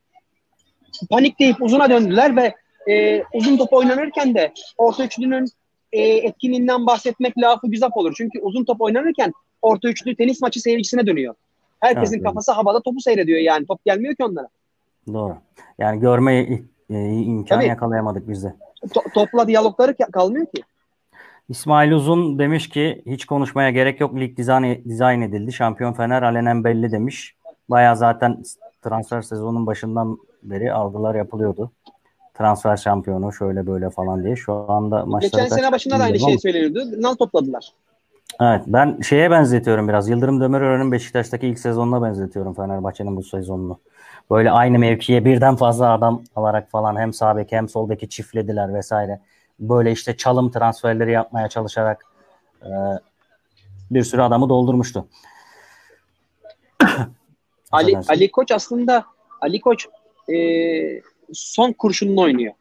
panikleyip 1.09 1.61
uzuna 1.61 1.89
döndüler 1.89 2.35
ve 2.35 2.55
e, 2.91 3.23
uzun 3.33 3.57
top 3.57 3.73
oynanırken 3.73 4.35
de 4.35 4.53
orta 4.77 5.03
üçlünün 5.03 5.45
e, 5.91 6.01
etkinliğinden 6.01 6.87
bahsetmek 6.87 7.37
lafı 7.37 7.67
güzel 7.67 7.89
olur. 7.95 8.13
Çünkü 8.17 8.39
uzun 8.39 8.65
top 8.65 8.81
oynanırken 8.81 9.33
orta 9.61 9.89
üçlü 9.89 10.15
tenis 10.15 10.41
maçı 10.41 10.61
seyircisine 10.61 11.07
dönüyor. 11.07 11.35
Herkesin 11.79 12.15
evet, 12.15 12.25
kafası 12.25 12.51
havada 12.51 12.81
topu 12.81 13.01
seyrediyor 13.01 13.39
yani. 13.39 13.65
Top 13.65 13.85
gelmiyor 13.85 14.15
ki 14.15 14.23
onlara. 14.23 14.47
Doğru. 15.13 15.37
Yani 15.79 15.99
görme 15.99 16.35
e, 16.89 17.09
imkan 17.09 17.57
Tabii. 17.57 17.67
yakalayamadık 17.67 18.29
biz 18.29 18.43
de. 18.43 18.55
To- 18.83 19.13
topla 19.13 19.47
diyalogları 19.47 19.95
kalmıyor 20.11 20.45
ki. 20.45 20.63
İsmail 21.49 21.91
Uzun 21.91 22.39
demiş 22.39 22.69
ki 22.69 23.01
hiç 23.05 23.25
konuşmaya 23.25 23.69
gerek 23.69 23.99
yok. 23.99 24.15
Lig 24.15 24.37
dizayn, 24.37 24.83
dizayn 24.85 25.21
edildi. 25.21 25.53
Şampiyon 25.53 25.93
Fener 25.93 26.21
alenen 26.21 26.63
belli 26.63 26.91
demiş. 26.91 27.35
Baya 27.69 27.95
zaten 27.95 28.43
transfer 28.81 29.21
sezonun 29.21 29.67
başından 29.67 30.17
beri 30.43 30.73
algılar 30.73 31.15
yapılıyordu. 31.15 31.71
Transfer 32.33 32.77
şampiyonu 32.77 33.33
şöyle 33.33 33.67
böyle 33.67 33.89
falan 33.89 34.23
diye. 34.23 34.35
Şu 34.35 34.71
anda 34.71 35.05
maçları 35.05 35.43
Geçen 35.43 35.55
sene 35.55 35.71
başında 35.71 35.99
da 35.99 36.03
aynı 36.03 36.19
şey 36.19 36.37
söyleniyordu. 36.39 37.01
Nal 37.01 37.15
topladılar. 37.15 37.73
Evet 38.41 38.61
ben 38.67 39.01
şeye 39.01 39.31
benzetiyorum 39.31 39.87
biraz. 39.87 40.09
Yıldırım 40.09 40.41
Demirören'in 40.41 40.91
Beşiktaş'taki 40.91 41.47
ilk 41.47 41.59
sezonuna 41.59 42.01
benzetiyorum 42.01 42.53
Fenerbahçe'nin 42.53 43.15
bu 43.15 43.23
sezonunu. 43.23 43.79
Böyle 44.31 44.51
aynı 44.51 44.79
mevkiye 44.79 45.25
birden 45.25 45.55
fazla 45.55 45.93
adam 45.93 46.23
alarak 46.35 46.71
falan 46.71 46.95
hem 46.95 47.13
sağ 47.13 47.37
bek 47.37 47.51
hem 47.51 47.69
sol 47.69 47.89
beki 47.89 48.09
çiftlediler 48.09 48.73
vesaire. 48.73 49.19
Böyle 49.59 49.91
işte 49.91 50.17
çalım 50.17 50.51
transferleri 50.51 51.11
yapmaya 51.11 51.49
çalışarak 51.49 52.05
e, 52.61 52.69
bir 53.91 54.03
sürü 54.03 54.21
adamı 54.21 54.49
doldurmuştu. 54.49 55.07
Ali 57.71 57.97
Ali 58.07 58.31
Koç 58.31 58.51
aslında 58.51 59.05
Ali 59.41 59.61
Koç 59.61 59.87
e, 60.33 60.37
son 61.33 61.73
kurşununu 61.73 62.21
oynuyor. 62.21 62.53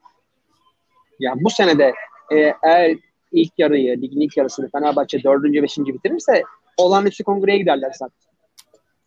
Yani 1.18 1.44
bu 1.44 1.50
senede 1.50 1.92
e, 2.32 2.54
eğer 2.62 2.96
ilk 3.32 3.52
yarıyı, 3.58 4.02
ligin 4.02 4.20
ilk 4.20 4.36
yarısını 4.36 4.70
Fenerbahçe 4.70 5.22
dördüncü, 5.22 5.62
beşinci 5.62 5.94
bitirirse 5.94 6.42
olağanüstü 6.76 7.24
kongreye 7.24 7.58
giderler 7.58 7.92
zaten. 7.98 8.18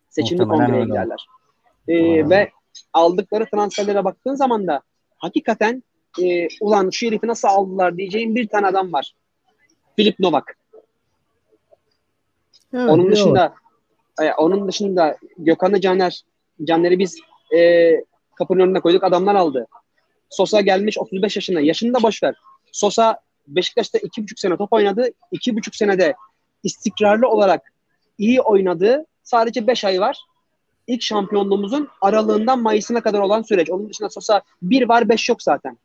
Seçimli 0.10 0.46
Muhtemelen 0.46 0.66
kongreye 0.66 0.82
öyle. 0.82 0.92
giderler. 0.92 1.26
E, 1.88 2.30
ve 2.30 2.52
aldıkları 2.94 3.50
transferlere 3.50 4.04
baktığın 4.04 4.36
zaman 4.36 4.68
da 4.68 4.82
hakikaten 5.18 5.84
e, 6.20 6.48
ulan 6.62 6.90
şu 6.90 7.08
herifi 7.08 7.28
nasıl 7.28 7.48
aldılar 7.48 7.98
diyeceğim 7.98 8.36
bir 8.36 8.48
tane 8.48 8.68
adam 8.68 8.94
var. 8.94 9.16
Filip 9.96 10.20
Novak. 10.20 10.58
Evet, 12.74 12.90
onun 12.90 13.12
dışında 13.12 13.54
e, 14.22 14.34
onun 14.34 14.68
dışında 14.68 15.18
Gökhan'ı 15.38 15.82
Caner 15.82 16.22
Caner'i 16.64 17.00
biz 17.00 17.20
e, 17.56 17.92
kapının 18.36 18.60
önüne 18.60 18.80
koyduk 18.80 19.04
adamlar 19.04 19.36
aldı. 19.36 19.68
Sosa 20.30 20.62
gelmiş 20.62 20.98
35 20.98 21.36
yaşında. 21.36 21.62
Yaşını 21.62 21.94
da 21.94 22.04
boş 22.04 22.24
ver. 22.24 22.36
Sosa 22.72 23.20
Beşiktaş'ta 23.48 23.98
iki 23.98 24.24
buçuk 24.24 24.40
sene 24.40 24.58
top 24.58 24.74
oynadı. 24.74 25.10
iki 25.32 25.56
buçuk 25.56 25.76
senede 25.76 26.14
istikrarlı 26.64 27.28
olarak 27.28 27.62
iyi 28.18 28.42
oynadığı 28.42 29.06
sadece 29.24 29.68
beş 29.68 29.86
ay 29.86 30.00
var 30.00 30.18
ilk 30.88 31.02
şampiyonluğumuzun 31.02 31.90
aralığından 32.02 32.62
Mayıs'ına 32.62 33.02
kadar 33.02 33.20
olan 33.20 33.42
süreç. 33.42 33.70
Onun 33.70 33.90
dışında 33.90 34.10
Sosa 34.10 34.42
bir 34.62 34.90
var 34.90 35.10
beş 35.10 35.30
yok 35.30 35.44
zaten. 35.44 35.78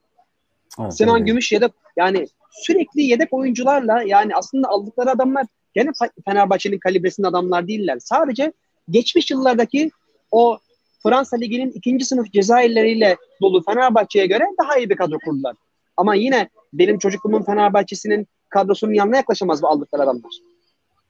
Evet, 0.80 0.96
Sinan 0.96 1.16
evet. 1.16 1.26
Gümüş 1.26 1.52
yedek 1.52 1.72
yani 1.96 2.26
sürekli 2.50 3.02
yedek 3.02 3.32
oyuncularla 3.32 4.02
yani 4.02 4.36
aslında 4.36 4.68
aldıkları 4.68 5.10
adamlar 5.10 5.46
gene 5.74 5.90
Fenerbahçe'nin 6.24 6.78
kalibresinde 6.78 7.26
adamlar 7.26 7.68
değiller. 7.68 7.98
Sadece 7.98 8.52
geçmiş 8.90 9.30
yıllardaki 9.30 9.90
o 10.30 10.58
Fransa 11.02 11.36
Ligi'nin 11.36 11.70
ikinci 11.70 12.04
sınıf 12.04 12.32
Cezayirleriyle 12.32 13.16
dolu 13.42 13.62
Fenerbahçe'ye 13.62 14.26
göre 14.26 14.44
daha 14.62 14.78
iyi 14.78 14.90
bir 14.90 14.96
kadro 14.96 15.16
kurdular. 15.24 15.56
Ama 15.96 16.14
yine 16.14 16.48
benim 16.72 16.98
çocukluğumun 16.98 17.42
Fenerbahçe'sinin 17.42 18.26
kadrosunun 18.48 18.92
yanına 18.92 19.16
yaklaşamaz 19.16 19.62
bu 19.62 19.68
aldıkları 19.68 20.02
adamlar. 20.02 20.32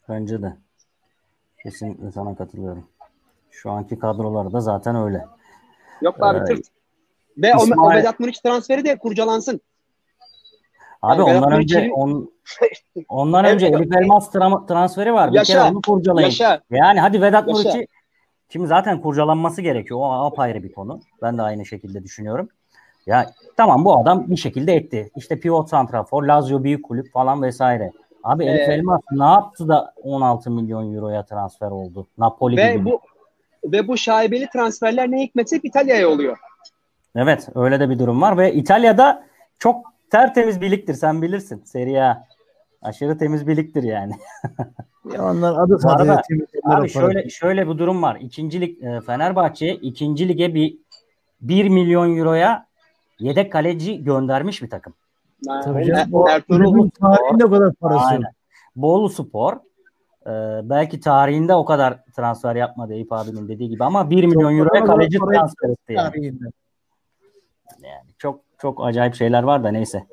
Bence 0.09 0.43
de. 0.43 0.57
Kesinlikle 1.62 2.12
sana 2.12 2.37
katılıyorum. 2.37 2.87
Şu 3.51 3.71
anki 3.71 3.99
kadroları 3.99 4.53
da 4.53 4.61
zaten 4.61 4.97
öyle. 4.97 5.25
Yok 6.03 6.17
abi 6.21 6.39
ee, 6.39 6.45
tırt. 6.45 6.67
Ve 7.37 7.53
İsmail... 7.57 7.78
o, 7.78 7.82
o 7.82 7.95
Vedat 7.95 8.20
Muriç 8.20 8.39
transferi 8.39 8.84
de 8.84 8.99
kurcalansın. 8.99 9.61
Abi 11.03 11.20
yani 11.20 11.22
ondan 11.37 11.53
önce 11.53 11.78
Muriç'in... 11.78 11.91
on, 11.91 12.32
ondan 13.09 13.45
önce 13.45 13.66
Elif 13.66 13.97
Elmas 13.97 14.34
tra- 14.34 14.68
transferi 14.68 15.12
var. 15.12 15.30
Bir 15.30 15.37
yaşa, 15.37 15.53
kere 15.53 15.70
onu 15.70 15.82
kurcalayın. 15.82 16.26
Yaşa. 16.26 16.61
Yani 16.70 17.01
hadi 17.01 17.22
Vedat 17.22 17.47
Muriç'i 17.47 17.87
şimdi 18.49 18.66
zaten 18.66 19.01
kurcalanması 19.01 19.62
gerekiyor. 19.62 20.01
O 20.01 20.05
apayrı 20.05 20.62
bir 20.62 20.72
konu. 20.72 21.01
Ben 21.22 21.39
de 21.39 21.43
aynı 21.43 21.66
şekilde 21.66 22.03
düşünüyorum. 22.05 22.49
Ya 23.07 23.30
tamam 23.57 23.84
bu 23.84 23.99
adam 23.99 24.30
bir 24.30 24.37
şekilde 24.37 24.74
etti. 24.74 25.11
İşte 25.16 25.41
pivot 25.41 25.68
santrafor, 25.68 26.22
Lazio 26.22 26.64
büyük 26.64 26.84
kulüp 26.84 27.12
falan 27.12 27.43
vesaire. 27.43 27.93
Abi 28.22 28.45
Elif 28.45 28.68
ee, 28.68 28.72
Elmas 28.72 29.01
ne 29.11 29.24
yaptı 29.24 29.68
da 29.68 29.95
16 30.03 30.51
milyon 30.51 30.95
euroya 30.95 31.24
transfer 31.24 31.70
oldu? 31.70 32.07
Napoli 32.18 32.57
ve 32.57 32.72
gibi. 32.72 32.84
Bu, 32.84 33.01
ve 33.64 33.89
bu 33.89 33.97
şaibeli 33.97 34.49
transferler 34.53 35.11
ne 35.11 35.22
hikmetse 35.22 35.61
İtalya'ya 35.62 36.09
oluyor. 36.09 36.39
Evet 37.17 37.49
öyle 37.55 37.81
de 37.81 37.91
bir 37.91 37.99
durum 37.99 38.23
var 38.23 38.39
ve 38.39 38.53
İtalya'da 38.53 39.27
çok 39.59 39.93
tertemiz 40.11 40.61
birliktir 40.61 40.95
sen 40.95 41.23
bilirsin 41.23 41.62
Serie 41.64 42.01
A. 42.01 42.27
Aşırı 42.83 43.19
temiz 43.19 43.47
birliktir 43.47 43.83
yani. 43.83 44.12
ya 45.14 45.25
onlar 45.25 45.64
adı 45.64 45.79
sadece 45.79 46.17
temiz. 46.29 46.47
Abi 46.64 46.89
şöyle 46.89 47.29
şöyle 47.29 47.69
bir 47.69 47.79
durum 47.79 48.03
var. 48.03 48.19
İkinci 48.21 48.61
lig 48.61 48.83
e, 48.85 49.01
Fenerbahçe 49.01 49.75
ikinci 49.75 50.29
lige 50.29 50.55
bir 50.55 50.79
1 51.41 51.69
milyon 51.69 52.17
euroya 52.17 52.67
yedek 53.19 53.53
kaleci 53.53 54.05
göndermiş 54.05 54.62
bir 54.62 54.71
takım. 54.71 54.95
Tabii 55.64 55.85
canım. 55.85 56.14
O, 56.14 56.29
Ertuğrul 56.29 56.91
tarihinde 56.91 57.45
o 57.45 57.51
kadar 57.51 57.73
parası. 57.75 58.07
Aynen. 58.07 58.33
Bolu 58.77 59.09
Spor 59.09 59.53
e, 60.27 60.31
belki 60.62 61.01
tarihinde 61.01 61.55
o 61.55 61.64
kadar 61.64 62.05
transfer 62.17 62.57
yapmadı 62.57 62.93
Eyüp 62.93 63.12
abinin 63.12 63.49
dediği 63.49 63.69
gibi 63.69 63.85
ama 63.85 64.11
1 64.11 64.25
milyon 64.25 64.59
euroya 64.59 64.85
kaleci 64.85 65.19
transfer 65.19 65.69
etti 65.69 65.93
yani. 65.93 66.11
Tarihinde. 66.11 66.45
Çok 68.59 68.85
acayip 68.85 69.15
şeyler 69.15 69.43
var 69.43 69.65
da 69.65 69.71
neyse. 69.71 70.07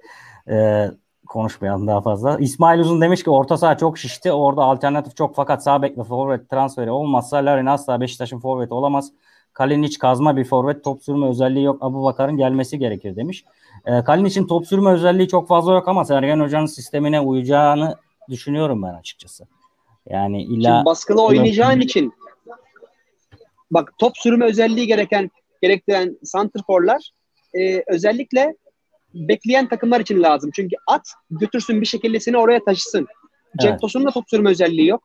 E, 0.50 0.88
konuşmayalım 1.28 1.88
daha 1.88 2.02
fazla. 2.02 2.38
İsmail 2.38 2.80
Uzun 2.80 3.02
demiş 3.02 3.24
ki 3.24 3.30
orta 3.30 3.58
saha 3.58 3.78
çok 3.78 3.98
şişti. 3.98 4.32
Orada 4.32 4.62
alternatif 4.64 5.16
çok 5.16 5.36
fakat 5.36 5.64
sağ 5.64 5.82
bek 5.82 5.98
ve 5.98 6.04
forvet 6.04 6.50
transferi 6.50 6.91
olmazsa 6.91 7.38
Larin 7.38 7.66
asla 7.66 8.02
Beşiktaş'ın 8.02 8.39
forveti 8.39 8.74
olamaz. 8.74 9.12
Kalinic 9.54 9.98
kazma 10.00 10.38
bir 10.38 10.44
forvet 10.44 10.84
top 10.84 11.04
sürme 11.04 11.28
özelliği 11.28 11.66
yok. 11.66 11.78
Abu 11.82 12.04
Bakar'ın 12.04 12.38
gelmesi 12.38 12.80
gerekir 12.80 13.16
demiş. 13.16 13.46
E, 13.86 14.04
Kalinic'in 14.04 14.48
top 14.48 14.68
sürme 14.68 14.91
özelliği 14.91 15.28
çok 15.28 15.48
fazla 15.48 15.74
yok 15.74 15.88
ama 15.88 16.06
Sergen 16.06 16.39
Hoca'nın 16.39 16.66
sistemine 16.66 17.20
uyacağını 17.20 17.98
düşünüyorum 18.30 18.84
ben 18.84 18.94
açıkçası. 18.94 19.48
Yani 20.10 20.44
illa 20.44 20.74
Şimdi 20.74 20.86
baskılı 20.86 21.24
oynayacağın 21.24 21.80
için 21.80 22.14
bak 23.72 23.94
top 23.98 24.18
sürme 24.18 24.46
özelliği 24.46 24.88
gereken 24.88 25.32
gerektiren 25.62 26.18
santrforlar 26.24 27.12
e, 27.54 27.84
özellikle 27.88 28.56
bekleyen 29.14 29.68
takımlar 29.68 29.99
için 29.99 30.24
lazım. 30.24 30.51
Çünkü 30.54 30.76
at 30.88 31.08
götürsün 31.32 31.82
bir 31.82 31.86
şekilde 31.86 32.20
seni 32.20 32.38
oraya 32.38 32.64
taşısın. 32.64 33.08
Cenk 33.62 33.72
evet. 33.72 33.82
Tosun'un 33.82 34.06
da 34.06 34.12
top 34.12 34.30
sürme 34.30 34.49
özelliği 34.49 34.88
yok. 34.88 35.04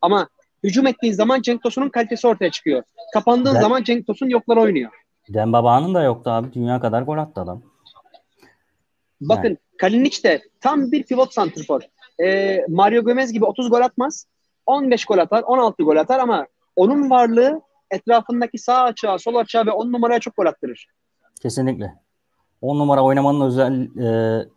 Ama 0.00 0.28
hücum 0.64 0.86
ettiğin 0.86 1.12
zaman 1.12 1.42
Cenk 1.42 1.62
Tosun'un 1.62 1.88
kalitesi 1.88 2.26
ortaya 2.26 2.50
çıkıyor. 2.50 2.82
Kapandığın 3.14 3.54
ben, 3.54 3.60
zaman 3.60 3.82
Cenk 3.82 4.06
Tosun 4.06 4.28
yoklar 4.28 4.56
oynuyor. 4.56 4.90
Dembaba'nın 5.28 5.94
da 5.94 6.02
yoktu 6.02 6.30
abi. 6.30 6.52
Dünya 6.52 6.80
kadar 6.80 7.02
gol 7.02 7.18
attı 7.18 7.40
adam. 7.40 7.62
Bakın 9.20 9.48
yani. 9.48 9.58
Kalinic 9.78 10.22
de 10.22 10.42
tam 10.60 10.92
bir 10.92 11.02
pivot 11.02 11.34
santrfor. 11.34 11.80
Ee, 12.22 12.64
Mario 12.68 13.02
Gomez 13.02 13.32
gibi 13.32 13.44
30 13.44 13.70
gol 13.70 13.80
atmaz. 13.80 14.26
15 14.66 15.04
gol 15.04 15.18
atar, 15.18 15.42
16 15.42 15.82
gol 15.82 15.96
atar 15.96 16.18
ama 16.18 16.46
onun 16.76 17.10
varlığı 17.10 17.60
etrafındaki 17.90 18.58
sağ 18.58 18.82
açığa, 18.82 19.18
sol 19.18 19.34
açığa 19.34 19.66
ve 19.66 19.70
10 19.70 19.92
numaraya 19.92 20.20
çok 20.20 20.36
gol 20.36 20.46
attırır. 20.46 20.86
Kesinlikle. 21.40 21.94
10 22.62 22.78
numara 22.78 23.04
oynamanın 23.04 23.40
özel 23.40 23.96
e, 23.96 24.48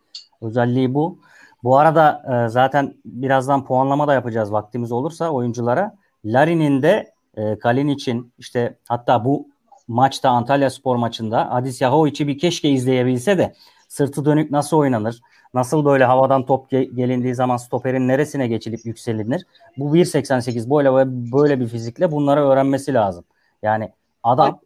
özelliği 0.42 0.94
bu. 0.94 1.18
Bu 1.64 1.78
arada 1.78 2.22
e, 2.32 2.48
zaten 2.48 2.94
birazdan 3.04 3.64
puanlama 3.64 4.08
da 4.08 4.14
yapacağız 4.14 4.52
vaktimiz 4.52 4.92
olursa 4.92 5.30
oyunculara. 5.30 5.96
Larin'in 6.24 6.82
de 6.82 7.12
e, 7.36 7.58
Kalinic'in 7.58 8.32
işte 8.38 8.78
hatta 8.88 9.24
bu 9.24 9.48
maçta 9.88 10.30
Antalya 10.30 10.70
Spor 10.70 10.96
maçında 10.96 11.50
Adis 11.50 11.80
Yahovic'i 11.80 12.28
bir 12.28 12.38
keşke 12.38 12.70
izleyebilse 12.70 13.38
de 13.38 13.54
sırtı 13.88 14.24
dönük 14.24 14.50
nasıl 14.50 14.76
oynanır? 14.76 15.20
Nasıl 15.54 15.84
böyle 15.84 16.04
havadan 16.04 16.46
top 16.46 16.72
ge- 16.72 16.94
gelindiği 16.94 17.34
zaman 17.34 17.56
stoperin 17.56 18.08
neresine 18.08 18.46
geçilip 18.46 18.86
yükselilir? 18.86 19.46
Bu 19.76 19.96
1.88 19.96 20.70
boyla 20.70 21.06
böyle 21.32 21.60
bir 21.60 21.66
fizikle 21.66 22.12
bunları 22.12 22.40
öğrenmesi 22.40 22.94
lazım. 22.94 23.24
Yani 23.62 23.92
adam 24.22 24.60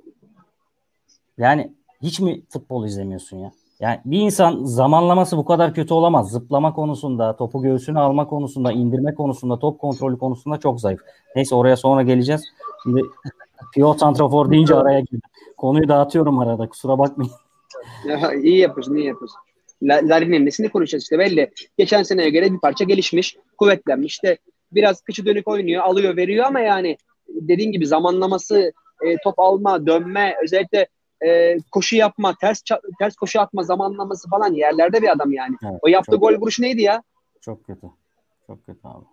yani 1.38 1.72
hiç 2.02 2.20
mi 2.20 2.42
futbol 2.48 2.86
izlemiyorsun 2.86 3.36
ya? 3.36 3.52
Yani 3.80 4.00
bir 4.04 4.20
insan 4.20 4.64
zamanlaması 4.64 5.36
bu 5.36 5.44
kadar 5.44 5.74
kötü 5.74 5.94
olamaz. 5.94 6.30
Zıplama 6.30 6.72
konusunda, 6.72 7.36
topu 7.36 7.62
göğsüne 7.62 7.98
alma 7.98 8.28
konusunda, 8.28 8.72
indirme 8.72 9.14
konusunda, 9.14 9.58
top 9.58 9.80
kontrolü 9.80 10.18
konusunda 10.18 10.58
çok 10.58 10.80
zayıf. 10.80 11.00
Neyse 11.36 11.54
oraya 11.54 11.76
sonra 11.76 12.02
geleceğiz. 12.02 12.44
Şimdi 12.82 13.02
Pio 13.74 13.94
Santrafor 13.94 14.50
deyince 14.50 14.74
araya 14.74 15.00
girdim. 15.00 15.20
Konuyu 15.56 15.88
dağıtıyorum 15.88 16.38
arada 16.38 16.68
kusura 16.68 16.98
bakmayın. 16.98 17.32
Ya, 18.08 18.34
iyi 18.34 18.58
yapıyorsun, 18.58 18.94
iyi 18.94 19.06
yapıyorsun. 19.06 19.38
Larin'in 19.82 20.46
nesini 20.46 20.68
konuşacağız 20.68 21.02
işte 21.02 21.18
belli. 21.18 21.50
Geçen 21.78 22.02
seneye 22.02 22.30
göre 22.30 22.52
bir 22.52 22.58
parça 22.58 22.84
gelişmiş, 22.84 23.36
kuvvetlenmiş. 23.58 24.12
İşte 24.12 24.38
biraz 24.72 25.00
kıçı 25.00 25.26
dönük 25.26 25.48
oynuyor, 25.48 25.82
alıyor, 25.82 26.16
veriyor 26.16 26.46
ama 26.46 26.60
yani 26.60 26.96
dediğin 27.28 27.72
gibi 27.72 27.86
zamanlaması, 27.86 28.72
e, 29.06 29.16
top 29.24 29.38
alma, 29.38 29.86
dönme, 29.86 30.34
özellikle 30.44 30.86
e, 31.26 31.58
koşu 31.72 31.96
yapma, 31.96 32.34
ters 32.40 32.62
ters 32.98 33.16
koşu 33.16 33.40
atma 33.40 33.62
zamanlaması 33.62 34.28
falan 34.28 34.52
yerlerde 34.52 35.02
bir 35.02 35.12
adam 35.12 35.32
yani. 35.32 35.56
Evet, 35.62 35.78
o 35.82 35.88
yaptığı 35.88 36.16
gol 36.16 36.34
vuruşu 36.34 36.62
neydi 36.62 36.82
ya? 36.82 37.02
Çok 37.40 37.64
kötü. 37.66 37.86
Çok 38.46 38.66
kötü 38.66 38.80
abi. 38.84 39.04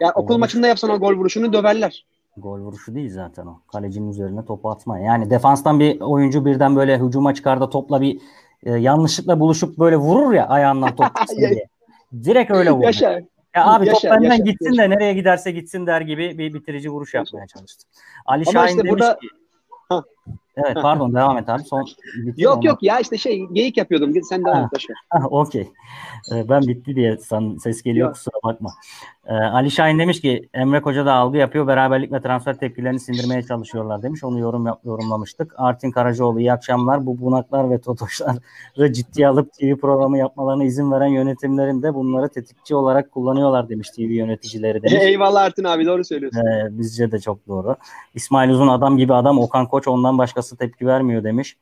Ya 0.00 0.12
okul 0.14 0.38
maçında 0.38 0.66
yapsan 0.66 0.90
o 0.90 0.98
gol 0.98 1.14
vuruşunu 1.14 1.52
döverler. 1.52 2.06
Gol 2.36 2.58
vuruşu 2.58 2.94
değil 2.94 3.10
zaten 3.10 3.46
o. 3.46 3.60
Kalecinin 3.72 4.10
üzerine 4.10 4.44
topu 4.44 4.70
atma. 4.70 4.98
Yani 4.98 5.30
defanstan 5.30 5.80
bir 5.80 6.00
oyuncu 6.00 6.44
birden 6.44 6.76
böyle 6.76 6.98
hücuma 6.98 7.34
çıkar 7.34 7.60
da 7.60 7.70
topla 7.70 8.00
bir 8.00 8.20
e, 8.62 8.72
yanlışlıkla 8.72 9.40
buluşup 9.40 9.78
böyle 9.78 9.96
vurur 9.96 10.32
ya 10.32 10.48
ayağından 10.48 10.96
top 10.96 11.06
diye. 11.36 11.66
Direkt 12.24 12.50
öyle 12.50 12.70
vurur. 12.70 12.84
Yaşa. 12.84 13.20
Ya 13.54 13.66
abi 13.66 13.86
yaşa, 13.86 14.00
top 14.00 14.10
benden 14.10 14.30
yaşa, 14.30 14.42
gitsin 14.42 14.72
yaşa. 14.72 14.82
de 14.82 14.90
nereye 14.90 15.14
giderse 15.14 15.50
gitsin 15.50 15.86
der 15.86 16.00
gibi 16.00 16.38
bir 16.38 16.54
bitirici 16.54 16.90
vuruş 16.90 17.14
yapmaya 17.14 17.46
çalıştı. 17.46 17.88
Ali 18.26 18.44
Ama 18.46 18.52
Şahin 18.52 18.68
işte 18.68 18.78
demiş 18.78 18.92
burada... 18.92 19.18
ki 19.18 19.28
Evet 20.56 20.76
pardon 20.82 21.14
devam 21.14 21.38
et 21.38 21.48
abi. 21.48 21.62
Son 21.62 21.84
yok 22.36 22.56
ama. 22.56 22.66
yok 22.66 22.82
ya 22.82 23.00
işte 23.00 23.18
şey 23.18 23.46
geyik 23.52 23.76
yapıyordum. 23.76 24.22
Sen 24.22 24.44
devam 24.44 24.64
et. 24.64 24.84
Okey. 25.30 25.72
Ee, 26.32 26.48
ben 26.48 26.62
bitti 26.62 26.96
diye 26.96 27.16
san, 27.16 27.56
ses 27.56 27.82
geliyor 27.82 28.06
yok. 28.06 28.14
kusura 28.14 28.34
bakma. 28.44 28.70
Ee, 29.26 29.34
Ali 29.34 29.70
Şahin 29.70 29.98
demiş 29.98 30.20
ki 30.20 30.48
Emre 30.54 30.80
Koca 30.82 31.06
da 31.06 31.14
algı 31.14 31.36
yapıyor. 31.36 31.66
Beraberlik 31.66 32.12
ve 32.12 32.20
transfer 32.20 32.58
tepkilerini 32.58 33.00
sindirmeye 33.00 33.42
çalışıyorlar 33.42 34.02
demiş. 34.02 34.24
Onu 34.24 34.38
yorum 34.38 34.66
yorumlamıştık. 34.84 35.54
Artin 35.56 35.90
Karacaoğlu 35.90 36.40
iyi 36.40 36.52
akşamlar. 36.52 37.06
Bu 37.06 37.20
bunaklar 37.20 37.70
ve 37.70 37.80
totoşları 37.80 38.92
ciddiye 38.92 39.28
alıp 39.28 39.52
TV 39.52 39.76
programı 39.76 40.18
yapmalarına 40.18 40.64
izin 40.64 40.92
veren 40.92 41.06
yönetimlerin 41.06 41.82
de 41.82 41.94
bunları 41.94 42.28
tetikçi 42.28 42.74
olarak 42.74 43.12
kullanıyorlar 43.12 43.68
demiş 43.68 43.90
TV 43.90 44.00
yöneticileri 44.00 44.82
demiş. 44.82 44.92
Eyvallah 45.00 45.42
Artin 45.42 45.64
abi 45.64 45.86
doğru 45.86 46.04
söylüyorsun. 46.04 46.40
Ee, 46.46 46.68
bizce 46.70 47.12
de 47.12 47.18
çok 47.20 47.48
doğru. 47.48 47.76
İsmail 48.14 48.50
Uzun 48.50 48.68
adam 48.68 48.96
gibi 48.98 49.14
adam 49.14 49.38
Okan 49.38 49.66
Koç 49.66 49.88
ondan 49.88 50.18
başkası 50.18 50.56
tepki 50.56 50.86
vermiyor 50.86 51.24
demiş. 51.24 51.56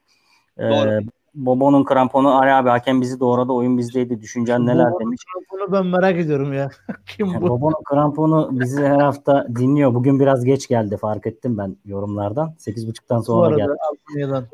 Ee, 0.58 0.62
doğru. 0.62 1.00
Bobo'nun 1.34 1.84
kramponu 1.84 2.38
Ari 2.38 2.52
abi 2.52 2.68
hakem 2.68 3.00
bizi 3.00 3.20
doğradı 3.20 3.52
oyun 3.52 3.78
bizdeydi 3.78 4.20
düşüncen 4.20 4.66
neler 4.66 4.86
Bobo'nun 4.86 5.00
demiş. 5.00 5.24
Kramponu 5.24 5.72
ben 5.72 5.86
merak 5.86 6.16
ediyorum 6.16 6.52
ya. 6.52 6.70
Kim 7.06 7.34
bu? 7.40 7.48
Bobo'nun 7.48 7.82
kramponu 7.84 8.48
bizi 8.52 8.82
her 8.82 9.00
hafta 9.00 9.46
dinliyor. 9.56 9.94
Bugün 9.94 10.20
biraz 10.20 10.44
geç 10.44 10.68
geldi 10.68 10.96
fark 10.96 11.26
ettim 11.26 11.58
ben 11.58 11.76
yorumlardan. 11.84 12.54
8.30'dan 12.58 13.20
sonra 13.20 13.56
geldi. 13.56 13.72
Almanya'dan. 13.90 14.44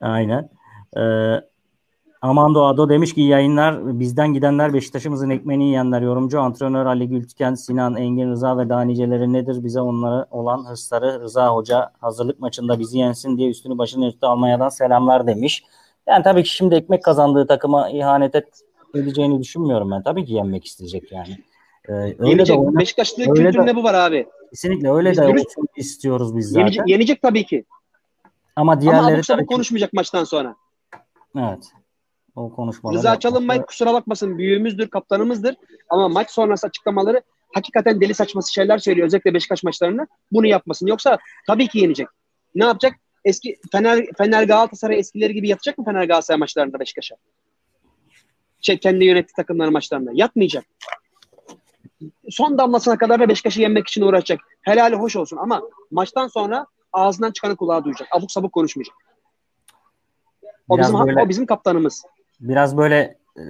Aynen. 0.00 0.50
Ee, 0.96 1.40
Amando 2.22 2.64
Ado 2.64 2.88
demiş 2.88 3.14
ki 3.14 3.20
yayınlar 3.20 4.00
bizden 4.00 4.32
gidenler 4.32 4.72
Beşiktaş'ımızın 4.72 5.30
ekmeğini 5.30 5.64
yiyenler 5.64 6.02
yorumcu 6.02 6.40
antrenör 6.40 6.86
Ali 6.86 7.08
Gültüken, 7.08 7.54
Sinan, 7.54 7.96
Engin 7.96 8.30
Rıza 8.30 8.58
ve 8.58 8.68
daha 8.68 8.80
niceleri 8.80 9.32
nedir 9.32 9.64
bize 9.64 9.80
onlara 9.80 10.26
olan 10.30 10.70
hırsları 10.70 11.20
Rıza 11.20 11.54
Hoca 11.54 11.90
hazırlık 12.00 12.40
maçında 12.40 12.78
bizi 12.78 12.98
yensin 12.98 13.36
diye 13.36 13.50
üstünü 13.50 13.78
başını 13.78 14.06
üstü 14.06 14.26
Almanya'dan 14.26 14.68
selamlar 14.68 15.26
demiş. 15.26 15.64
Yani 16.08 16.22
tabii 16.22 16.42
ki 16.42 16.48
şimdi 16.48 16.74
ekmek 16.74 17.04
kazandığı 17.04 17.46
takıma 17.46 17.90
ihanet 17.90 18.34
et, 18.34 18.48
edeceğini 18.94 19.42
düşünmüyorum 19.42 19.90
ben. 19.90 20.02
Tabii 20.02 20.24
ki 20.24 20.32
yenmek 20.32 20.64
isteyecek 20.64 21.12
yani. 21.12 21.38
Ee, 21.88 21.92
öyle 21.92 22.28
yenecek. 22.30 22.56
de 22.56 22.60
oyna, 22.60 22.78
Beşiktaşlı 22.80 23.24
kültüründe 23.24 23.76
bu 23.76 23.82
var 23.82 23.94
abi. 23.94 24.26
Kesinlikle 24.50 24.90
öyle 24.90 25.10
biz 25.10 25.18
de 25.18 25.28
dürüst, 25.28 25.56
istiyoruz 25.76 26.36
biz 26.36 26.48
zaten. 26.48 26.60
Yenecek, 26.60 26.88
yenecek 26.88 27.22
tabii 27.22 27.46
ki. 27.46 27.64
Ama 28.56 28.80
diğerleri 28.80 29.14
Ama 29.14 29.22
tabii 29.22 29.46
konuşmayacak 29.46 29.92
maçtan 29.92 30.24
sonra. 30.24 30.56
Evet. 31.38 31.72
O 32.36 32.52
konuşmalar. 32.54 32.96
Rıza 32.96 33.18
Çalınbay 33.18 33.62
kusura 33.62 33.92
bakmasın 33.92 34.38
büyüğümüzdür, 34.38 34.88
kaptanımızdır. 34.88 35.56
Ama 35.88 36.08
maç 36.08 36.30
sonrası 36.30 36.66
açıklamaları 36.66 37.22
hakikaten 37.54 38.00
deli 38.00 38.14
saçması 38.14 38.52
şeyler 38.52 38.78
söylüyor. 38.78 39.06
Özellikle 39.06 39.34
Beşiktaş 39.34 39.62
maçlarında. 39.62 40.06
Bunu 40.32 40.46
yapmasın. 40.46 40.86
Yoksa 40.86 41.18
tabii 41.46 41.68
ki 41.68 41.78
yenecek. 41.78 42.08
Ne 42.54 42.64
yapacak? 42.64 42.94
Eski 43.26 43.56
Fener, 43.72 44.06
Fener 44.18 44.42
Galatasaray 44.42 44.98
eskileri 44.98 45.34
gibi 45.34 45.48
yatacak 45.48 45.78
mı 45.78 45.84
Fener 45.84 46.04
Galatasaray 46.04 46.38
maçlarında 46.38 46.80
Beşiktaş'a? 46.80 47.16
Şey, 48.60 48.78
kendi 48.78 49.04
yönettiği 49.04 49.34
takımların 49.36 49.72
maçlarında. 49.72 50.10
Yatmayacak. 50.14 50.64
Son 52.30 52.58
damlasına 52.58 52.98
kadar 52.98 53.20
da 53.20 53.28
Beşiktaş'ı 53.28 53.60
yenmek 53.60 53.88
için 53.88 54.02
uğraşacak. 54.02 54.40
Helali 54.62 54.96
hoş 54.96 55.16
olsun 55.16 55.36
ama 55.36 55.62
maçtan 55.90 56.28
sonra 56.28 56.66
ağzından 56.92 57.30
çıkanı 57.30 57.56
kulağa 57.56 57.84
duyacak. 57.84 58.08
Abuk 58.12 58.32
sabuk 58.32 58.52
konuşmayacak. 58.52 58.96
O 60.68 60.78
bizim 60.78 60.98
böyle, 60.98 61.22
o 61.22 61.28
bizim 61.28 61.46
kaptanımız. 61.46 62.04
Biraz 62.40 62.76
böyle 62.76 63.18
e, 63.36 63.42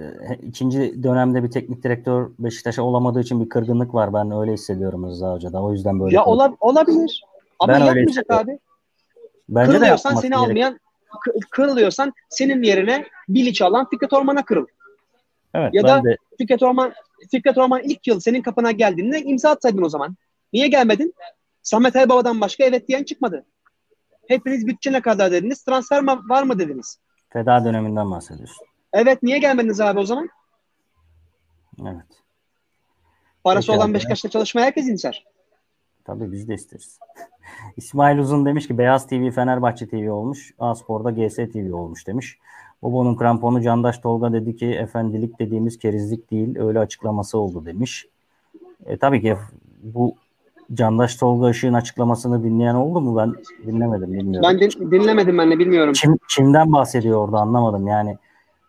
ikinci 0.43 1.03
dönemde 1.03 1.43
bir 1.43 1.51
teknik 1.51 1.83
direktör 1.83 2.29
Beşiktaş'a 2.39 2.83
olamadığı 2.83 3.21
için 3.21 3.43
bir 3.45 3.49
kırgınlık 3.49 3.93
var. 3.93 4.13
Ben 4.13 4.31
öyle 4.31 4.53
hissediyorum 4.53 5.09
Rıza 5.09 5.33
Hoca'da. 5.33 5.63
O 5.63 5.73
yüzden 5.73 5.99
böyle. 5.99 6.15
Ya 6.15 6.25
ola, 6.25 6.55
olabilir. 6.59 7.23
Ama 7.59 7.73
ben 7.73 7.79
yapmayacak 7.79 8.25
abi. 8.29 8.59
Bence 9.49 9.71
Kırılıyorsan 9.71 10.15
seni 10.15 10.29
gerek. 10.29 10.37
almayan 10.43 10.79
kırılıyorsan 11.49 12.13
senin 12.29 12.63
yerine 12.63 13.05
Bilic 13.29 13.65
alan 13.65 13.89
Fikret 13.89 14.13
Orman'a 14.13 14.45
kırıl. 14.45 14.65
Evet, 15.53 15.73
ya 15.73 15.83
da 15.83 16.03
de... 16.03 16.17
Fikret 16.37 16.63
Orman 16.63 16.93
Fikret 17.31 17.57
Orman 17.57 17.81
ilk 17.83 18.07
yıl 18.07 18.19
senin 18.19 18.41
kapına 18.41 18.71
geldiğinde 18.71 19.21
imza 19.21 19.49
atsaydın 19.49 19.81
o 19.81 19.89
zaman. 19.89 20.15
Niye 20.53 20.67
gelmedin? 20.67 21.13
Samet 21.61 21.95
Aybaba'dan 21.95 22.41
başka 22.41 22.63
evet 22.63 22.87
diyen 22.87 23.03
çıkmadı. 23.03 23.45
Hepiniz 24.27 24.67
bütçe 24.67 24.91
ne 24.91 25.01
kadar 25.01 25.31
dediniz? 25.31 25.63
Transfer 25.63 26.03
var 26.29 26.43
mı 26.43 26.59
dediniz? 26.59 26.99
Feda 27.29 27.65
döneminden 27.65 28.11
bahsediyorsun. 28.11 28.67
Evet 28.93 29.23
niye 29.23 29.37
gelmediniz 29.37 29.81
abi 29.81 29.99
o 29.99 30.05
zaman? 30.05 30.29
Evet. 31.81 32.05
Parası 33.43 33.67
Peki 33.67 33.77
olan 33.77 33.93
Beşiktaş'ta 33.93 34.29
çalışmaya 34.29 34.65
herkes 34.65 34.87
inser. 34.87 35.25
Tabii 36.07 36.31
biz 36.31 36.47
de 36.47 36.53
isteriz. 36.53 36.99
İsmail 37.77 38.17
Uzun 38.17 38.45
demiş 38.45 38.67
ki 38.67 38.77
Beyaz 38.77 39.07
TV 39.07 39.31
Fenerbahçe 39.31 39.87
TV 39.87 40.11
olmuş. 40.11 40.53
A-Spor'da 40.59 41.11
GS 41.11 41.35
TV 41.35 41.73
olmuş 41.73 42.07
demiş. 42.07 42.37
Bobo'nun 42.81 43.15
kramponu 43.15 43.61
Candaş 43.61 43.97
Tolga 43.99 44.33
dedi 44.33 44.55
ki 44.55 44.65
efendilik 44.65 45.39
dediğimiz 45.39 45.79
kerizlik 45.79 46.31
değil 46.31 46.59
öyle 46.59 46.79
açıklaması 46.79 47.37
oldu 47.37 47.65
demiş. 47.65 48.07
E, 48.85 48.97
tabii 48.97 49.21
ki 49.21 49.35
bu 49.83 50.15
Candaş 50.73 51.15
Tolga 51.15 51.49
Işık'ın 51.49 51.73
açıklamasını 51.73 52.43
dinleyen 52.43 52.75
oldu 52.75 53.01
mu? 53.01 53.17
Ben 53.17 53.33
dinlemedim 53.65 54.13
bilmiyorum. 54.13 54.49
Ben 54.49 54.59
din, 54.59 54.91
dinlemedim 54.91 55.37
ben 55.37 55.51
de 55.51 55.59
bilmiyorum. 55.59 55.93
Kim, 55.93 56.17
kimden 56.29 56.73
bahsediyor 56.73 57.25
orada 57.25 57.37
anlamadım. 57.37 57.87
Yani 57.87 58.17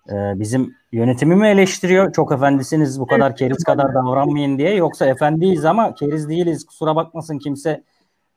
e, 0.09 0.40
bizim 0.40 0.74
yönetimi 0.92 1.36
mi 1.36 1.48
eleştiriyor? 1.48 2.12
Çok 2.12 2.32
efendisiniz 2.32 3.00
bu 3.00 3.06
kadar 3.06 3.36
keriz 3.36 3.64
kadar 3.64 3.94
davranmayın 3.94 4.59
diye. 4.59 4.74
Yoksa 4.74 5.06
efendiyiz 5.06 5.64
ama 5.64 5.94
keriz 5.94 6.28
değiliz 6.28 6.66
kusura 6.66 6.96
bakmasın 6.96 7.38
kimse 7.38 7.82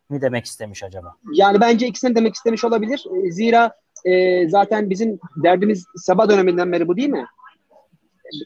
mi 0.10 0.22
demek 0.22 0.46
istemiş 0.46 0.84
acaba? 0.84 1.16
Yani 1.34 1.62
bence 1.62 1.88
ikisini 1.88 2.16
demek 2.16 2.36
istemiş 2.36 2.64
olabilir. 2.64 3.06
E, 3.16 3.32
zira 3.32 3.76
e, 4.06 4.50
zaten 4.50 4.90
bizim 4.90 5.20
derdimiz 5.44 5.86
sabah 5.96 6.30
döneminden 6.30 6.72
beri 6.72 6.88
bu 6.88 6.98
değil 6.98 7.10
mi? 7.10 7.26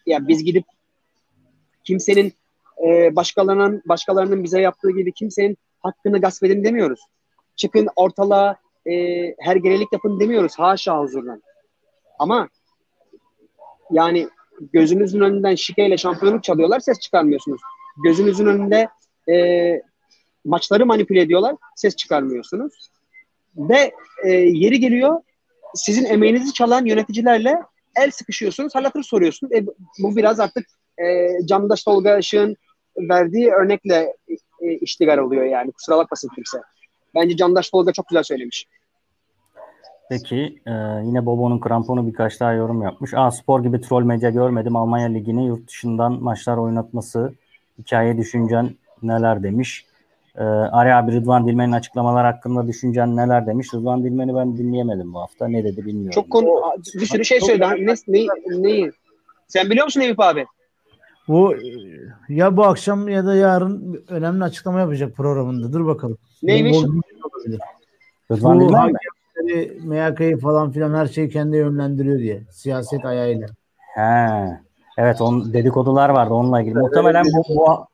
Ya 0.06 0.28
biz 0.28 0.44
gidip 0.44 0.66
kimsenin 1.84 2.34
e, 2.88 3.16
başkalarının 3.16 3.82
başkalarının 3.86 4.44
bize 4.44 4.62
yaptığı 4.62 4.92
gibi 4.92 5.12
kimsenin 5.12 5.58
hakkını 5.80 6.22
gasp 6.22 6.44
edin 6.44 6.64
demiyoruz. 6.64 7.00
Çıkın 7.56 7.88
ortalığa 7.96 8.56
e, 8.86 8.94
her 9.40 9.56
gerelik 9.56 9.94
yapın 9.94 10.20
demiyoruz. 10.20 10.60
Haşa 10.60 11.00
huzurdan. 11.00 11.44
Ama 12.20 12.50
yani 13.92 14.30
gözünüzün 14.74 15.22
önünden 15.22 15.56
şikeyle 15.56 15.98
şampiyonluk 15.98 16.44
çalıyorlar 16.44 16.80
ses 16.80 17.00
çıkarmıyorsunuz. 17.00 17.62
Gözünüzün 18.04 18.46
önünde 18.46 18.88
e, 19.32 19.82
maçları 20.46 20.86
manipüle 20.86 21.22
ediyorlar 21.22 21.56
ses 21.76 21.96
çıkarmıyorsunuz. 21.96 22.74
Ve 23.58 23.92
e, 24.24 24.30
yeri 24.32 24.80
geliyor 24.80 25.22
sizin 25.76 26.06
emeğinizi 26.06 26.54
çalan 26.54 26.86
yöneticilerle 26.86 27.62
el 27.96 28.12
sıkışıyorsunuz, 28.12 28.76
halatır 28.76 29.04
soruyorsunuz. 29.04 29.54
E, 29.54 29.66
bu 30.00 30.16
biraz 30.16 30.40
artık 30.40 30.68
e, 30.98 31.30
Candaş 31.46 31.84
Tolga 31.84 32.18
Işık'ın 32.18 32.56
verdiği 32.98 33.52
örnekle 33.52 34.16
e, 34.62 34.74
iştigal 34.74 35.18
oluyor 35.18 35.44
yani. 35.46 35.72
Kusura 35.72 35.98
bakmasın 35.98 36.30
kimse. 36.36 36.58
Bence 37.16 37.36
Candaş 37.36 37.70
Tolga 37.70 37.92
çok 37.92 38.08
güzel 38.08 38.24
söylemiş. 38.24 38.66
Peki 40.10 40.60
e, 40.66 40.72
yine 41.04 41.26
Bobo'nun 41.26 41.60
kramponu 41.60 42.08
birkaç 42.08 42.40
daha 42.40 42.54
yorum 42.54 42.82
yapmış. 42.82 43.14
Aa 43.14 43.32
spor 43.32 43.64
gibi 43.64 43.82
troll 43.82 44.04
medya 44.04 44.30
görmedim. 44.30 44.76
Almanya 44.76 45.08
Ligi'ni 45.08 45.48
yurt 45.48 45.68
dışından 45.68 46.24
maçlar 46.24 46.58
oynatması 46.58 47.34
hikaye 47.80 48.18
düşüncen 48.18 48.70
neler 49.04 49.44
demiş. 49.44 49.86
E, 50.36 50.44
Ari 50.44 50.94
abi 50.94 51.12
Rıdvan 51.12 51.48
Dilmen'in 51.48 51.72
açıklamalar 51.72 52.26
hakkında 52.26 52.68
düşüncen 52.68 53.16
neler 53.16 53.48
demiş. 53.48 53.74
Rıdvan 53.74 54.04
Dilmen'i 54.04 54.36
ben 54.36 54.58
dinleyemedim 54.58 55.14
bu 55.14 55.20
hafta. 55.20 55.48
Ne 55.48 55.64
dedi 55.64 55.86
bilmiyorum. 55.86 56.12
Çok 56.12 56.30
konu 56.30 56.62
bir 56.96 57.06
sürü 57.06 57.26
şey 57.26 57.42
söyledi. 57.42 57.86
Ne, 57.86 57.94
ne, 58.08 58.28
neyi? 58.64 58.92
Sen 59.48 59.70
biliyor 59.70 59.86
musun 59.86 60.02
Eyüp 60.02 60.20
abi? 60.20 60.46
Bu 61.28 61.56
ya 62.30 62.58
bu 62.58 62.64
akşam 62.64 63.10
ya 63.10 63.26
da 63.26 63.36
yarın 63.36 64.06
önemli 64.10 64.44
açıklama 64.44 64.80
yapacak 64.80 65.16
programında. 65.16 65.74
Dur 65.74 65.86
bakalım. 65.86 66.18
Neymiş? 66.44 66.78
Rıdvan 68.32 68.60
Dilmen 68.60 68.92
mi? 68.92 68.98
MHK'yı 69.84 70.38
falan 70.38 70.72
filan 70.72 70.94
her 70.94 71.06
şeyi 71.06 71.30
kendi 71.30 71.58
yönlendiriyor 71.58 72.20
diye. 72.20 72.44
Siyaset 72.52 73.06
ayağıyla. 73.06 73.48
He. 73.78 74.60
Evet 74.98 75.22
on 75.22 75.54
dedikodular 75.54 76.10
vardı 76.10 76.34
onunla 76.34 76.62
ilgili. 76.62 76.76
Muhtemelen 76.76 77.26
bu, 77.26 77.56
bu, 77.56 77.86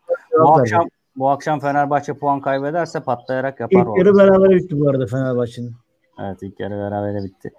bu 0.43 0.51
akşam 0.51 0.87
bu 1.15 1.29
akşam 1.29 1.59
Fenerbahçe 1.59 2.13
puan 2.13 2.41
kaybederse 2.41 2.99
patlayarak 2.99 3.59
yapar. 3.59 3.81
İlk 3.81 3.97
yarı 3.97 4.17
beraber 4.17 4.49
bitti 4.49 4.79
bu 4.79 4.89
arada 4.89 5.05
Fenerbahçe'nin. 5.05 5.75
Evet 6.19 6.43
ilk 6.43 6.59
yarı 6.59 6.73
beraber 6.73 7.23
bitti. 7.23 7.51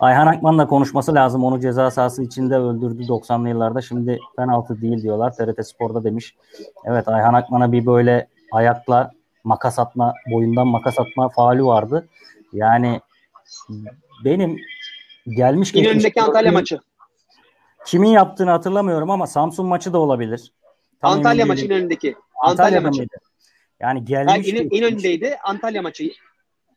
Ayhan 0.00 0.26
Akman'la 0.26 0.66
konuşması 0.66 1.14
lazım. 1.14 1.44
Onu 1.44 1.60
ceza 1.60 1.90
sahası 1.90 2.22
içinde 2.22 2.56
öldürdü 2.56 3.02
90'lı 3.02 3.48
yıllarda. 3.48 3.80
Şimdi 3.80 4.18
penaltı 4.36 4.80
değil 4.80 5.02
diyorlar. 5.02 5.34
TRT 5.34 5.66
Spor'da 5.66 6.04
demiş. 6.04 6.36
Evet 6.84 7.08
Ayhan 7.08 7.34
Akman'a 7.34 7.72
bir 7.72 7.86
böyle 7.86 8.26
ayakla 8.52 9.10
makas 9.44 9.78
atma, 9.78 10.14
boyundan 10.32 10.66
makas 10.66 10.98
atma 10.98 11.28
faali 11.28 11.64
vardı. 11.64 12.06
Yani 12.52 13.00
benim 14.24 14.56
gelmiş 15.26 15.72
geçmiş 15.72 15.90
İnönü'ndeki 15.92 16.22
Antalya 16.22 16.52
maçı. 16.52 16.80
Kimin 17.86 18.08
yaptığını 18.08 18.50
hatırlamıyorum 18.50 19.10
ama 19.10 19.26
Samsun 19.26 19.66
maçı 19.66 19.92
da 19.92 19.98
olabilir. 19.98 20.52
Tam 21.00 21.12
Antalya 21.12 21.46
maçı 21.46 21.66
İnönü'ndeki. 21.66 22.16
Antalya, 22.42 22.50
Antalya 22.66 22.80
maçı. 22.80 22.98
Mıydı? 22.98 23.16
Yani 23.80 24.04
gelmiş. 24.04 24.34
Yani 24.34 24.46
İnön, 24.46 24.68
İnönü'ndeydi 24.70 25.36
Antalya 25.44 25.82
maçı. 25.82 26.12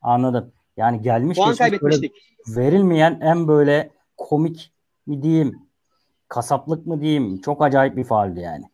Anladım. 0.02 0.52
Yani 0.78 1.02
gelmiş 1.02 1.38
Puan 1.38 1.56
kaybetmiştik. 1.56 2.14
verilmeyen 2.48 3.20
en 3.22 3.48
böyle 3.48 3.90
komik 4.18 4.72
mi 5.08 5.24
diyeyim, 5.24 5.60
kasaplık 6.28 6.86
mı 6.86 7.02
diyeyim, 7.02 7.42
çok 7.42 7.64
acayip 7.64 7.98
bir 7.98 8.04
faaldi 8.04 8.40
yani. 8.40 8.66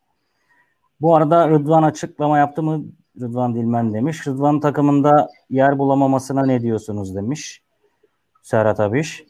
Bu 1.02 1.16
arada 1.16 1.50
Rıdvan 1.50 1.84
açıklama 1.84 2.38
yaptı 2.38 2.64
mı? 2.64 2.84
Rıdvan 3.22 3.56
Dilmen 3.56 3.94
demiş. 3.94 4.28
Rıdvan 4.28 4.60
takımında 4.60 5.30
yer 5.50 5.80
bulamamasına 5.80 6.46
ne 6.46 6.62
diyorsunuz 6.62 7.16
demiş. 7.16 7.62
Serhat 8.42 8.80
Abiş. 8.80 9.24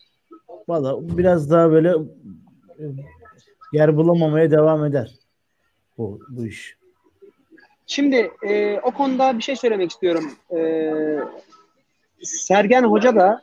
Valla 0.67 1.17
biraz 1.17 1.51
daha 1.51 1.71
böyle 1.71 1.89
e, 2.79 2.83
yer 3.73 3.97
bulamamaya 3.97 4.51
devam 4.51 4.85
eder 4.85 5.11
bu, 5.97 6.19
bu 6.29 6.45
iş. 6.45 6.77
Şimdi 7.87 8.31
e, 8.43 8.79
o 8.79 8.91
konuda 8.91 9.37
bir 9.37 9.43
şey 9.43 9.55
söylemek 9.55 9.91
istiyorum. 9.91 10.31
E, 10.55 10.59
Sergen 12.23 12.83
Hoca 12.83 13.15
da 13.15 13.41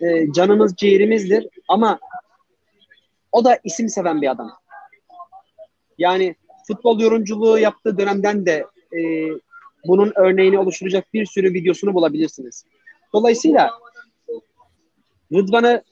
e, 0.00 0.32
canımız 0.32 0.76
ciğerimizdir 0.76 1.48
ama 1.68 1.98
o 3.32 3.44
da 3.44 3.58
isim 3.64 3.88
seven 3.88 4.22
bir 4.22 4.30
adam. 4.30 4.52
Yani 5.98 6.34
futbol 6.66 7.00
yorumculuğu 7.00 7.58
yaptığı 7.58 7.98
dönemden 7.98 8.46
de 8.46 8.66
e, 8.92 9.00
bunun 9.86 10.12
örneğini 10.16 10.58
oluşturacak 10.58 11.14
bir 11.14 11.26
sürü 11.26 11.54
videosunu 11.54 11.94
bulabilirsiniz. 11.94 12.64
Dolayısıyla 13.12 13.70
Rıdvan'ı 15.32 15.82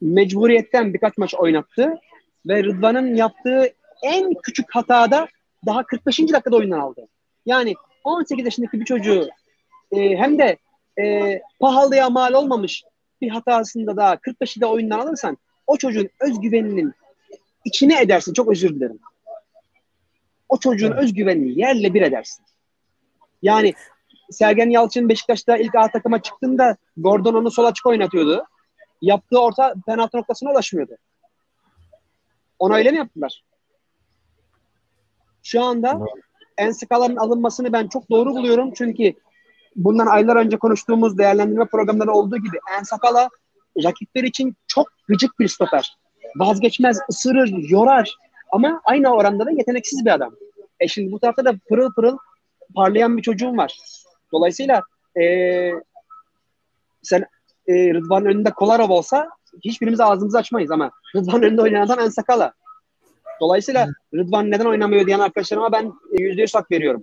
mecburiyetten 0.00 0.94
birkaç 0.94 1.18
maç 1.18 1.34
oynattı 1.34 1.98
ve 2.46 2.64
Rıdvan'ın 2.64 3.14
yaptığı 3.14 3.68
en 4.02 4.34
küçük 4.34 4.74
hatada 4.74 5.28
daha 5.66 5.82
45. 5.82 6.18
dakikada 6.18 6.56
oyundan 6.56 6.80
aldı. 6.80 7.08
Yani 7.46 7.74
18 8.04 8.44
yaşındaki 8.44 8.80
bir 8.80 8.84
çocuğu 8.84 9.28
e, 9.92 10.16
hem 10.16 10.38
de 10.38 10.56
e, 10.98 11.40
pahalıya 11.60 12.10
mal 12.10 12.32
olmamış 12.32 12.84
bir 13.20 13.28
hatasında 13.28 13.96
daha 13.96 14.14
45'i 14.14 14.66
oyundan 14.66 14.98
alırsan 14.98 15.38
o 15.66 15.76
çocuğun 15.76 16.08
özgüveninin 16.20 16.92
içine 17.64 18.00
edersin. 18.00 18.32
Çok 18.32 18.52
özür 18.52 18.74
dilerim. 18.74 18.98
O 20.48 20.58
çocuğun 20.58 20.92
evet. 20.92 21.02
özgüvenini 21.02 21.60
yerle 21.60 21.94
bir 21.94 22.02
edersin. 22.02 22.44
Yani 23.42 23.74
Sergen 24.30 24.70
Yalçın 24.70 25.08
Beşiktaş'ta 25.08 25.56
ilk 25.56 25.74
A 25.74 25.88
takıma 25.88 26.22
çıktığında 26.22 26.76
Gordon 26.96 27.34
onu 27.34 27.50
sol 27.50 27.64
açık 27.64 27.86
oynatıyordu. 27.86 28.44
Yaptığı 29.02 29.40
orta 29.40 29.74
penaltı 29.86 30.16
noktasına 30.16 30.50
ulaşmıyordu. 30.50 30.96
Ona 32.58 32.74
öyle 32.74 32.90
mi 32.90 32.96
yaptılar? 32.96 33.44
Şu 35.42 35.62
anda 35.62 36.00
Enskaların 36.58 37.16
alınmasını 37.16 37.72
ben 37.72 37.88
çok 37.88 38.10
doğru 38.10 38.30
buluyorum. 38.30 38.72
Çünkü 38.74 39.12
bundan 39.76 40.06
aylar 40.06 40.36
önce 40.36 40.56
konuştuğumuz 40.56 41.18
değerlendirme 41.18 41.64
programları 41.64 42.12
olduğu 42.12 42.36
gibi 42.36 42.58
Ensakala 42.78 43.28
rakipler 43.84 44.24
için 44.24 44.56
çok 44.66 44.88
gıcık 45.08 45.40
bir 45.40 45.48
stoper. 45.48 45.96
Vazgeçmez, 46.36 46.98
ısırır, 47.10 47.68
yorar. 47.68 48.16
Ama 48.52 48.80
aynı 48.84 49.14
oranda 49.14 49.46
da 49.46 49.50
yeteneksiz 49.50 50.04
bir 50.04 50.10
adam. 50.10 50.34
E 50.80 50.88
şimdi 50.88 51.12
bu 51.12 51.20
tarafta 51.20 51.44
da 51.44 51.54
pırıl 51.68 51.92
pırıl 51.92 52.18
parlayan 52.74 53.16
bir 53.16 53.22
çocuğum 53.22 53.56
var. 53.56 53.78
Dolayısıyla 54.32 54.82
e, 55.20 55.24
sen 57.02 57.26
e, 57.68 57.94
Rıdvan 57.94 58.24
önünde 58.26 58.50
Kolarov 58.50 58.90
olsa 58.90 59.28
hiçbirimiz 59.64 60.00
ağzımızı 60.00 60.38
açmayız 60.38 60.70
ama 60.70 60.90
Rıdvan 61.16 61.42
önünde 61.42 61.62
oynayan 61.62 61.86
adam 61.86 62.00
En 62.00 62.08
Sakala. 62.08 62.52
Dolayısıyla 63.40 63.88
Rıdvan 64.14 64.50
neden 64.50 64.64
oynamıyor 64.64 65.06
diyen 65.06 65.20
arkadaşlarıma 65.20 65.72
ben 65.72 65.92
yüzde 66.18 66.42
yüz 66.42 66.54
hak 66.54 66.70
veriyorum. 66.70 67.02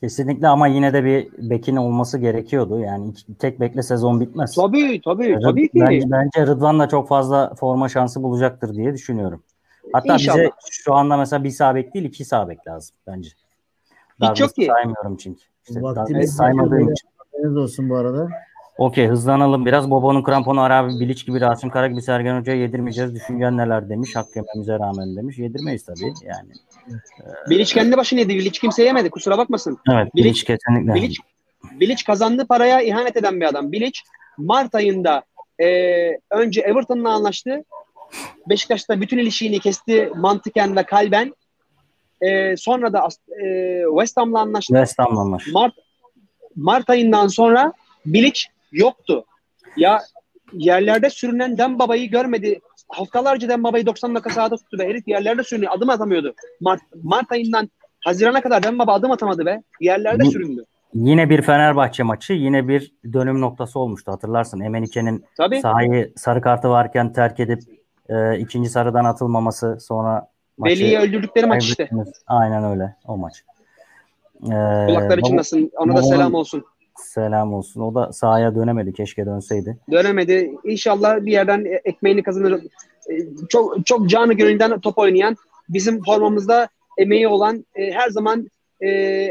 Kesinlikle 0.00 0.48
ama 0.48 0.66
yine 0.66 0.92
de 0.92 1.04
bir 1.04 1.28
bekin 1.50 1.76
olması 1.76 2.18
gerekiyordu. 2.18 2.80
Yani 2.80 3.14
tek 3.38 3.60
bekle 3.60 3.82
sezon 3.82 4.20
bitmez. 4.20 4.54
Tabii 4.54 5.00
tabii 5.04 5.24
Rıd- 5.24 5.42
tabii 5.42 5.68
ki. 5.68 5.80
Bence, 5.80 6.06
bence 6.10 6.46
Rıdvan 6.46 6.80
da 6.80 6.88
çok 6.88 7.08
fazla 7.08 7.54
forma 7.54 7.88
şansı 7.88 8.22
bulacaktır 8.22 8.74
diye 8.74 8.94
düşünüyorum. 8.94 9.42
Hatta 9.92 10.14
İnşallah. 10.14 10.38
bize 10.38 10.50
şu 10.70 10.94
anda 10.94 11.16
mesela 11.16 11.44
bir 11.44 11.50
sabek 11.50 11.94
değil 11.94 12.04
iki 12.04 12.24
sabek 12.24 12.66
lazım 12.66 12.96
bence. 13.06 13.30
Hiç 14.22 14.36
çok 14.36 14.54
ki. 14.54 14.66
Saymıyorum 14.66 15.16
çünkü. 15.16 15.40
İşte 15.68 15.82
Vaktimiz 15.82 16.36
saymadığım 16.36 16.92
için. 16.92 17.56
olsun 17.56 17.90
bu 17.90 17.96
arada. 17.96 18.28
Okey 18.78 19.06
hızlanalım 19.06 19.66
biraz. 19.66 19.90
Bobo'nun 19.90 20.22
kramponu 20.22 20.60
Arabi 20.60 21.00
Bilic 21.00 21.24
gibi 21.26 21.40
Rasim 21.40 21.70
Kara 21.70 21.88
gibi 21.88 22.02
Sergen 22.02 22.40
Hoca'ya 22.40 22.58
yedirmeyeceğiz. 22.58 23.14
Düşüncen 23.14 23.56
neler 23.56 23.88
demiş. 23.88 24.16
Hak 24.16 24.26
yememize 24.36 24.72
rağmen 24.72 25.16
demiş. 25.16 25.38
Yedirmeyiz 25.38 25.84
tabii 25.84 26.12
yani. 26.24 26.50
Bilic 27.50 27.74
kendi 27.74 27.96
başına 27.96 28.20
yedi. 28.20 28.34
Bilic 28.34 28.60
kimse 28.60 28.84
yemedi. 28.84 29.10
Kusura 29.10 29.38
bakmasın. 29.38 29.78
Evet 29.92 30.14
Bilic, 30.14 30.28
Bilic 30.28 30.44
kesinlikle. 30.44 30.94
Bilic, 30.94 31.16
Bilic 31.80 32.04
kazandığı 32.06 32.46
paraya 32.46 32.80
ihanet 32.80 33.16
eden 33.16 33.40
bir 33.40 33.46
adam. 33.46 33.72
Bilic 33.72 34.00
Mart 34.38 34.74
ayında 34.74 35.22
e, 35.62 35.66
önce 36.30 36.60
Everton'la 36.60 37.12
anlaştı. 37.12 37.64
Beşiktaş'ta 38.48 39.00
bütün 39.00 39.18
ilişiğini 39.18 39.58
kesti 39.58 40.12
mantıken 40.16 40.76
ve 40.76 40.82
kalben. 40.82 41.34
E, 42.20 42.56
sonra 42.56 42.92
da 42.92 43.08
e, 43.42 43.82
West 43.90 44.16
Ham'la 44.16 44.40
anlaştı. 44.40 44.74
West 44.74 44.98
Ham'la 44.98 45.20
anlaştı. 45.20 45.50
Mart, 45.52 45.74
Mart 46.56 46.90
ayından 46.90 47.26
sonra 47.26 47.72
Bilic 48.06 48.40
yoktu. 48.72 49.24
Ya 49.76 50.00
yerlerde 50.52 51.10
sürünen 51.10 51.58
Dembaba'yı 51.58 52.10
görmedi. 52.10 52.60
Haftalarca 52.88 53.48
Dembaba'yı 53.48 53.86
90 53.86 54.14
dakika 54.14 54.30
sahada 54.30 54.56
tuttu 54.56 54.78
ve 54.78 54.88
herif 54.88 55.08
yerlerde 55.08 55.44
sürünüyor. 55.44 55.72
Adım 55.76 55.90
atamıyordu. 55.90 56.34
Mart, 56.60 56.80
Mart 57.02 57.32
ayından 57.32 57.70
Haziran'a 58.00 58.40
kadar 58.40 58.62
Dembaba 58.62 58.92
adım 58.92 59.10
atamadı 59.10 59.46
ve 59.46 59.62
yerlerde 59.80 60.22
Bu, 60.22 60.30
süründü. 60.30 60.64
Yine 60.94 61.30
bir 61.30 61.42
Fenerbahçe 61.42 62.02
maçı, 62.02 62.32
yine 62.32 62.68
bir 62.68 62.92
dönüm 63.12 63.40
noktası 63.40 63.78
olmuştu 63.78 64.12
hatırlarsın. 64.12 64.60
Emenike'nin 64.60 65.24
sahayı 65.62 66.12
sarı 66.16 66.40
kartı 66.40 66.68
varken 66.68 67.12
terk 67.12 67.40
edip 67.40 67.62
e, 68.08 68.38
ikinci 68.38 68.68
sarıdan 68.68 69.04
atılmaması 69.04 69.78
sonra 69.80 70.28
maçı 70.58 70.74
Veli'yi 70.74 70.98
öldürdükleri 70.98 71.46
maç 71.46 71.64
işte. 71.64 71.90
Aynen 72.26 72.64
öyle 72.64 72.96
o 73.06 73.16
maç. 73.16 73.44
Ee, 74.42 74.86
Kulakları 74.86 75.22
çınlasın. 75.22 75.70
Ona 75.76 75.96
da 75.96 76.02
selam 76.02 76.34
olsun. 76.34 76.64
Selam 77.02 77.54
olsun. 77.54 77.80
O 77.80 77.94
da 77.94 78.12
sahaya 78.12 78.54
dönemedi. 78.54 78.92
Keşke 78.92 79.26
dönseydi. 79.26 79.78
Dönemedi. 79.90 80.54
İnşallah 80.64 81.24
bir 81.26 81.32
yerden 81.32 81.66
ekmeğini 81.84 82.22
kazanır. 82.22 82.62
Ee, 83.10 83.46
çok 83.48 83.86
çok 83.86 84.08
canı 84.08 84.32
gönülden 84.32 84.80
top 84.80 84.98
oynayan, 84.98 85.36
bizim 85.68 86.04
formamızda 86.04 86.68
emeği 86.98 87.28
olan, 87.28 87.64
e, 87.74 87.90
her 87.92 88.08
zaman 88.10 88.50
e, 88.80 88.88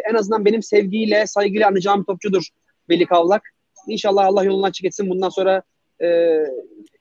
en 0.10 0.14
azından 0.14 0.46
benim 0.46 0.64
sevgiyle, 0.64 1.28
saygıyla 1.28 1.68
anacağım 1.68 2.04
topçudur 2.04 2.48
Veli 2.90 3.06
Kavlak. 3.06 3.44
İnşallah 3.88 4.26
Allah 4.26 4.44
yolunu 4.44 4.66
açık 4.66 4.86
etsin. 4.86 5.10
Bundan 5.10 5.30
sonra 5.30 5.62
e, 6.02 6.08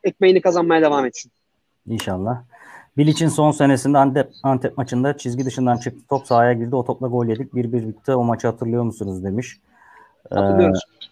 ekmeğini 0.05 0.41
kazanmaya 0.41 0.83
devam 0.83 1.07
etsin. 1.07 1.33
İnşallah. 1.87 2.43
Bilic'in 2.97 3.29
son 3.29 3.51
senesinde 3.51 3.99
Antep, 3.99 4.31
Antep 4.43 4.79
maçında 4.79 5.17
çizgi 5.17 5.45
dışından 5.45 5.77
çıktı. 5.77 6.01
Top 6.11 6.27
sahaya 6.27 6.53
girdi. 6.53 6.77
O 6.77 6.85
topla 6.85 7.09
gol 7.09 7.27
yedik. 7.27 7.53
1-1 7.53 7.89
bitti. 7.89 8.15
O 8.15 8.25
maçı 8.25 8.47
hatırlıyor 8.47 8.83
musunuz 8.83 9.25
demiş. 9.25 9.59
Hatırlıyoruz. 10.31 10.81
Ee, 10.89 11.09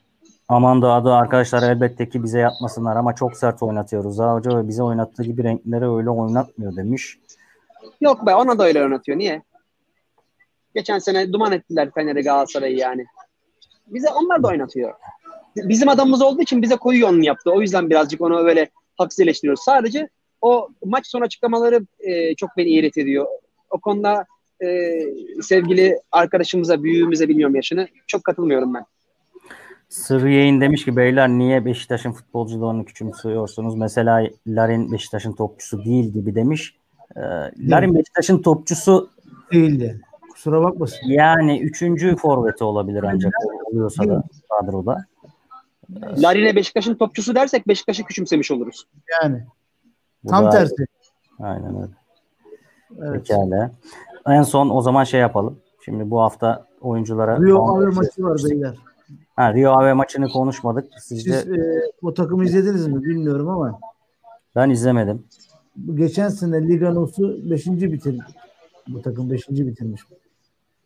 aman 0.48 0.82
da 0.82 0.92
adı 0.92 1.12
arkadaşlar 1.12 1.62
elbette 1.62 2.08
ki 2.08 2.22
bize 2.22 2.38
yapmasınlar 2.38 2.96
ama 2.96 3.14
çok 3.14 3.36
sert 3.36 3.62
oynatıyoruz. 3.62 4.18
Daha 4.18 4.34
hoca 4.34 4.68
bize 4.68 4.82
oynattığı 4.82 5.22
gibi 5.22 5.44
renkleri 5.44 5.90
öyle 5.90 6.10
oynatmıyor 6.10 6.76
demiş. 6.76 7.18
Yok 8.00 8.26
be 8.26 8.34
ona 8.34 8.58
da 8.58 8.64
öyle 8.64 8.82
oynatıyor. 8.82 9.18
Niye? 9.18 9.42
Geçen 10.74 10.98
sene 10.98 11.32
duman 11.32 11.52
ettiler 11.52 11.90
Fener'i 11.94 12.22
Galatasaray'ı 12.22 12.76
yani. 12.76 13.06
Bize 13.86 14.08
onlar 14.10 14.42
da 14.42 14.48
oynatıyor. 14.48 14.94
Bizim 15.56 15.88
adamımız 15.88 16.22
olduğu 16.22 16.42
için 16.42 16.62
bize 16.62 16.76
koyuyor 16.76 17.08
onun 17.08 17.22
yaptı. 17.22 17.50
O 17.50 17.60
yüzden 17.60 17.90
birazcık 17.90 18.20
onu 18.20 18.44
böyle 18.44 18.68
haksız 18.98 19.20
eleştiriyoruz. 19.20 19.62
Sadece 19.64 20.08
o 20.40 20.68
maç 20.84 21.06
sonu 21.06 21.24
açıklamaları 21.24 21.86
e, 22.00 22.34
çok 22.34 22.50
beni 22.56 22.68
iğret 22.68 22.98
ediyor. 22.98 23.26
O 23.70 23.80
konuda 23.80 24.26
e, 24.64 24.98
sevgili 25.42 26.00
arkadaşımıza, 26.12 26.82
büyüğümüze 26.82 27.28
bilmiyorum 27.28 27.56
yaşını 27.56 27.88
çok 28.06 28.24
katılmıyorum 28.24 28.74
ben. 28.74 28.84
Sırrı 29.88 30.30
Yayın 30.30 30.60
demiş 30.60 30.84
ki 30.84 30.96
beyler 30.96 31.28
niye 31.28 31.64
Beşiktaş'ın 31.64 32.12
futbolcularını 32.12 32.84
küçümsüyorsunuz? 32.84 33.74
Mesela 33.74 34.28
Larin 34.46 34.92
Beşiktaş'ın 34.92 35.32
topçusu 35.32 35.84
değil 35.84 36.12
gibi 36.12 36.34
demiş. 36.34 36.76
Ee, 37.16 37.20
Larin 37.58 37.94
Beşiktaş'ın 37.94 38.42
topçusu 38.42 39.10
değildi. 39.52 40.00
Kusura 40.32 40.62
bakmasın. 40.62 40.98
Yani 41.06 41.60
üçüncü 41.60 42.16
forveti 42.16 42.64
olabilir 42.64 43.02
ancak 43.02 43.32
oluyorsa 43.64 44.08
da 44.08 44.22
kadroda. 44.50 45.04
Larin'e 46.18 46.56
Beşiktaş'ın 46.56 46.94
topçusu 46.94 47.34
dersek 47.34 47.68
Beşiktaş'ı 47.68 48.04
küçümsemiş 48.04 48.50
oluruz. 48.50 48.86
Yani. 49.22 49.42
Bu 50.24 50.28
Tam 50.28 50.44
da, 50.44 50.50
tersi. 50.50 50.86
Aynen 51.38 51.82
öyle. 51.82 51.92
Evet. 53.02 53.28
Pekala. 53.28 53.70
En 54.26 54.42
son 54.42 54.70
o 54.70 54.80
zaman 54.80 55.04
şey 55.04 55.20
yapalım. 55.20 55.58
Şimdi 55.84 56.10
bu 56.10 56.20
hafta 56.20 56.66
oyunculara 56.80 57.40
Rio 57.40 57.92
maçı 57.92 58.22
var 58.22 58.40
beyler. 58.50 58.74
Ha, 59.36 59.54
Rio 59.54 59.70
Ave 59.70 59.92
maçını 59.92 60.28
konuşmadık. 60.28 60.84
Sizce... 61.00 61.32
Siz 61.32 61.52
e, 61.52 61.82
o 62.02 62.14
takımı 62.14 62.44
izlediniz 62.44 62.86
mi 62.86 63.02
bilmiyorum 63.02 63.48
ama. 63.48 63.80
Ben 64.56 64.70
izlemedim. 64.70 65.24
Geçen 65.94 66.28
sene 66.28 66.68
Liganos'u 66.68 67.50
5. 67.50 67.66
bitirdi. 67.66 68.24
Bu 68.88 69.02
takım 69.02 69.30
5. 69.30 69.48
bitirmiş. 69.48 70.02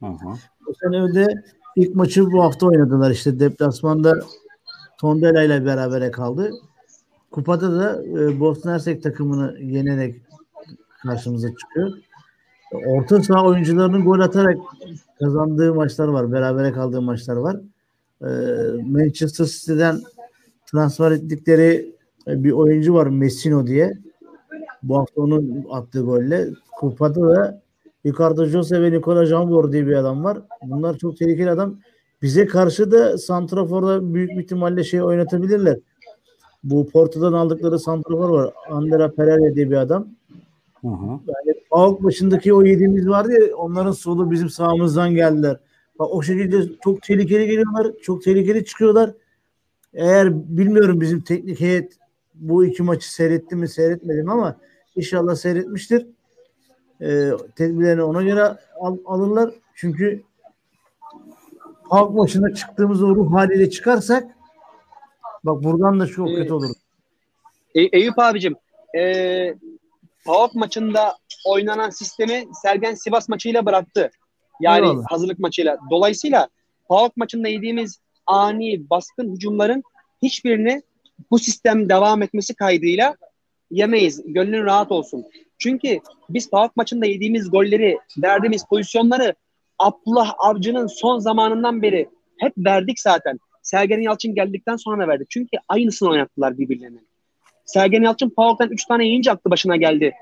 Hı 0.01 0.07
hı. 0.07 0.29
Bu 0.67 0.75
sene 0.75 1.15
de 1.15 1.27
ilk 1.77 1.95
maçı 1.95 2.31
bu 2.33 2.43
hafta 2.43 2.67
oynadılar 2.67 3.11
işte 3.11 3.41
deplasmanda 3.41 4.21
Tondela 4.99 5.43
ile 5.43 5.67
berabere 5.67 6.11
kaldı. 6.11 6.51
Kupada 7.31 7.73
da 7.73 8.03
e, 8.05 8.41
Bosna 8.41 8.73
Hersek 8.73 9.03
takımını 9.03 9.59
yenerek 9.61 10.23
karşımıza 11.03 11.49
çıkıyor. 11.55 11.93
Orta 12.87 13.23
saha 13.23 13.47
oyuncularının 13.47 14.05
gol 14.05 14.21
atarak 14.21 14.59
kazandığı 15.19 15.75
maçlar 15.75 16.09
var. 16.09 16.33
Berabere 16.33 16.73
kaldığı 16.73 17.03
maçlar 17.03 17.37
var. 17.37 17.57
Ee, 18.23 18.27
Manchester 18.87 19.45
City'den 19.45 20.01
transfer 20.67 21.11
ettikleri 21.11 21.95
e, 22.27 22.45
bir 22.45 22.53
oyuncu 22.53 22.95
var 22.95 23.07
Messino 23.07 23.67
diye. 23.67 23.99
Bu 24.83 24.99
hafta 24.99 25.21
onun 25.21 25.67
attığı 25.71 26.01
golle. 26.01 26.49
Kupada 26.81 27.29
da 27.29 27.63
Ricardo 28.07 28.47
Jose 28.47 28.83
ve 28.83 28.93
Nikola 28.93 29.27
Jambor 29.27 29.73
diye 29.73 29.87
bir 29.87 29.95
adam 29.95 30.25
var. 30.25 30.39
Bunlar 30.63 30.99
çok 30.99 31.17
tehlikeli 31.17 31.51
adam. 31.51 31.77
Bize 32.23 32.47
karşı 32.47 32.93
da 32.93 33.19
Santrafor'da 33.19 34.15
büyük 34.15 34.31
bir 34.31 34.43
ihtimalle 34.43 34.85
şey 34.85 35.03
oynatabilirler. 35.03 35.79
Bu 36.65 36.89
Porto'dan 36.89 37.33
aldıkları 37.33 37.79
Santrafor 37.79 38.29
var. 38.29 38.53
Andrea 38.71 39.11
Pereira 39.11 39.55
diye 39.55 39.71
bir 39.71 39.77
adam. 39.77 40.09
Hı 40.81 40.89
hı. 40.89 41.11
Yani 41.11 41.61
Avuk 41.71 42.05
başındaki 42.05 42.55
o 42.55 42.63
yediğimiz 42.63 43.09
vardı 43.09 43.33
ya 43.33 43.57
onların 43.57 43.93
solu 43.93 44.31
bizim 44.31 44.49
sağımızdan 44.49 45.15
geldiler. 45.15 45.57
Bak 46.01 46.15
o 46.15 46.23
şekilde 46.23 46.79
çok 46.85 47.03
tehlikeli 47.03 47.47
geliyorlar. 47.47 47.93
Çok 48.03 48.23
tehlikeli 48.23 48.65
çıkıyorlar. 48.65 49.11
Eğer 49.95 50.57
bilmiyorum 50.57 51.01
bizim 51.01 51.21
teknik 51.21 51.61
heyet 51.61 51.93
bu 52.35 52.65
iki 52.65 52.83
maçı 52.83 53.13
seyretti 53.13 53.57
mi 53.57 53.69
seyretmedim 53.69 54.31
ama 54.31 54.57
inşallah 54.97 55.35
seyretmiştir. 55.35 56.07
Ee, 57.01 57.31
tedbirlerini 57.57 58.03
ona 58.03 58.23
göre 58.23 58.57
al, 58.81 58.97
alırlar. 59.07 59.55
Çünkü 59.75 60.23
halk 61.91 62.15
maçına 62.15 62.55
çıktığımız 62.55 63.03
o 63.03 63.17
ruh 63.17 63.33
haliyle 63.35 63.71
çıkarsak 63.71 64.37
bak 65.45 65.65
buradan 65.65 66.01
da 66.01 66.07
çok 66.07 66.31
ee, 66.31 66.35
kötü 66.35 66.53
olur. 66.53 66.71
E, 67.75 67.81
Eyüp 67.81 68.19
abicim 68.19 68.55
e, 68.99 69.55
PAOK 70.27 70.55
maçında 70.55 71.17
oynanan 71.47 71.91
sistemi 71.91 72.45
Sergen 72.63 72.95
Sivas 72.95 73.29
maçıyla 73.29 73.67
bıraktı. 73.67 74.11
Yani 74.61 74.87
Eyvallah. 74.87 75.05
hazırlık 75.11 75.39
maçıyla. 75.39 75.79
Dolayısıyla 75.91 76.49
PAOK 76.89 77.17
maçında 77.17 77.49
yediğimiz 77.49 78.01
ani 78.27 78.91
baskın 78.91 79.35
hücumların 79.35 79.83
hiçbirini 80.23 80.83
bu 81.31 81.39
sistem 81.39 81.89
devam 81.89 82.23
etmesi 82.23 82.55
kaydıyla 82.55 83.17
yemeyiz. 83.71 84.23
Gönlün 84.27 84.65
rahat 84.65 84.93
olsun. 84.93 85.25
Çünkü 85.59 86.01
biz 86.29 86.51
PAOK 86.51 86.77
maçında 86.77 87.07
yediğimiz 87.07 87.51
golleri, 87.51 87.99
verdiğimiz 88.23 88.65
pozisyonları 88.65 89.35
Abdullah 89.79 90.35
Avcı'nın 90.39 90.87
son 90.87 91.19
zamanından 91.19 91.83
beri 91.83 92.09
hep 92.39 92.53
verdik 92.57 93.01
zaten. 93.01 93.39
Sergen 93.63 94.01
Yalçın 94.01 94.35
geldikten 94.35 94.77
sonra 94.77 95.09
verdik. 95.09 95.31
Çünkü 95.31 95.59
aynısını 95.69 96.11
oynattılar 96.11 96.59
birbirlerine. 96.59 96.99
Sergen 97.65 98.03
Yalçın 98.03 98.31
PAOK'tan 98.31 98.71
3 98.71 98.85
tane 98.85 99.07
yiyince 99.07 99.31
aklı 99.31 99.51
başına 99.51 99.77
geldi. 99.77 100.13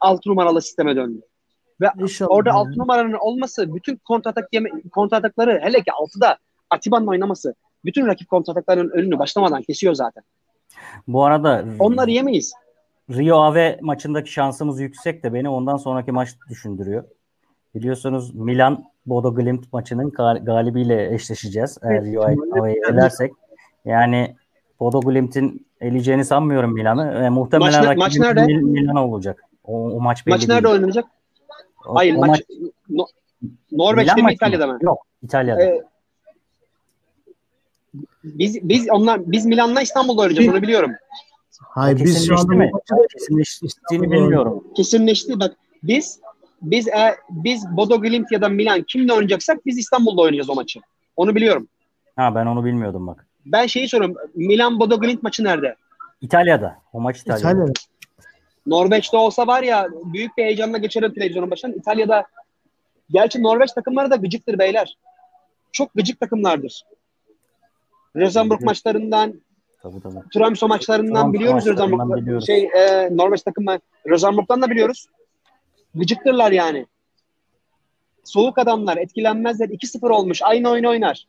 6 0.00 0.30
numaralı 0.30 0.62
sisteme 0.62 0.96
döndü. 0.96 1.20
Ve 1.80 1.86
İnşallah. 1.98 2.30
orada 2.30 2.52
6 2.52 2.70
numaranın 2.78 3.12
olması 3.12 3.74
bütün 3.74 3.96
kontratak 3.96 4.48
yeme, 4.52 4.70
kontratakları 4.92 5.60
hele 5.62 5.78
ki 5.78 5.90
6'da 5.90 6.36
Atiba'nın 6.70 7.06
oynaması 7.06 7.54
bütün 7.84 8.06
rakip 8.06 8.28
kontratakların 8.28 8.90
önünü 8.90 9.18
başlamadan 9.18 9.62
kesiyor 9.62 9.94
zaten. 9.94 10.24
Bu 11.08 11.24
arada 11.24 11.64
Onları 11.78 12.10
yemeyiz. 12.10 12.52
Rio 13.10 13.36
Ave 13.36 13.78
maçındaki 13.82 14.32
şansımız 14.32 14.80
yüksek 14.80 15.22
de 15.22 15.34
beni 15.34 15.48
ondan 15.48 15.76
sonraki 15.76 16.12
maç 16.12 16.28
düşündürüyor. 16.50 17.04
Biliyorsunuz 17.74 18.34
Milan 18.34 18.84
Bodo 19.06 19.34
Glimt 19.34 19.72
maçının 19.72 20.10
gal- 20.10 20.44
galibiyle 20.44 21.14
eşleşeceğiz. 21.14 21.78
Eğer 21.82 22.04
Rio 22.04 22.22
Ave'yi 22.22 22.80
elersek. 22.90 23.32
Yani 23.84 24.36
Bodo 24.80 25.00
Glimt'in 25.00 25.66
eleyeceğini 25.80 26.24
sanmıyorum 26.24 26.74
Milan'ı. 26.74 27.24
E, 27.24 27.28
muhtemelen 27.28 27.80
Maç 27.84 27.88
ne- 27.88 27.94
maç 27.96 28.18
nerede? 28.18 28.46
Milan 28.46 28.96
olacak. 28.96 29.42
O, 29.64 29.90
o 29.90 30.00
maç 30.00 30.26
belli 30.26 30.34
Maç 30.34 30.48
nerede 30.48 30.64
değil. 30.64 30.74
oynanacak? 30.74 31.04
O- 31.86 31.94
Hayır 31.94 32.14
o 32.14 32.18
maç, 32.26 32.42
No- 32.88 33.06
Norveç'te 33.72 34.14
Milan 34.14 34.26
mi 34.30 34.34
İtalya'da 34.34 34.66
mı? 34.66 34.78
Yok, 34.82 35.06
İtalya'da. 35.22 35.62
Ee, 35.62 35.82
biz 38.24 38.68
biz 38.68 38.90
onlar 38.90 39.32
biz 39.32 39.46
Milan'la 39.46 39.82
İstanbul'da 39.82 40.22
oynayacağız 40.22 40.48
onu 40.48 40.62
biliyorum. 40.62 40.92
Hayır 41.62 42.04
biz 42.04 42.26
şu 42.26 42.38
anda 42.38 42.54
mi? 42.54 42.70
Kesinleştiğini 43.12 44.10
bilmiyorum. 44.10 44.64
Kesinleşti 44.76 45.40
bak 45.40 45.56
biz 45.82 46.20
biz 46.62 46.88
e, 46.88 47.16
biz 47.30 47.64
Bodo 47.76 48.00
Glimt 48.00 48.32
ya 48.32 48.42
da 48.42 48.48
Milan 48.48 48.82
kimle 48.82 49.12
oynayacaksak 49.12 49.66
biz 49.66 49.78
İstanbul'da 49.78 50.22
oynayacağız 50.22 50.50
o 50.50 50.54
maçı. 50.54 50.80
Onu 51.16 51.34
biliyorum. 51.34 51.68
Ha 52.16 52.34
ben 52.34 52.46
onu 52.46 52.64
bilmiyordum 52.64 53.06
bak. 53.06 53.26
Ben 53.46 53.66
şeyi 53.66 53.88
soruyorum. 53.88 54.16
Milan 54.34 54.80
Bodo 54.80 55.00
Glimt 55.00 55.22
maçı 55.22 55.44
nerede? 55.44 55.76
İtalya'da. 56.20 56.76
O 56.92 57.00
maç 57.00 57.20
İtalya'da. 57.20 57.50
İtalya'da. 57.50 57.72
Norveç'te 58.66 59.16
olsa 59.16 59.46
var 59.46 59.62
ya 59.62 59.88
büyük 59.92 60.36
bir 60.36 60.44
heyecanla 60.44 60.78
geçerim 60.78 61.14
televizyonun 61.14 61.50
başından. 61.50 61.78
İtalya'da 61.78 62.24
gerçi 63.10 63.42
Norveç 63.42 63.72
takımları 63.72 64.10
da 64.10 64.16
gıcıktır 64.16 64.58
beyler. 64.58 64.98
Çok 65.72 65.94
gıcık 65.94 66.20
takımlardır. 66.20 66.82
Rosenborg 68.16 68.60
maçlarından, 68.60 69.40
Tabii 69.82 70.00
tabii. 70.00 70.14
Tromsø 70.14 70.68
maçlarından 70.68 71.26
Tromsø 71.26 71.32
biliyoruz 71.32 71.66
Rosenborg. 71.66 72.46
Şey 72.46 72.64
e, 72.64 73.08
Norveç 73.16 73.42
takımı 73.42 73.78
Rosenborg'dan 74.08 74.62
da 74.62 74.70
biliyoruz. 74.70 75.06
Gıcıktırlar 75.94 76.52
yani. 76.52 76.86
Soğuk 78.24 78.58
adamlar, 78.58 78.96
etkilenmezler. 78.96 79.68
2-0 79.68 80.12
olmuş, 80.12 80.42
aynı 80.42 80.70
oyunu 80.70 80.88
oynar. 80.88 81.26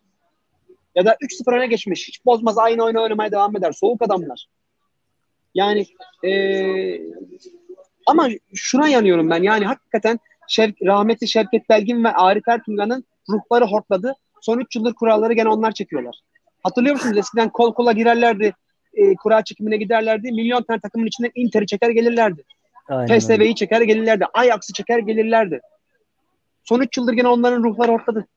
Ya 0.96 1.06
da 1.06 1.14
3-0 1.14 1.58
öne 1.58 1.68
geçmiş, 1.68 2.08
hiç 2.08 2.26
bozmaz, 2.26 2.58
aynı 2.58 2.84
oyunu 2.84 3.02
oynamaya 3.02 3.32
devam 3.32 3.58
eder. 3.58 3.72
Soğuk 3.72 4.02
adamlar. 4.02 4.48
Yani 5.56 5.86
e, 6.26 6.32
ama 8.06 8.30
şuna 8.56 8.88
yanıyorum 8.88 9.30
ben. 9.30 9.44
Yani 9.44 9.66
hakikaten 9.66 10.20
Şev, 10.48 10.72
rahmetli 10.86 11.28
Şevket 11.28 11.70
Belgin 11.70 12.04
ve 12.04 12.12
Arif 12.12 12.48
Ertuğrul'un 12.48 13.04
ruhları 13.30 13.66
hortladı. 13.66 14.14
Son 14.42 14.60
3 14.60 14.76
yıldır 14.76 14.94
kuralları 14.94 15.34
gene 15.34 15.50
onlar 15.50 15.72
çekiyorlar. 15.72 16.20
Hatırlıyor 16.64 16.96
musunuz? 16.96 17.18
Eskiden 17.18 17.50
kol 17.50 17.74
kola 17.74 17.92
girerlerdi. 17.92 18.54
E, 18.94 19.16
kura 19.16 19.44
çekimine 19.44 19.78
giderlerdi. 19.78 20.32
Milyon 20.32 20.64
tane 20.64 20.80
takımın 20.80 21.06
içinden 21.06 21.32
Inter'i 21.36 21.66
çeker 21.66 21.90
gelirlerdi. 21.90 22.44
PSV'yi 23.08 23.56
çeker 23.56 23.82
gelirlerdi. 23.82 24.26
Ajax'ı 24.34 24.74
çeker 24.74 25.00
gelirlerdi. 25.00 25.60
Son 26.64 26.82
3 26.82 26.98
yıldır 26.98 27.14
gene 27.14 27.28
onların 27.28 27.64
ruhları 27.64 27.92
ortadı. 27.92 28.28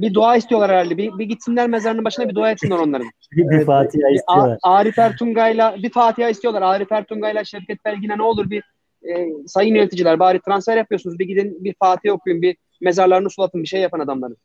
Bir 0.00 0.14
dua 0.14 0.36
istiyorlar 0.36 0.70
herhalde. 0.70 0.96
Bir, 0.96 1.18
bir 1.18 1.24
gitsinler 1.24 1.68
mezarının 1.68 2.04
başına 2.04 2.28
bir 2.28 2.34
dua 2.34 2.50
etsinler 2.50 2.78
onların. 2.78 3.08
Bir, 3.32 3.50
bir 3.50 3.64
Fatiha 3.64 4.10
istiyorlar. 4.10 4.58
A- 4.62 4.74
Arif 4.74 4.98
Ertungay'la 4.98 5.76
bir 5.82 5.90
Fatiha 5.90 6.28
istiyorlar. 6.28 6.62
Arif 6.62 6.92
Ertungay'la 6.92 7.44
Şevket 7.44 7.84
Belgin'e 7.84 8.18
ne 8.18 8.22
olur 8.22 8.50
bir 8.50 8.62
e, 9.02 9.28
sayın 9.46 9.74
yöneticiler 9.74 10.18
bari 10.18 10.40
transfer 10.40 10.76
yapıyorsunuz. 10.76 11.18
Bir 11.18 11.26
gidin 11.26 11.64
bir 11.64 11.74
Fatiha 11.78 12.14
okuyun. 12.14 12.42
Bir 12.42 12.56
mezarlarını 12.80 13.30
sulatın. 13.30 13.62
Bir 13.62 13.68
şey 13.68 13.80
yapın 13.80 14.00
adamların. 14.00 14.36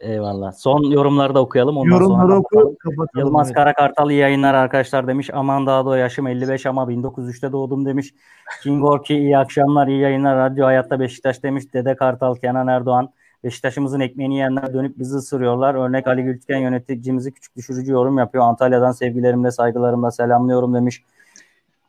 Eyvallah. 0.00 0.52
Son 0.52 0.90
yorumları 0.90 1.34
da 1.34 1.40
okuyalım. 1.40 1.76
Ondan 1.76 1.90
Yorumları 1.90 2.20
sonra 2.20 2.38
oku 2.38 2.76
kapatalım. 2.78 3.26
Yılmaz 3.26 3.46
Evet. 3.46 3.56
Karakartal 3.56 4.10
iyi 4.10 4.18
yayınlar 4.18 4.54
arkadaşlar 4.54 5.06
demiş. 5.06 5.30
Aman 5.32 5.66
daha 5.66 5.86
da 5.86 5.98
yaşım 5.98 6.26
55 6.26 6.66
ama 6.66 6.82
1903'te 6.82 7.52
doğdum 7.52 7.86
demiş. 7.86 8.14
King 8.62 8.84
Orki 8.84 9.14
iyi 9.14 9.38
akşamlar 9.38 9.88
iyi 9.88 10.00
yayınlar. 10.00 10.36
Radyo 10.36 10.66
Hayatta 10.66 11.00
Beşiktaş 11.00 11.42
demiş. 11.42 11.64
Dede 11.74 11.96
Kartal, 11.96 12.34
Kenan 12.34 12.68
Erdoğan. 12.68 13.12
Beşiktaş'ımızın 13.44 14.00
ekmeğini 14.00 14.34
yiyenler 14.34 14.74
dönüp 14.74 14.98
bizi 14.98 15.16
ısırıyorlar. 15.16 15.74
Örnek 15.74 16.06
Ali 16.06 16.22
Gültüken 16.22 16.58
yöneticimizi 16.58 17.32
küçük 17.32 17.56
düşürücü 17.56 17.92
yorum 17.92 18.18
yapıyor. 18.18 18.44
Antalya'dan 18.44 18.92
sevgilerimle 18.92 19.50
saygılarımla 19.50 20.10
selamlıyorum 20.10 20.74
demiş. 20.74 21.02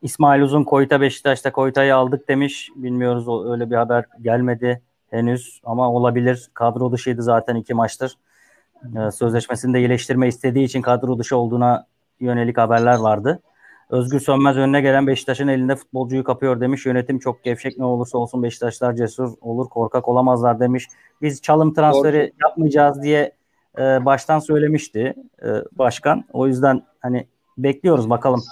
İsmail 0.02 0.42
Uzun 0.42 0.64
Koyta 0.64 1.02
Beşiktaş'ta 1.02 1.52
Koyta'yı 1.52 1.96
aldık 1.96 2.28
demiş. 2.28 2.70
Bilmiyoruz 2.76 3.52
öyle 3.52 3.70
bir 3.70 3.76
haber 3.76 4.06
gelmedi 4.22 4.82
henüz 5.10 5.62
ama 5.64 5.92
olabilir. 5.92 6.50
Kadro 6.54 6.92
dışıydı 6.92 7.24
zaten 7.24 7.56
iki 7.56 7.74
maçtır. 7.74 8.18
Ee, 8.98 9.12
sözleşmesini 9.12 9.74
de 9.74 9.80
iyileştirme 9.80 10.28
istediği 10.28 10.66
için 10.66 10.82
kadro 10.82 11.20
dışı 11.20 11.38
olduğuna 11.38 11.86
yönelik 12.20 12.58
haberler 12.58 12.98
vardı. 12.98 13.40
Özgür 13.92 14.20
Sönmez 14.20 14.58
önüne 14.58 14.82
gelen 14.82 15.08
Beşiktaş'ın 15.08 15.48
elinde 15.48 15.76
futbolcuyu 15.76 16.24
kapıyor 16.24 16.62
demiş. 16.62 16.86
Yönetim 16.86 17.20
çok 17.20 17.44
gevşek 17.44 17.78
ne 17.78 17.86
olursa 17.86 18.18
olsun 18.18 18.44
Beşiktaşlar 18.44 18.96
cesur 18.96 19.34
olur 19.42 19.70
korkak 19.70 20.08
olamazlar 20.08 20.60
demiş. 20.60 20.88
Biz 21.22 21.42
çalım 21.42 21.74
transferi 21.74 22.34
yapmayacağız 22.44 23.04
diye 23.04 23.32
e, 23.78 24.06
baştan 24.06 24.40
söylemişti 24.40 25.14
e, 25.44 25.48
başkan. 25.72 26.26
O 26.34 26.48
yüzden 26.48 26.84
hani 27.00 27.28
bekliyoruz 27.58 28.10
bakalım. 28.10 28.44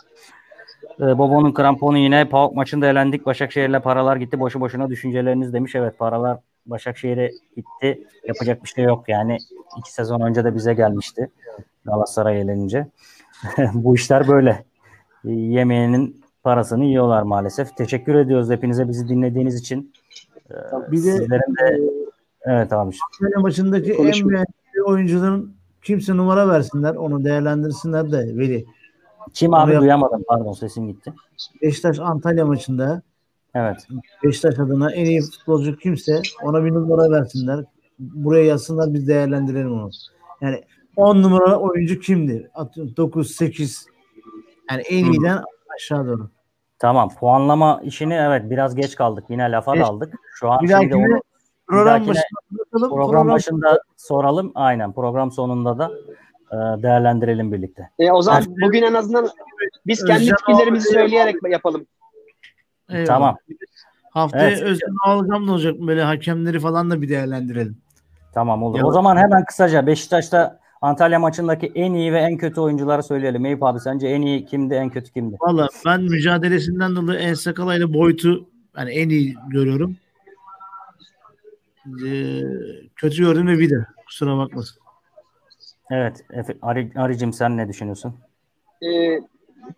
E, 1.00 1.18
Bobo'nun 1.18 1.54
kramponu 1.54 1.98
yine 1.98 2.30
PAOK 2.30 2.56
maçında 2.56 2.88
elendik. 2.88 3.26
Başakşehir'le 3.26 3.80
paralar 3.80 4.16
gitti. 4.16 4.40
Boşu 4.40 4.62
boşuna 4.62 4.90
düşünceleriniz 4.90 5.54
demiş. 5.54 5.76
Evet 5.76 5.98
paralar 6.00 6.38
Başakşehir'e 6.66 7.32
gitti. 7.56 8.08
Yapacak 8.28 8.64
bir 8.64 8.70
şey 8.70 8.84
yok 8.84 9.10
yani. 9.10 9.38
iki 9.78 9.94
sezon 9.94 10.22
önce 10.22 10.44
de 10.44 10.56
bize 10.56 10.74
gelmişti. 10.74 11.30
Galatasaray 11.86 12.42
elenince. 12.42 12.88
Bu 13.74 13.96
işler 13.96 14.28
böyle. 14.28 14.69
E, 15.26 15.32
Yemeğinin 15.32 16.22
parasını 16.44 16.86
yiyorlar 16.86 17.22
maalesef. 17.24 17.78
Teşekkür 17.78 18.16
ediyoruz 18.16 18.50
hepinize 18.50 18.88
bizi 18.90 19.08
dinlediğiniz 19.10 19.56
için. 19.56 19.94
E, 20.52 20.54
Bir 20.92 20.98
de 20.98 21.02
Sizlerin 21.02 21.56
de 21.56 21.80
evet 22.46 22.74
abi. 22.74 22.96
Antalya 23.22 23.40
maçındaki 23.42 23.92
en 23.92 23.98
Konuşma. 23.98 24.30
beğendiği 24.30 24.84
oyuncuların 24.86 25.54
kimse 25.84 26.18
numara 26.18 26.48
versinler. 26.48 26.96
Onu 26.96 27.24
değerlendirsinler 27.24 28.12
de 28.12 28.18
Veli. 28.18 28.66
Kim 29.34 29.54
abi 29.54 29.72
Oraya- 29.72 29.82
duyamadım 29.82 30.24
pardon 30.28 30.54
sesim 30.54 30.88
gitti. 30.88 31.14
Beşiktaş 31.62 32.00
Antalya 32.00 32.46
maçında 32.46 33.02
Evet. 33.56 33.88
Beşiktaş 34.24 34.60
adına 34.60 34.92
en 34.92 35.06
iyi 35.06 35.22
futbolcu 35.22 35.78
kimse 35.78 36.22
ona 36.44 36.66
bir 36.66 36.72
numara 36.72 37.12
versinler. 37.12 37.66
Buraya 38.00 38.46
yazsınlar 38.46 38.94
biz 38.94 39.08
değerlendirelim 39.08 39.72
onu. 39.72 39.90
Yani 40.42 40.62
10 40.96 41.22
numara 41.24 41.58
oyuncu 41.60 42.00
kimdi? 42.00 42.50
Atıyorum 42.56 42.94
9, 42.98 43.32
8 43.32 43.86
yani 44.72 44.82
en 44.82 45.06
Hı. 45.08 45.12
iyiden 45.12 45.44
aşağı 45.76 46.08
doğru. 46.08 46.30
Tamam 46.80 47.10
puanlama 47.10 47.82
işini 47.84 48.14
evet 48.14 48.50
biraz 48.50 48.76
geç 48.76 48.96
kaldık. 48.96 49.26
Yine 49.30 49.52
lafa 49.52 49.76
Geç. 49.76 49.84
daldık. 49.88 50.14
Şu 50.34 50.52
an 50.52 50.62
Bir 50.62 50.68
şimdi 50.68 50.74
dahakine 50.92 51.08
onu 51.08 51.22
program 51.68 52.08
başında 52.08 52.24
bakalım. 52.74 52.90
program 52.90 53.28
başında 53.30 53.82
soralım. 53.98 54.52
Aynen 54.56 54.94
program 54.94 55.32
sonunda 55.32 55.78
da 55.78 55.92
e, 56.52 56.56
değerlendirelim 56.84 57.52
birlikte. 57.54 57.90
E, 58.00 58.12
o 58.12 58.22
zaman 58.22 58.42
Evet. 58.48 58.58
bugün 58.62 58.84
en 58.84 58.94
azından 58.94 59.30
biz 59.88 60.06
kendi 60.06 60.22
Özcan 60.22 60.36
fikirlerimizi 60.38 60.90
abi- 60.90 60.94
söyleyerek 60.94 61.36
yapalım. 61.50 61.86
Eyvallah. 62.90 63.06
Tamam. 63.08 63.36
Haftaya 64.12 64.50
Evet. 64.50 64.62
Özcan 64.62 64.96
Algam 65.06 65.48
ne 65.48 65.52
olacak? 65.52 65.76
Böyle 65.80 66.04
hakemleri 66.04 66.60
falan 66.60 66.92
da 66.92 67.02
bir 67.02 67.10
değerlendirelim. 67.10 67.78
Tamam 68.34 68.64
olur. 68.64 68.78
Ya- 68.80 68.86
O 68.86 68.92
zaman 68.92 69.18
hemen 69.18 69.46
kısaca 69.46 69.88
Beşiktaş'ta 69.88 70.60
Antalya 70.82 71.20
maçındaki 71.20 71.72
en 71.76 71.94
iyi 71.94 72.14
ve 72.14 72.18
en 72.18 72.38
kötü 72.38 72.62
oyuncuları 72.62 73.04
söyleyelim. 73.04 73.46
Eyüp 73.46 73.64
abi 73.64 73.80
sence 73.80 74.08
en 74.08 74.22
iyi 74.22 74.46
kimdi, 74.46 74.74
en 74.74 74.90
kötü 74.90 75.12
kimdi? 75.12 75.38
Valla 75.42 75.68
ben 75.86 76.02
mücadelesinden 76.02 76.96
dolayı 76.96 77.20
En 77.20 77.34
Sakala 77.34 77.76
ile 77.76 77.94
Boyut'u 77.94 78.50
yani 78.78 78.92
en 78.92 79.10
iyi 79.10 79.36
görüyorum. 79.50 79.98
Ee, 82.06 82.42
kötü 82.96 83.18
gördüm 83.18 83.48
ve 83.48 83.60
bir 83.60 83.70
de 83.70 83.86
kusura 84.06 84.38
bakmasın. 84.38 84.82
Evet. 85.92 86.26
Efe, 86.34 86.58
Ari, 86.62 86.92
Aricim 86.96 87.34
sen 87.34 87.58
ne 87.58 87.68
düşünüyorsun? 87.68 88.16
E, 88.82 89.20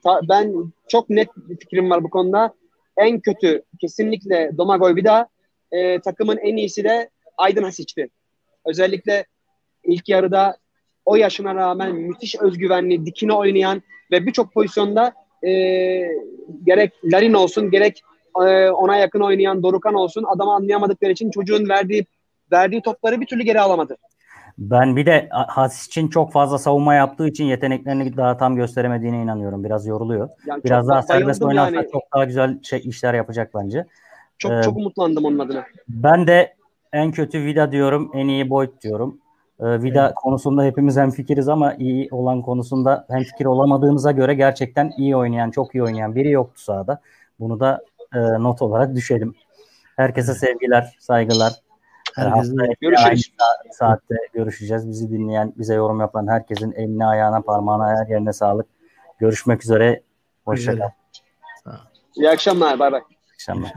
ta- 0.04 0.22
ben 0.30 0.74
çok 0.88 1.10
net 1.10 1.30
bir 1.38 1.58
fikrim 1.58 1.90
var 1.90 2.04
bu 2.04 2.10
konuda. 2.10 2.54
En 2.98 3.20
kötü 3.20 3.64
kesinlikle 3.82 4.52
Domagoj 4.58 4.96
Vida. 4.96 5.28
E, 5.72 6.00
takımın 6.00 6.38
en 6.38 6.56
iyisi 6.58 6.84
de 6.84 7.10
Aydın 7.38 7.64
Hasic'ti. 7.64 8.10
Özellikle 8.66 9.26
ilk 9.84 10.10
yarıda 10.10 10.58
o 11.06 11.16
yaşına 11.16 11.56
rağmen 11.56 11.96
müthiş 11.96 12.36
özgüvenli, 12.36 13.06
dikine 13.06 13.34
oynayan 13.34 13.82
ve 14.12 14.26
birçok 14.26 14.54
pozisyonda 14.54 15.14
e, 15.44 15.52
gerek 16.66 16.94
Larin 17.04 17.34
olsun 17.34 17.72
gerek 17.72 18.02
e, 18.36 18.70
ona 18.70 18.96
yakın 18.96 19.20
oynayan 19.20 19.64
Dorukan 19.64 19.94
olsun 19.94 20.24
adamı 20.24 20.54
anlayamadıkları 20.54 21.12
için 21.12 21.32
çocuğun 21.32 21.70
verdiği 21.70 22.06
verdiği 22.52 22.82
topları 22.82 23.22
bir 23.22 23.26
türlü 23.26 23.44
geri 23.44 23.62
alamadı. 23.62 23.98
Ben 24.58 24.96
bir 24.96 25.06
de 25.06 25.30
Hasis 25.32 25.88
için 25.88 26.08
çok 26.08 26.32
fazla 26.32 26.58
savunma 26.58 26.94
yaptığı 26.94 27.28
için 27.28 27.46
yeteneklerini 27.46 28.18
daha 28.18 28.38
tam 28.38 28.56
gösteremediğine 28.56 29.22
inanıyorum. 29.22 29.64
Biraz 29.64 29.88
yoruluyor. 29.88 30.30
Yani 30.46 30.64
Biraz 30.64 30.88
daha 30.88 31.02
serbest 31.02 31.44
oynarsa 31.44 31.76
yani. 31.76 31.88
çok 31.92 32.02
daha 32.16 32.24
güzel 32.24 32.60
şey, 32.64 32.82
işler 32.84 33.14
yapacak 33.14 33.52
bence. 33.56 33.86
Çok 34.38 34.52
Ee, 34.52 34.62
çok 34.62 34.78
umutlandım 34.78 35.26
onun 35.26 35.40
adına. 35.40 35.66
Ben 35.88 36.28
de 36.28 36.56
en 36.94 37.12
kötü 37.12 37.46
Vida 37.46 37.72
diyorum, 37.72 38.12
en 38.14 38.28
iyi 38.28 38.50
Boyd 38.50 38.82
diyorum. 38.82 39.20
E, 39.62 39.84
Vida 39.84 40.06
evet. 40.06 40.16
konusunda 40.16 40.64
hepimiz 40.64 40.98
hem 40.98 41.12
fikiriz 41.12 41.50
ama 41.50 41.74
iyi 41.74 42.08
olan 42.12 42.42
konusunda 42.42 43.06
hem 43.10 43.24
fikir 43.24 43.46
olamadığımıza 43.46 44.12
göre 44.12 44.34
gerçekten 44.34 44.94
iyi 44.98 45.16
oynayan, 45.16 45.52
çok 45.52 45.76
iyi 45.76 45.84
oynayan 45.84 46.16
biri 46.16 46.32
yoktu 46.32 46.62
sahada. 46.62 47.02
Bunu 47.40 47.60
da 47.60 47.84
e, 48.16 48.20
not 48.20 48.62
olarak 48.62 48.96
düşelim. 48.96 49.36
Herkese 49.96 50.34
sevgiler, 50.34 50.96
saygılar. 51.00 51.54
Herkese 52.16 52.56
görüşürüz. 52.82 53.32
Aynı 53.40 53.74
saatte 53.74 54.16
görüşeceğiz. 54.34 54.90
Bizi 54.90 55.12
dinleyen, 55.12 55.54
bize 55.58 55.74
yorum 55.74 56.00
yapan 56.00 56.28
herkesin 56.28 56.72
eline, 56.72 57.06
ayağına, 57.06 57.42
parmağına, 57.42 57.88
her 57.88 58.08
yerine 58.08 58.34
sağlık. 58.34 58.66
Görüşmek 59.20 59.64
üzere. 59.64 60.02
Hoşçakalın. 60.46 60.92
İyi 62.16 62.30
akşamlar. 62.30 62.80
Bay 62.80 62.92
bay. 62.92 63.02
İyi 63.02 63.34
akşamlar. 63.34 63.74